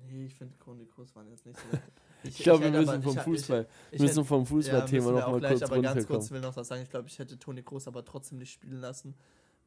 [0.05, 1.63] Nee, ich finde Toni Kroos waren jetzt nicht so.
[2.23, 5.05] Ich glaube, wir müssen aber- vom ich- Fußball, ich- ich müssen hätte- vom Ja, Fußballthema
[5.05, 6.31] wir noch auch mal gleich, kurz aber ganz kurz runterkommen.
[6.31, 6.81] will noch was sagen.
[6.81, 9.13] Ich glaube, ich hätte Toni Kroos aber trotzdem nicht spielen lassen.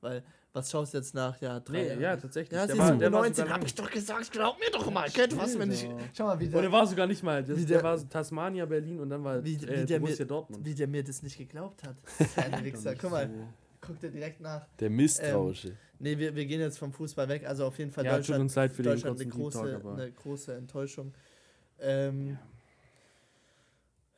[0.00, 0.22] Weil,
[0.52, 1.40] was schaust du jetzt nach?
[1.40, 2.58] Ja, drei Nee, ja, tatsächlich.
[2.58, 3.66] Ja, der war, der war 19 sogar hab lang.
[3.66, 5.08] ich doch gesagt, glaub mir doch mal.
[5.10, 5.86] Gell, du hast mir nicht.
[6.16, 7.44] Schau mal, wie Und der der, war sogar nicht mal.
[7.44, 10.24] Das, Wie der, der- war Tasmania, Berlin und dann war wie, äh, wie, der Borussia
[10.24, 10.64] mir, Dortmund.
[10.64, 11.96] wie der mir das nicht geglaubt hat.
[12.34, 12.94] Kleine Wichser.
[12.96, 13.30] Guck mal,
[13.80, 14.66] guck dir direkt nach.
[14.80, 15.76] Der Misstrauische.
[15.98, 17.46] Nee, wir, wir gehen jetzt vom Fußball weg.
[17.46, 19.60] Also auf jeden Fall Ja, tut Deutschland, uns leid für den Deutschland eine, kurzen Deep
[19.62, 21.12] große, Talk, aber- eine große Enttäuschung.
[21.78, 22.36] Ähm, äh,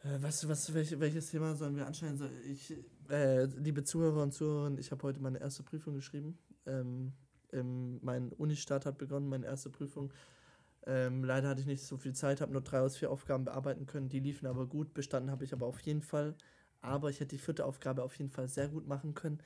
[0.04, 2.28] was, was, welch, welches Thema sollen wir anschneiden?
[2.50, 2.74] Ich,
[3.08, 6.38] äh, liebe Zuhörer und Zuhörerinnen, ich habe heute meine erste Prüfung geschrieben.
[6.66, 7.12] Ähm,
[7.52, 10.12] ähm, mein Unistart hat begonnen, meine erste Prüfung.
[10.86, 13.86] Ähm, leider hatte ich nicht so viel Zeit, habe nur drei aus vier Aufgaben bearbeiten
[13.86, 14.08] können.
[14.08, 16.34] Die liefen aber gut, bestanden habe ich aber auf jeden Fall.
[16.80, 19.38] Aber ich hätte die vierte Aufgabe auf jeden Fall sehr gut machen können.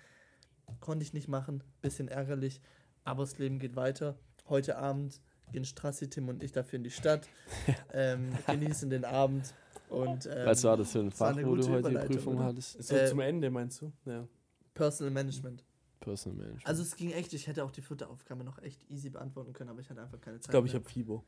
[0.81, 2.63] Konnte ich nicht machen, bisschen ärgerlich,
[3.05, 4.19] aber das Leben geht weiter.
[4.49, 5.21] Heute Abend
[5.53, 7.29] gehen Strassi, Tim und ich dafür in die Stadt,
[7.93, 9.55] ähm, genießen den Abend
[9.89, 12.47] und ähm, Was war das für ein Fach, eine wo du heute die Prüfung oder?
[12.47, 12.83] hattest?
[12.83, 13.93] So Äh, zum Ende, meinst du?
[14.05, 14.27] Ja.
[14.75, 15.65] Personal Management.
[16.01, 16.67] Personal Management.
[16.67, 19.71] Also es ging echt, ich hätte auch die vierte Aufgabe noch echt easy beantworten können,
[19.71, 20.47] aber ich hatte einfach keine Zeit.
[20.47, 21.25] Ich glaube, ich habe Fibo.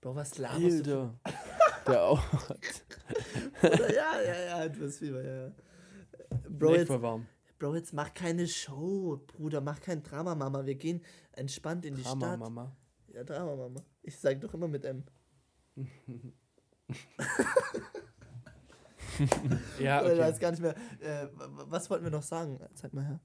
[0.00, 1.14] Bro, was laberst du?
[1.86, 2.20] Der auch.
[3.60, 5.52] Bruder, ja, ja, ja, hast Fieber, ja, ja.
[6.48, 7.26] Bro jetzt, voll warm.
[7.58, 10.64] Bro, jetzt mach keine Show, Bruder, mach kein Drama, Mama.
[10.66, 11.00] Wir gehen
[11.32, 12.38] entspannt in die Drama, Stadt.
[12.40, 12.76] Mama.
[13.12, 13.82] Ja, Drama, Mama.
[14.02, 15.04] Ich sag doch immer mit M.
[19.78, 20.40] Ja, Oder Ich weiß okay.
[20.40, 20.74] gar nicht mehr.
[21.00, 22.58] Äh, was wollten wir noch sagen?
[22.74, 23.20] Zeig mal her.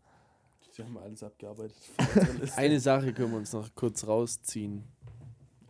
[0.71, 1.77] Sie haben alles abgearbeitet.
[2.55, 4.83] Eine Sache können wir uns noch kurz rausziehen.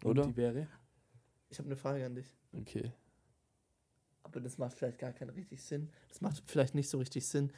[0.03, 0.27] Und Oder?
[0.27, 0.67] die wäre?
[1.49, 2.35] Ich habe eine Frage an dich.
[2.53, 2.91] Okay.
[4.23, 5.89] Aber das macht vielleicht gar keinen richtig Sinn.
[6.09, 7.53] Das macht vielleicht nicht so richtig Sinn,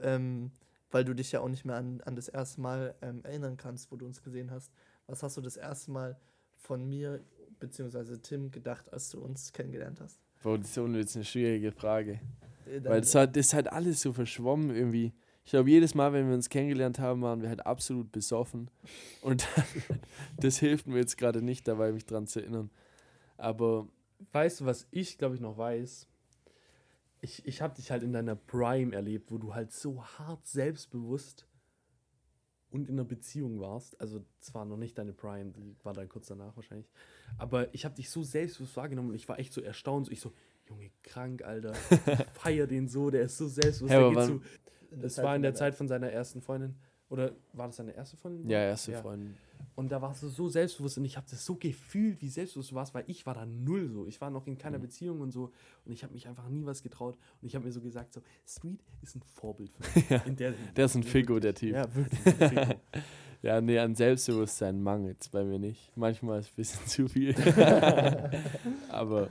[0.00, 0.50] ähm,
[0.90, 3.90] weil du dich ja auch nicht mehr an, an das erste Mal ähm, erinnern kannst,
[3.90, 4.70] wo du uns gesehen hast.
[5.06, 6.18] Was hast du das erste Mal
[6.58, 7.24] von mir
[7.60, 8.16] bzw.
[8.22, 10.20] Tim gedacht, als du uns kennengelernt hast?
[10.42, 12.20] Boah, das ist ohne Witz eine schwierige Frage.
[12.66, 15.12] Äh, dann- Weil das, hat, das halt alles so verschwommen irgendwie.
[15.44, 18.70] Ich glaube, jedes Mal, wenn wir uns kennengelernt haben, waren wir halt absolut besoffen.
[19.22, 19.46] Und
[20.38, 22.70] das hilft mir jetzt gerade nicht dabei, mich dran zu erinnern.
[23.36, 23.88] Aber
[24.32, 26.06] Weißt du, was ich, glaube ich, noch weiß?
[27.22, 31.46] Ich, ich habe dich halt in deiner Prime erlebt, wo du halt so hart selbstbewusst
[32.70, 34.00] und in einer Beziehung warst.
[34.00, 36.90] Also, zwar noch nicht deine Prime, die war dann kurz danach wahrscheinlich.
[37.38, 40.06] Aber ich habe dich so selbstbewusst wahrgenommen und ich war echt so erstaunt.
[40.06, 40.32] So, ich so,
[40.68, 41.72] Junge, krank, Alter.
[41.90, 41.98] Ich
[42.34, 43.94] feier den so, der ist so selbstbewusst.
[43.94, 44.42] Hä, der geht
[44.90, 46.76] in das war in der Zeit von seiner ersten Freundin.
[47.10, 48.48] Oder war das seine erste Freundin?
[48.48, 49.02] ja, erste Ja.
[49.02, 49.34] Freundin.
[49.74, 52.74] Und da warst du so selbstbewusst und ich habe das so gefühlt, wie selbstbewusst du
[52.76, 54.06] warst, weil ich war da null so.
[54.06, 55.52] Ich war noch in keiner Beziehung und so
[55.84, 58.22] und ich habe mich einfach nie was getraut und ich habe mir so gesagt, so,
[58.46, 60.10] Street ist ein Vorbild für mich.
[60.26, 61.72] In der, Der ist ein Ja, Figo, der Typ.
[61.74, 62.76] Ja, wirklich.
[63.42, 65.96] Ja, nee, an Selbstbewusstsein mangelt es bei mir nicht.
[65.96, 67.34] Manchmal ist es ein bisschen zu viel.
[68.90, 69.30] Aber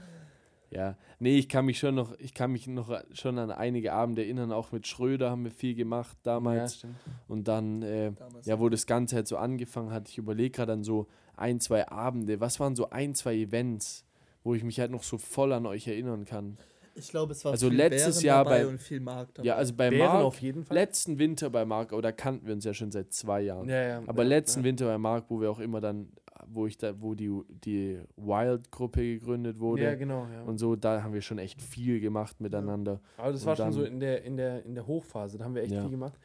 [0.70, 4.22] ja, nee, ich kann mich schon noch, ich kann mich noch schon an einige Abende
[4.22, 6.76] erinnern, auch mit Schröder haben wir viel gemacht ja, damals.
[6.76, 6.94] stimmt.
[7.28, 8.46] Und dann, äh, Damals.
[8.46, 11.88] ja, wo das Ganze halt so angefangen hat, ich überlege gerade an so ein, zwei
[11.88, 12.40] Abende.
[12.40, 14.04] Was waren so ein, zwei Events,
[14.44, 16.56] wo ich mich halt noch so voll an euch erinnern kann?
[16.94, 19.48] Ich glaube, es war Also viel letztes Bären Jahr dabei bei- und viel Markt dabei.
[19.48, 20.76] Ja, also bei Bären Marc, auf jeden Fall.
[20.76, 23.68] letzten Winter bei Marc, oder kannten wir uns ja schon seit zwei Jahren.
[23.68, 24.64] ja, ja, Aber ja, letzten ja.
[24.66, 26.10] Winter bei Marc, wo wir auch immer dann,
[26.52, 27.30] wo ich da, wo die,
[27.64, 30.42] die Wild-Gruppe gegründet wurde Ja, genau, ja.
[30.42, 33.00] und so, da haben wir schon echt viel gemacht miteinander.
[33.16, 35.54] Aber das und war schon so in der, in, der, in der Hochphase, da haben
[35.54, 35.82] wir echt Ja.
[35.82, 36.18] viel gemacht.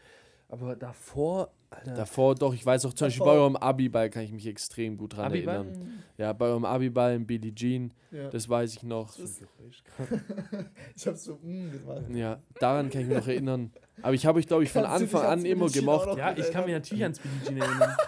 [0.48, 4.22] Aber davor, Alter, Davor doch, ich weiß auch zum Beispiel bei Davor- eurem Abiball kann
[4.24, 5.56] ich mich extrem gut dran Abiball?
[5.56, 5.80] erinnern.
[5.80, 5.90] Mhm.
[6.18, 8.30] Ja, bei eurem Abiball in Billie Jean, Ja.
[8.30, 9.08] das weiß ich noch.
[9.08, 9.48] Das ist-
[10.96, 12.04] ich habe so mm gemacht.
[12.14, 13.72] Ja, daran kann ich mich noch erinnern.
[14.04, 16.16] Aber ich habe euch, glaube ich, von Kannst Anfang an immer gemocht.
[16.18, 17.96] ja, ich kann mich natürlich ans Billie Jean erinnern.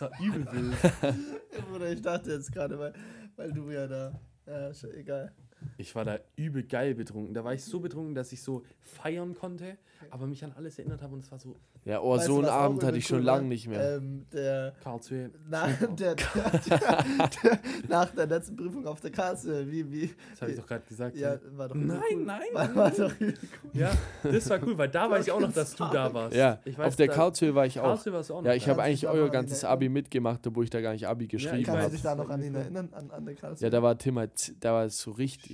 [0.00, 1.94] war übel wild.
[1.94, 2.92] Ich dachte jetzt gerade, weil,
[3.36, 4.20] weil du ja da.
[4.46, 5.32] Ja, ja egal.
[5.76, 7.34] Ich war da übel geil betrunken.
[7.34, 9.76] Da war ich so betrunken, dass ich so feiern konnte,
[10.10, 12.46] aber mich an alles erinnert habe und es war so Ja, oh, Weißt so einen
[12.48, 13.96] Abend hatte ich schon cool lange nicht mehr.
[13.96, 15.30] Ähm, der, Karl Zwe.
[15.48, 15.66] na,
[15.98, 16.16] der, der,
[17.42, 17.58] der,
[17.88, 20.10] nach der letzten Prüfung auf der Kasse, wie, wie.
[20.30, 21.16] Das habe ich doch gerade gesagt.
[21.16, 21.40] Ja, Ja.
[21.52, 22.24] war doch Nein, cool.
[22.24, 23.34] nein, War, war doch cool.
[23.74, 23.90] ja,
[24.22, 26.36] das war cool, weil da weiß ich auch noch, dass du da warst.
[26.36, 27.84] Ja, ich weiß, auf der Karlshöhe war ich auch.
[27.84, 29.64] Karlshöhe warst du auch noch Ja, ich habe eigentlich euer ganzes?
[29.64, 31.92] Abi mitgemacht, obwohl ich da gar nicht Abi geschrieben ich Kannst du habe.
[31.92, 32.88] dich da noch an ihn erinnern?
[32.92, 33.64] An, an der Kasse?
[33.64, 35.49] Ja, da war Tim halt, da war es so richtig.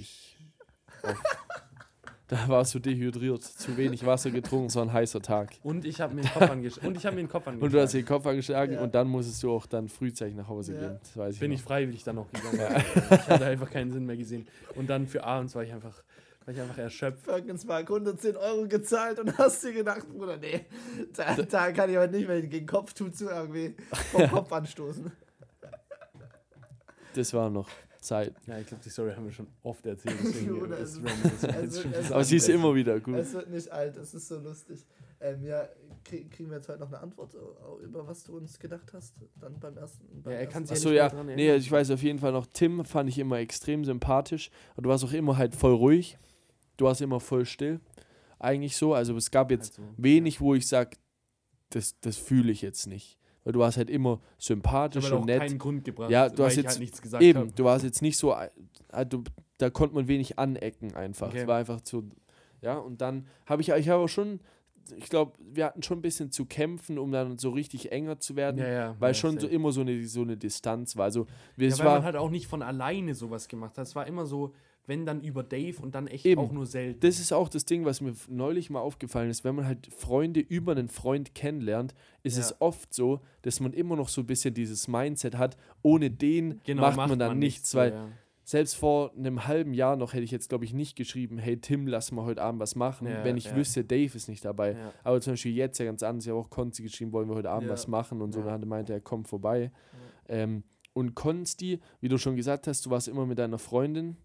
[1.03, 1.12] Auf-
[2.28, 5.53] da war es so dehydriert, zu wenig Wasser getrunken, so ein heißer Tag.
[5.62, 6.88] Und ich habe mir den Kopf angeschlagen.
[6.88, 7.62] Und ich habe mir den Kopf angeschlagen.
[7.64, 8.80] Und du hast den Kopf angeschlagen Ja.
[8.82, 10.80] und dann musstest du auch dann frühzeitig nach Hause Ja.
[10.80, 10.99] gehen.
[11.01, 11.59] Das weiß ich bin noch.
[11.59, 12.59] ich freiwillig dann noch gegangen.
[12.97, 14.47] Ich hatte einfach keinen Sinn mehr gesehen.
[14.74, 16.03] Und dann für abends war ich einfach,
[16.44, 17.26] war ich einfach erschöpft.
[17.26, 20.66] Birkensmark 110 Euro gezahlt und hast dir gedacht, Bruder, nee,
[21.14, 23.76] da, da kann ich heute nicht mehr gegen Kopf tut zu irgendwie
[24.11, 25.12] vom Kopf anstoßen.
[27.14, 27.68] Das war noch
[28.07, 28.35] Zeit.
[28.47, 30.17] Ja, ich glaube, die Story haben wir schon oft erzählt.
[30.23, 33.17] Deswegen ist es- Aber sie ist immer wieder gut.
[33.17, 34.85] Es wird nicht alt, es ist so lustig.
[35.21, 35.67] Ähm, ja,
[36.05, 37.35] krieg, kriegen wir jetzt heute noch eine Antwort
[37.83, 39.15] über was du uns gedacht hast?
[39.41, 40.23] Dann beim ersten.
[40.23, 41.09] Beim Ja, er kann sich ja.
[41.09, 44.51] dran Nee, ich weiß auf jeden Fall noch, Tim fand ich immer extrem sympathisch.
[44.77, 46.19] Und du warst auch immer halt voll ruhig.
[46.77, 47.81] Du warst immer voll still.
[48.39, 48.93] Eigentlich so.
[48.95, 50.97] Also es gab jetzt Also, wenig, wo ich sage,
[51.71, 53.19] das, das fühle ich jetzt nicht.
[53.47, 55.38] Weil du warst halt immer sympathisch und nett.
[55.38, 57.53] keinen Grund gebracht, Ja, du hast jetzt halt nichts gesagt Eben, habe.
[57.53, 58.34] du warst jetzt nicht so,
[59.09, 59.22] du,
[59.59, 61.28] da konnte man wenig anecken einfach.
[61.28, 61.42] Okay.
[61.42, 62.03] Es war einfach so,
[62.61, 64.40] ja, und dann habe ich, ich habe auch schon,
[64.97, 68.34] ich glaube, wir hatten schon ein bisschen zu kämpfen, um dann so richtig enger zu
[68.34, 71.05] werden, Ja, ja, weil ja, schon so immer so eine, so eine Distanz war.
[71.05, 73.86] Also, wir, Ja, weil man war, halt auch nicht von alleine sowas gemacht hat.
[73.86, 74.55] Es war immer so,
[74.87, 76.41] wenn dann über Dave und dann echt Eben.
[76.41, 77.01] auch nur selten.
[77.01, 80.41] das ist auch das Ding, was mir neulich mal aufgefallen ist, wenn man halt Freunde
[80.41, 82.43] über einen Freund kennenlernt, ist Ja.
[82.45, 86.61] es oft so, dass man immer noch so ein bisschen dieses Mindset hat, ohne den
[86.64, 88.09] Genau, macht, man dann nichts, so, weil ja.
[88.45, 91.89] selbst vor einem halben Jahr noch hätte ich jetzt, glaube ich, nicht geschrieben, hey Tim,
[91.89, 94.76] lass mal heute Abend was machen, Ja, wenn ich wüsste, Dave ist nicht dabei.
[95.03, 97.51] Aber zum Beispiel jetzt ja ganz anders, ich habe auch Konzi geschrieben, wollen wir heute
[97.51, 98.47] Abend was machen und so, Ja.
[98.57, 99.72] dann meinte er, komm vorbei.
[100.28, 100.62] Ähm,
[100.93, 104.16] und Konsti, wie du schon gesagt hast, du warst immer mit deiner Freundin.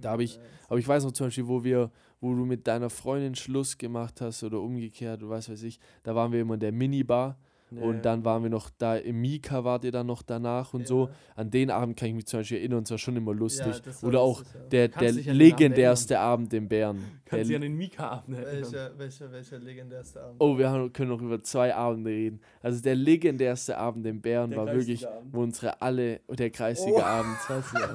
[0.00, 0.38] Da habe ich,
[0.68, 1.90] aber ich weiß noch zum Beispiel, wo wir,
[2.20, 6.14] wo du mit deiner Freundin Schluss gemacht hast oder umgekehrt, oder was weiß ich, da
[6.14, 7.38] waren wir immer in der Minibar
[7.76, 10.86] Ja, und dann waren wir noch da im Mika, wart ihr dann noch danach und
[10.86, 11.06] so.
[11.06, 11.12] Ja.
[11.36, 13.66] An den Abend kann ich mich zum Beispiel erinnern, es war schon immer lustig.
[13.84, 14.68] Ja, Oder auch lustig, ja.
[14.68, 16.98] der, der den Abend legendärste Abend im Bären.
[17.24, 18.62] Kannst Der- an den Mika-Abend erinnern.
[18.72, 20.36] Welcher, welcher, welcher legendärste Abend?
[20.38, 22.40] Oh, wir haben, können noch über zwei Abende reden.
[22.62, 25.32] Also der legendärste Abend in Bern Der war wirklich, Kreisliga-Abend.
[25.34, 27.00] wo unsere alle, der kreisige Oh.
[27.02, 27.36] Abend,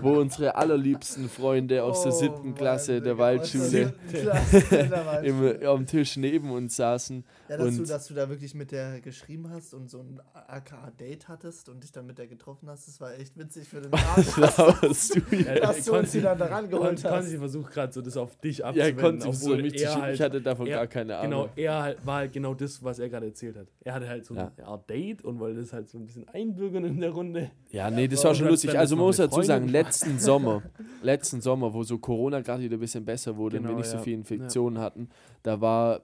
[0.02, 3.16] wo unsere allerliebsten Freunde aus der Oh, siebten Mann, Klasse der
[3.48, 5.52] siebten Klasse der Waldschule.
[5.52, 7.24] im, am Tisch neben uns saßen.
[7.50, 10.22] Ja, dass du, Und- dass du da wirklich mit der geschrieben hast und so ein
[10.34, 13.94] aka-Date hattest und dich dann mit der getroffen hast, das war echt witzig für den
[13.94, 17.20] Arsch, dass, Laberst du Ja, dass du uns die dann da rangeholt Kon hast.
[17.22, 18.98] Konzi versucht gerade so das auf dich Ja, abzuwenden.
[19.02, 21.30] konnte so obwohl mich zu er halt, Ich hatte davon er- gar keine Ahnung.
[21.32, 23.68] Genau, er halt, war halt genau das, was er gerade erzählt hat.
[23.82, 24.52] Er hatte halt so Ja.
[24.58, 27.52] eine Art Date und wollte das halt so ein bisschen einbürgern in der Runde.
[27.72, 28.78] Ja, nee, das war schon lustig.
[28.78, 30.62] Also man muss dazu sagen, letzten Sommer,
[31.02, 33.90] letzten Sommer, wo so Corona gerade wieder ein bisschen besser wurde und wir Genau, nicht
[33.90, 34.04] so ja.
[34.04, 35.10] viele Infektionen hatten,
[35.44, 36.02] da war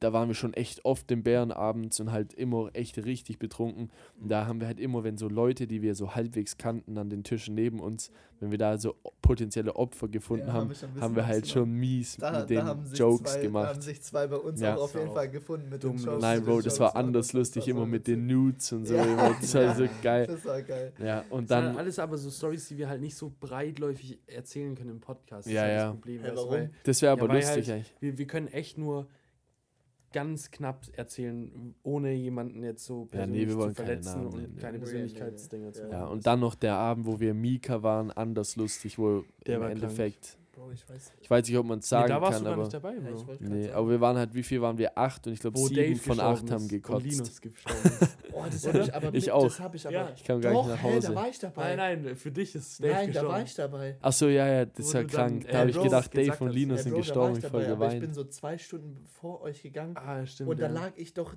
[0.00, 3.90] da waren wir schon echt oft im Bären abends und halt immer echt richtig betrunken.
[4.20, 7.10] Und da haben wir halt immer, wenn so Leute, die wir so halbwegs kannten, an
[7.10, 8.10] den Tischen neben uns,
[8.40, 12.16] wenn wir da so potenzielle Opfer gefunden Ja, haben, wissen, haben wir halt schon mies
[12.18, 13.68] da, mit da den haben sich Jokes zwei, Da gemacht.
[13.68, 14.76] haben sich zwei bei uns Ja.
[14.76, 16.20] auch auf jeden Fall gefunden mit dumm den Jokes.
[16.20, 18.14] Nein, mit Bro, das war anders lustig, war immer so mit witzig.
[18.14, 18.94] den Nudes und so.
[18.94, 19.04] Ja.
[19.04, 19.36] immer.
[19.40, 20.26] Das war so geil.
[20.26, 20.92] Das war geil.
[21.02, 24.18] Ja, und Das sind dann, alles aber so Stories, die wir halt nicht so breitläufig
[24.26, 25.46] erzählen können im Podcast.
[25.46, 25.84] Das Ja, ist halt ja.
[25.86, 26.68] Das Problem, warum?
[26.84, 27.94] das wäre Ja, aber weil lustig halt- eigentlich.
[28.00, 29.06] wir, wir können echt nur
[30.12, 34.22] ganz knapp erzählen, ohne jemanden jetzt so Ja, nee, persönlich wir wollen zu keine verletzen
[34.22, 34.82] Namen und nennen, keine ja.
[34.82, 35.88] Persönlichkeitsdinger zu Ja.
[35.90, 36.12] Ja, machen.
[36.12, 39.68] und dann noch der Abend, wo wir Mika waren, anders lustig, wo Der im war
[39.70, 39.80] krank.
[40.56, 41.12] Bro, ich weiß.
[41.20, 42.74] ich weiß nicht, ob man es Nee, sagen da warst kann, du gar aber nicht
[42.74, 43.08] dabei, Ja, Bro.
[43.20, 43.74] ich wollte grad nee, sagen.
[43.74, 44.96] aber wir waren halt, wie viel waren wir?
[44.98, 47.04] Acht und ich glaube sieben Dave von acht haben gekotzt.
[47.04, 47.40] Linus.
[48.32, 48.78] Oh, das Oder?
[48.80, 49.42] hab ich aber Ich mit, auch.
[49.44, 49.94] Das hab ich aber.
[49.94, 50.12] Ja.
[50.16, 51.14] Ich kam gar nicht Doch, nach hä, da Hause.
[51.14, 51.76] war ich dabei.
[51.76, 53.28] Nein, nein, für dich ist Dave Nein, da gestorben.
[53.34, 53.96] war ich dabei.
[54.00, 55.44] Ach so, ja, ja, das ist ja du dann, krank.
[55.48, 57.64] äh, Da habe ich gedacht, Dave und Linus Ja, sind da gestorben, ich ich voll
[57.66, 58.14] aber ich bin geweint.
[58.14, 60.50] so zwei Stunden vor euch gegangen Ah, stimmt.
[60.50, 60.72] und da ja.
[60.72, 61.34] lag ich doch.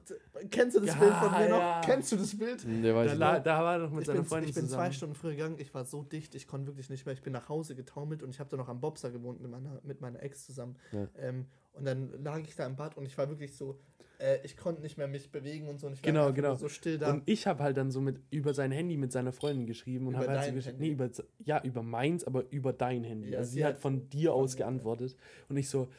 [0.49, 1.57] Kennst du das Ja, Bild von mir noch?
[1.59, 1.81] ja.
[1.83, 2.63] Kennst du das Bild?
[2.83, 3.45] Der weiß da, ich nicht.
[3.47, 5.73] da war er noch mit Ich seiner Freundin ich bin zwei Stunden früher gegangen, ich
[5.73, 7.13] war so dicht, ich konnte wirklich nicht mehr.
[7.13, 9.79] Ich bin nach Hause getaumelt und ich habe da noch am Bobser gewohnt mit meiner,
[9.83, 10.75] mit meiner Ex zusammen.
[10.91, 11.07] Ja.
[11.17, 13.79] Ähm, und dann lag ich da im Bad und ich war wirklich so,
[14.19, 15.87] äh, ich konnte nicht mehr mich bewegen und so.
[15.87, 16.55] Und ich war Genau, genau.
[16.55, 17.11] so still da.
[17.11, 20.17] Und ich habe halt dann so mit über sein Handy mit seiner Freundin geschrieben und
[20.17, 23.29] habe halt so geschrieben, nee, über, ja, über meins, aber über dein Handy.
[23.31, 25.15] Ja, also sie hat von dir aus geantwortet
[25.47, 25.89] und ich so,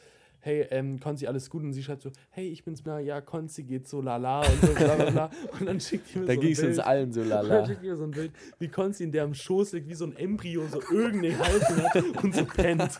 [0.41, 1.63] hey, ähm, Konzi, alles gut?
[1.63, 4.73] Und sie schreibt so, hey, ich bin's, na ja, Konzi geht so lala und so
[4.73, 5.31] bla bla bla.
[5.59, 6.79] Und dann schickt die mir Da so ein es uns Bild.
[6.85, 7.65] allen so Und dann lala.
[7.67, 10.05] schickt die mir so ein Bild, wie Konzi in der am Schoß liegt, wie so
[10.05, 12.99] ein Embryo, so irgendeine Haltung hat und so pennt.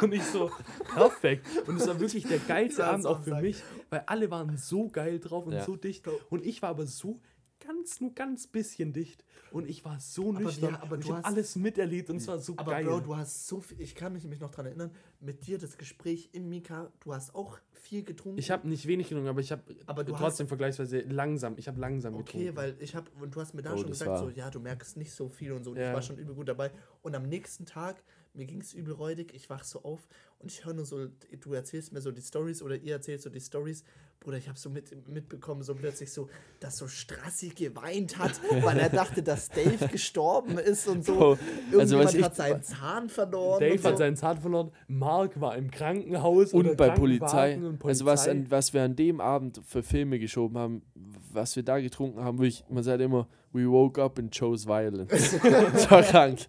[0.00, 0.50] Und ich so,
[0.94, 1.46] perfekt.
[1.66, 5.18] Und es war wirklich der geilste Abend auch für mich, weil alle waren so geil
[5.20, 5.62] drauf und Ja.
[5.64, 6.04] so dicht.
[6.30, 7.20] Und ich war aber so
[7.60, 9.24] ganz, nur ganz bisschen dicht.
[9.50, 10.70] Und ich war so Aber nüchtern.
[10.74, 12.84] ja, aber und ich du habe hast- alles miterlebt und es war so aber geil.
[12.84, 14.90] Bro, du hast so viel, ich kann mich nämlich noch dran erinnern,
[15.20, 18.38] mit dir das Gespräch im Mika, du hast auch viel getrunken.
[18.38, 21.54] ich habe nicht wenig getrunken, aber ich habe Aber du trotzdem vergleichsweise langsam.
[21.56, 22.56] Ich habe langsam Okay, getrunken.
[22.56, 24.60] weil ich habe, und du hast mir da Oh, schon gesagt, war- so, ja, du
[24.60, 25.70] merkst nicht so viel und so.
[25.70, 25.88] Und Ja.
[25.88, 26.70] ich war schon übel gut dabei.
[27.02, 28.02] Und am nächsten Tag,
[28.34, 30.06] mir ging es übel räudig, ich wach so auf
[30.38, 31.06] und ich höre nur so,
[31.40, 33.82] du erzählst mir so die Stories oder ihr erzählt so die Stories.
[34.20, 38.76] Bruder, ich habe so mit, mitbekommen, so plötzlich so, dass so Strassi geweint hat, weil
[38.78, 41.14] er dachte, dass Dave gestorben ist und so.
[41.14, 41.38] Bro,
[41.78, 43.60] also Irgendjemand hat seinen Zahn verloren.
[43.60, 43.88] Dave und so.
[43.90, 47.56] hat seinen Zahn verloren, Mark war im Krankenhaus Und oder bei Polizei.
[47.56, 48.30] Und Also was, Polizei.
[48.42, 50.82] an, was wir an dem Abend für Filme geschoben haben,
[51.32, 55.38] was wir da getrunken haben, wirklich, man sagt immer, we woke up and chose violence.
[55.42, 56.40] das war krank.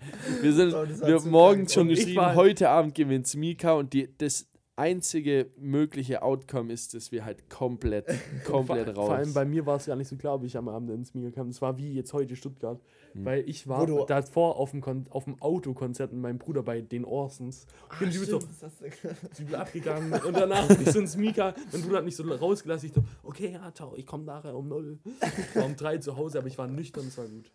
[0.41, 1.87] Wir sind Oh, wir haben morgens krank.
[1.87, 4.48] schon geschrieben, heute Abend gewinnt Mika und die, das
[4.79, 8.07] einzige mögliche Outcome ist, dass wir halt komplett,
[8.45, 9.05] komplett vor, raus.
[9.07, 11.13] Vor allem bei mir war es ja nicht so klar, wie ich am Abend ins
[11.13, 11.49] Mega kam.
[11.49, 12.81] Es war wie jetzt heute Stuttgart.
[13.13, 13.25] Hm.
[13.25, 17.05] Weil ich war davor auf dem, Kon auf dem Autokonzert mit meinem Bruder bei den
[17.05, 17.65] Orsons.
[17.93, 20.13] Ich bin Ah, übel stimmt, so übel abgegangen.
[20.13, 21.53] Und danach bin ich so ins Mika.
[21.71, 22.89] Mein Bruder hat mich so rausgelassen.
[22.89, 24.99] Ich so, okay, ja, ciao, ich komme nachher um null.
[25.05, 27.51] Ich war um drei zu Hause, aber ich war nüchtern, es war gut.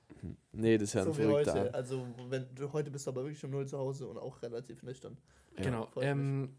[0.52, 1.70] nee, das ist ja ein so wie verrückter.
[1.72, 4.82] Also, wenn du heute bist du aber wirklich um null zu Hause und auch relativ
[4.82, 5.16] nüchtern.
[5.56, 5.64] Ja.
[5.64, 5.88] genau.
[6.00, 6.50] Ähm,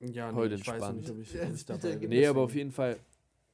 [0.00, 1.00] ja, nee, Heute ich weiß noch entspannt.
[1.00, 2.08] nicht, ob ich, ob ich dabei bin.
[2.10, 2.96] Nee, aber auf jeden Fall,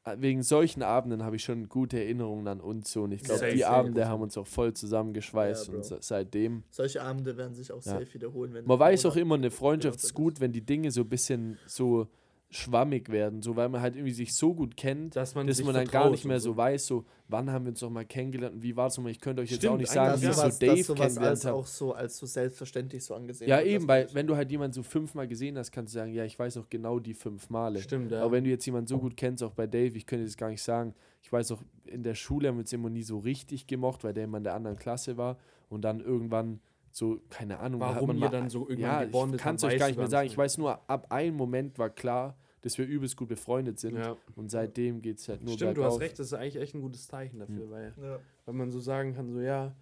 [0.05, 3.03] äh, wegen solchen Abenden habe ich schon gute Erinnerungen an uns so.
[3.03, 3.65] Und ich glaube, die.
[3.65, 6.63] Abende haben uns auch voll zusammengeschweißt Ja, und se- seitdem.
[6.71, 7.99] Solche Abende werden sich auch Ja.
[7.99, 8.53] safe wiederholen.
[8.55, 11.09] Wenn Man weiß auch immer, eine Freundschaft so ist gut, wenn die Dinge so ein
[11.09, 12.09] bisschen so
[12.51, 15.73] schwammig werden, so weil man halt irgendwie sich so gut kennt, Dass man, dass man
[15.73, 18.63] dann gar nicht mehr so weiß, so wann haben wir uns noch mal kennengelernt und
[18.65, 19.13] wie war es nochmal.
[19.13, 21.57] Ich könnte euch jetzt Stimmt, auch nicht sagen, wie ich so Dave kennengelernt habe.
[21.57, 24.83] auch so als so selbstverständlich so angesehen Ja, eben, weil wenn du halt jemanden so
[24.83, 27.81] fünfmal gesehen hast, kannst du sagen, ja, ich weiß auch genau die fünf Male.
[27.81, 28.23] Stimmt, ja.
[28.23, 30.51] Aber wenn du jetzt jemanden so gut kennst, auch bei Dave, ich könnte das gar
[30.51, 30.95] nicht sagen.
[31.23, 34.13] Ich weiß auch, in der Schule haben wir uns immer nie so richtig gemocht, weil
[34.13, 35.39] der immer in der anderen Klasse war
[35.69, 36.61] und dann irgendwann
[36.93, 39.65] so, keine Ahnung, Warum man ihr mal, dann so irgendwann ja, gebondet ich kann es
[39.65, 40.27] euch gar nicht du mehr sagen.
[40.27, 44.17] Ich weiß nur, ab einem Moment war klar, dass wir übelst gut befreundet sind Ja.
[44.37, 45.95] und seitdem geht es halt nur Stimmt, du bergauf.
[45.95, 47.71] hast recht, das ist eigentlich echt ein gutes Zeichen dafür, Hm.
[47.71, 48.19] weil, Ja.
[48.45, 49.75] weil man so sagen kann, so ja,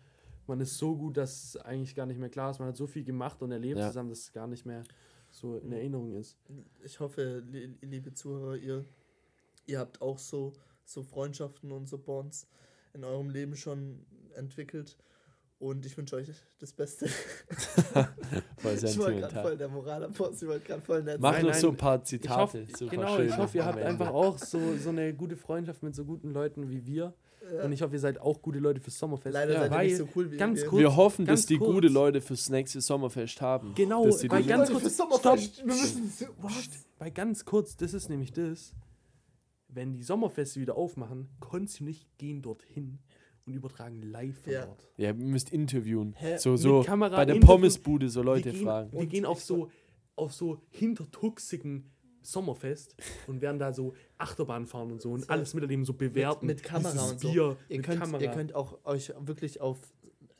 [0.46, 2.58] man ist so gut, dass es eigentlich gar nicht mehr klar ist.
[2.58, 3.88] Man hat so viel gemacht und erlebt Ja.
[3.88, 4.82] zusammen, dass es gar nicht mehr
[5.30, 6.38] so in Erinnerung ist.
[6.84, 8.84] Ich hoffe, li liebe Zuhörer, ihr,
[9.66, 10.52] ihr habt auch so,
[10.84, 12.46] so Freundschaften und so Bonds
[12.94, 14.06] in eurem Leben schon
[14.36, 14.96] entwickelt.
[15.60, 16.28] Und ich wünsche euch
[16.60, 17.08] das Beste.
[18.58, 21.50] Voll ich wollte gerade voll der Moralapostel, ich wollte gerade voll nett Mach Nein, noch
[21.50, 22.40] nein, so ein paar Ich Zitate.
[22.40, 25.82] hoffe, ein paar genau, ich hoffe, ihr habt einfach auch so, so eine gute Freundschaft
[25.82, 27.14] mit so guten Leuten wie wir.
[27.56, 27.64] Ja.
[27.64, 29.32] Und ich hoffe, ihr seid auch gute Leute fürs Sommerfest.
[29.32, 30.66] Leider Ja, seid ihr weil, nicht so cool wie ganz wir.
[30.68, 31.70] kurz- Wir hoffen, dass die kurz.
[31.72, 33.72] gute Leute fürs nächste Sommerfest haben.
[33.74, 36.68] Genau, dass die weil die ganz kurz, Sommerfest, wir müssen so- was?
[36.98, 38.74] weil ganz kurz, das ist nämlich das,
[39.68, 42.98] wenn die Sommerfeste wieder aufmachen, konntest du nicht gehen dorthin
[43.48, 44.66] und übertragen live von Ja.
[44.66, 44.88] dort.
[44.96, 46.14] Ja, ihr müsst interviewen.
[46.16, 46.36] Hä?
[46.38, 47.34] So, Mit so Kamera bei der.
[47.40, 48.92] Pommesbude so Leute wir gehen, fragen.
[48.92, 49.68] Wir gehen auf so,
[50.16, 51.90] auf so hintertuxigen
[52.22, 52.94] Sommerfest
[53.26, 55.28] und werden da so Achterbahn fahren und so und So.
[55.28, 56.46] alles miterleben, so bewerten.
[56.46, 57.28] mit Kamera dieses und so.
[57.32, 58.22] Bier Ihr mit könnt, Kamera.
[58.22, 59.78] ihr könnt auch euch wirklich auf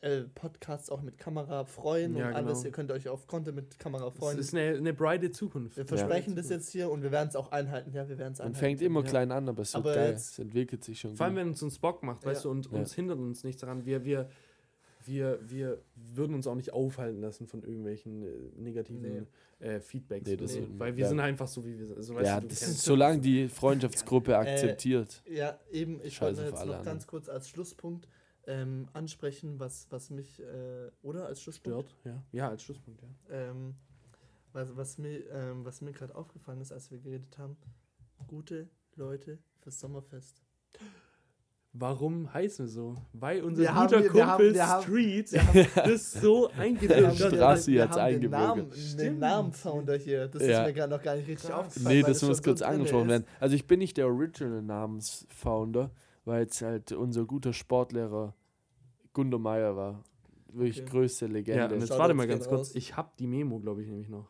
[0.01, 2.59] äh, Podcasts auch mit Kamera freuen Ja, und alles.
[2.59, 2.65] genau.
[2.67, 4.39] Ihr könnt euch auf Content mit Kamera das freuen.
[4.39, 5.77] ist eine, eine brighte Zukunft.
[5.77, 7.93] Wir versprechen das jetzt hier und wir werden es auch einhalten.
[7.93, 8.59] Ja, wir werden es Man einhalten.
[8.65, 9.07] fängt immer Ja.
[9.09, 10.11] klein an, aber es wird Aber geil.
[10.11, 11.45] jetzt- Es entwickelt sich schon Vor allem, gut.
[11.45, 12.51] wenn es uns Bock macht, weißt Ja.
[12.51, 12.79] du, und Ja.
[12.79, 13.85] uns hindert uns nichts daran.
[13.85, 14.29] Wir, wir,
[15.05, 19.27] wir, wir würden uns auch nicht aufhalten lassen von irgendwelchen äh, negativen
[19.59, 20.29] äh, Feedbacks.
[20.29, 21.09] Nee, das würden- weil wir ja.
[21.09, 21.97] sind einfach so, wie wir sind.
[21.97, 25.23] Also, Ja, du, das ist, solange die Freundschaftsgruppe akzeptiert.
[25.29, 28.07] Ja, eben, ich wollte jetzt noch ganz kurz als Schlusspunkt
[28.49, 32.05] ähm, ansprechen, was, was mich, äh, oder als Schlusspunkt, stört.
[32.05, 32.23] Ja.
[32.33, 33.09] ja, als Schlusspunkt, ja.
[33.51, 33.75] ähm,
[34.53, 37.57] was, was mir, ähm, was mir gerade aufgefallen ist, als wir geredet haben,
[38.27, 40.43] gute Leute fürs Sommerfest.
[41.75, 42.97] Warum heißen wir so?
[43.13, 46.49] Weil unser Wir haben- guter wir Kumpel haben- wir haben- Street wir haben- das so
[46.51, 47.33] eingebürgert haben- hat.
[47.35, 48.41] Strassi haben den eingebürgert.
[48.57, 49.19] Namen, den Stimmt.
[49.21, 50.61] Namen-Founder hier, das Ja.
[50.63, 51.67] ist mir gerade noch gar nicht richtig Krass.
[51.67, 51.97] aufgefallen.
[51.99, 53.27] Nee, das muss kurz angesprochen werden.
[53.39, 55.91] Also ich bin nicht der Original-Namensfounder,
[56.25, 58.35] weil es halt unser guter Sportlehrer
[59.19, 60.05] Gunter Meier war.
[60.53, 60.91] Wirklich Okay.
[60.91, 61.75] größte Ja, Legende.
[61.75, 62.69] und jetzt warte mal ganz kurz.
[62.69, 62.75] raus.
[62.77, 64.29] Ich hab die Memo, glaube ich, nämlich noch.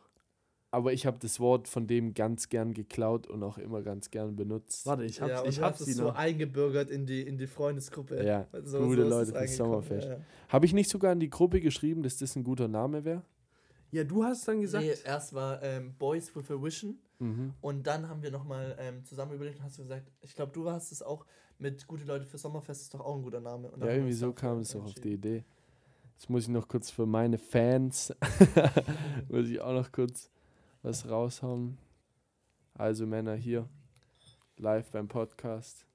[0.71, 4.35] Aber ich habe das Wort von dem ganz gern geklaut und auch immer ganz gern
[4.35, 4.85] benutzt.
[4.87, 6.15] Warte, ich hab's, ja, ich hab sie es so noch.
[6.15, 8.23] eingebürgert in die, in die Freundesgruppe.
[8.25, 10.07] Ja, So- gute so Leute reingekommen, Sommerfest.
[10.07, 10.19] ja, ja.
[10.49, 13.21] Habe ich nicht sogar in die Gruppe geschrieben, dass das ein guter Name wäre?
[13.91, 14.83] Ja, du hast dann gesagt.
[14.85, 17.53] Nee, erst war ähm, Boys with a Vision Mhm.
[17.61, 20.69] und dann haben wir nochmal ähm, zusammen überlegt und hast du gesagt, ich glaube, du
[20.69, 21.25] hast es auch
[21.59, 23.71] mit Gute Leute für Sommerfest ist doch auch ein guter Name.
[23.79, 25.13] Ja, irgendwie so kam es auch auf die.
[25.13, 25.43] Idee.
[26.13, 28.13] Jetzt muss ich noch kurz für meine Fans,
[29.29, 30.29] muss ich auch noch kurz
[30.81, 31.77] was raushauen.
[32.73, 33.67] Also Männer hier,
[34.57, 35.85] live beim Podcast.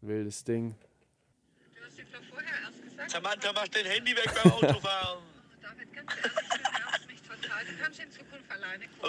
[0.00, 0.74] Wildes Ding.
[1.74, 3.10] Du hast jetzt doch vorher erst gesagt.
[3.10, 5.22] Samantha, mach dein Handy weg beim Autofahren.
[5.60, 6.67] David, ganz ehrlich,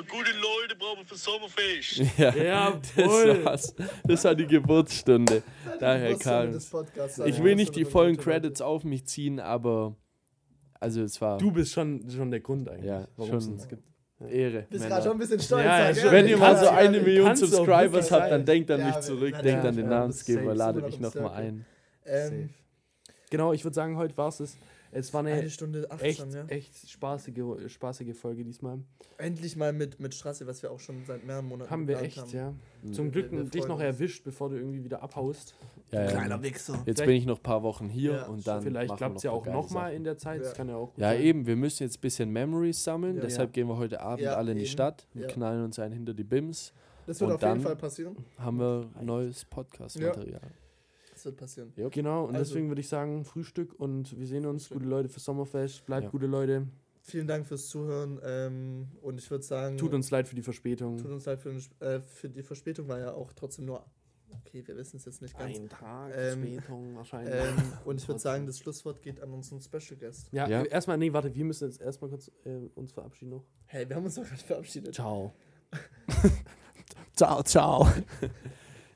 [0.08, 2.02] gute Leute brauchen wir für Sommerfest.
[2.18, 3.28] Ja, Jawohl.
[3.28, 3.76] das war's.
[4.06, 5.44] Das war die Geburtsstunde.
[5.80, 6.58] Daher kam
[7.26, 8.18] Ich will nicht die vollen.
[8.18, 9.96] Credits auf mich ziehen, aber
[10.80, 13.84] also es war Du bist schon, schon der Grund eigentlich, Ja, warum es uns gibt.
[14.30, 14.66] Ehre.
[14.70, 15.64] Bist gerade schon ein bisschen stolz.
[15.64, 16.12] Ja, ja.
[16.12, 19.42] Wenn ihr mal so eine Million Subscribers habt, dann denkt an Ja, mich zurück, ja,
[19.42, 21.66] denkt ja, an den ja, Namensgeber, ladet Super mich nochmal ein.
[22.06, 22.50] Ähm,
[23.30, 24.40] Genau, ich würde sagen, heute war es.
[24.40, 24.58] Es
[25.14, 26.46] war eine eine Stunde 18, echt, ja.
[26.48, 28.80] echt spaßige, spaßige Folge diesmal.
[29.18, 32.32] Endlich mal mit, mit Straße, was wir auch schon seit mehreren Monaten Haben wir echt,
[32.34, 32.54] ja.
[32.82, 32.94] Mhm.
[32.94, 35.54] Zum Glück Wir- wir dich noch erwischt, bevor du irgendwie wieder abhaust.
[35.92, 36.08] Ja, ja.
[36.12, 36.74] Kleiner Wichser.
[36.74, 38.62] Jetzt Vielleicht- bin ich noch ein paar Wochen hier Ja, und dann.
[38.64, 40.42] Vielleicht machen wir klappt es ja noch auch nochmal in der Zeit.
[40.42, 40.54] Das Ja.
[40.56, 41.22] kann ja auch gut Ja, sein.
[41.22, 43.22] eben, wir müssen jetzt ein bisschen Memories sammeln, Ja.
[43.22, 44.72] deshalb gehen wir heute Abend Ja, alle in die eben.
[44.72, 45.28] Stadt und Ja.
[45.28, 46.74] knallen uns einen hinter die Bims.
[47.06, 48.16] Das wird Und auf jeden dann- Fall passieren.
[48.38, 50.42] Haben wir neues Podcast-Material.
[51.20, 51.74] Das wird passieren.
[51.92, 54.64] Genau, und Also- deswegen würde ich sagen, Frühstück und wir sehen uns.
[54.68, 54.78] Frühstück.
[54.84, 55.86] Gute Leute für Sommerfest.
[55.86, 56.10] Bleibt Ja.
[56.12, 56.66] gute Leute.
[57.02, 58.20] Vielen Dank fürs Zuhören.
[58.24, 60.96] Ähm, und ich würde sagen, Tut uns leid für die Verspätung.
[60.98, 61.50] tut uns leid für,
[61.82, 63.84] äh, für die Verspätung, war ja auch trotzdem nur.
[64.32, 65.58] Okay, wir wissen es jetzt nicht ganz.
[65.58, 67.34] Ein Tag Ähm, Verspätung wahrscheinlich.
[67.34, 70.32] Ähm, und ich würde sagen, das Schlusswort geht an unseren Special Guest.
[70.32, 70.64] ja, Ja.
[70.64, 73.44] erstmal, nee, warte, wir müssen jetzt erstmal kurz äh, uns verabschieden noch.
[73.66, 74.94] Hey, wir haben uns doch gerade verabschiedet.
[74.96, 75.34] Ciao.
[77.16, 77.88] Ciao, ciao.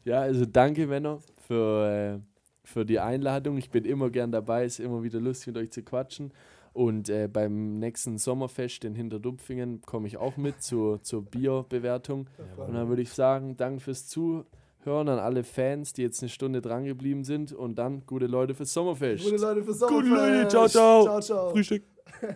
[0.05, 1.19] ja, also danke, Männer,
[1.53, 2.19] für, äh,
[2.63, 3.57] für die Einladung.
[3.57, 4.65] Ich bin immer gern dabei.
[4.65, 6.33] Es ist immer wieder lustig, mit euch zu quatschen.
[6.73, 12.27] Und äh, beim nächsten Sommerfest in Hinterdupfingen komme ich auch mit zur, zur Bierbewertung.
[12.57, 14.45] Und dann würde ich sagen, danke fürs Zuhören
[14.85, 17.53] an alle Fans, die jetzt eine Stunde dran geblieben sind.
[17.53, 19.23] Und dann gute Leute fürs Sommerfest.
[19.23, 20.33] Gute Leute fürs Gute Sommerfest.
[20.33, 21.03] Leute, ciao, ciao.
[21.03, 21.51] Ciao, ciao.
[21.51, 21.83] Frühstück.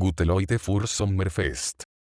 [0.00, 1.95] Gute Leute für Sommerfest.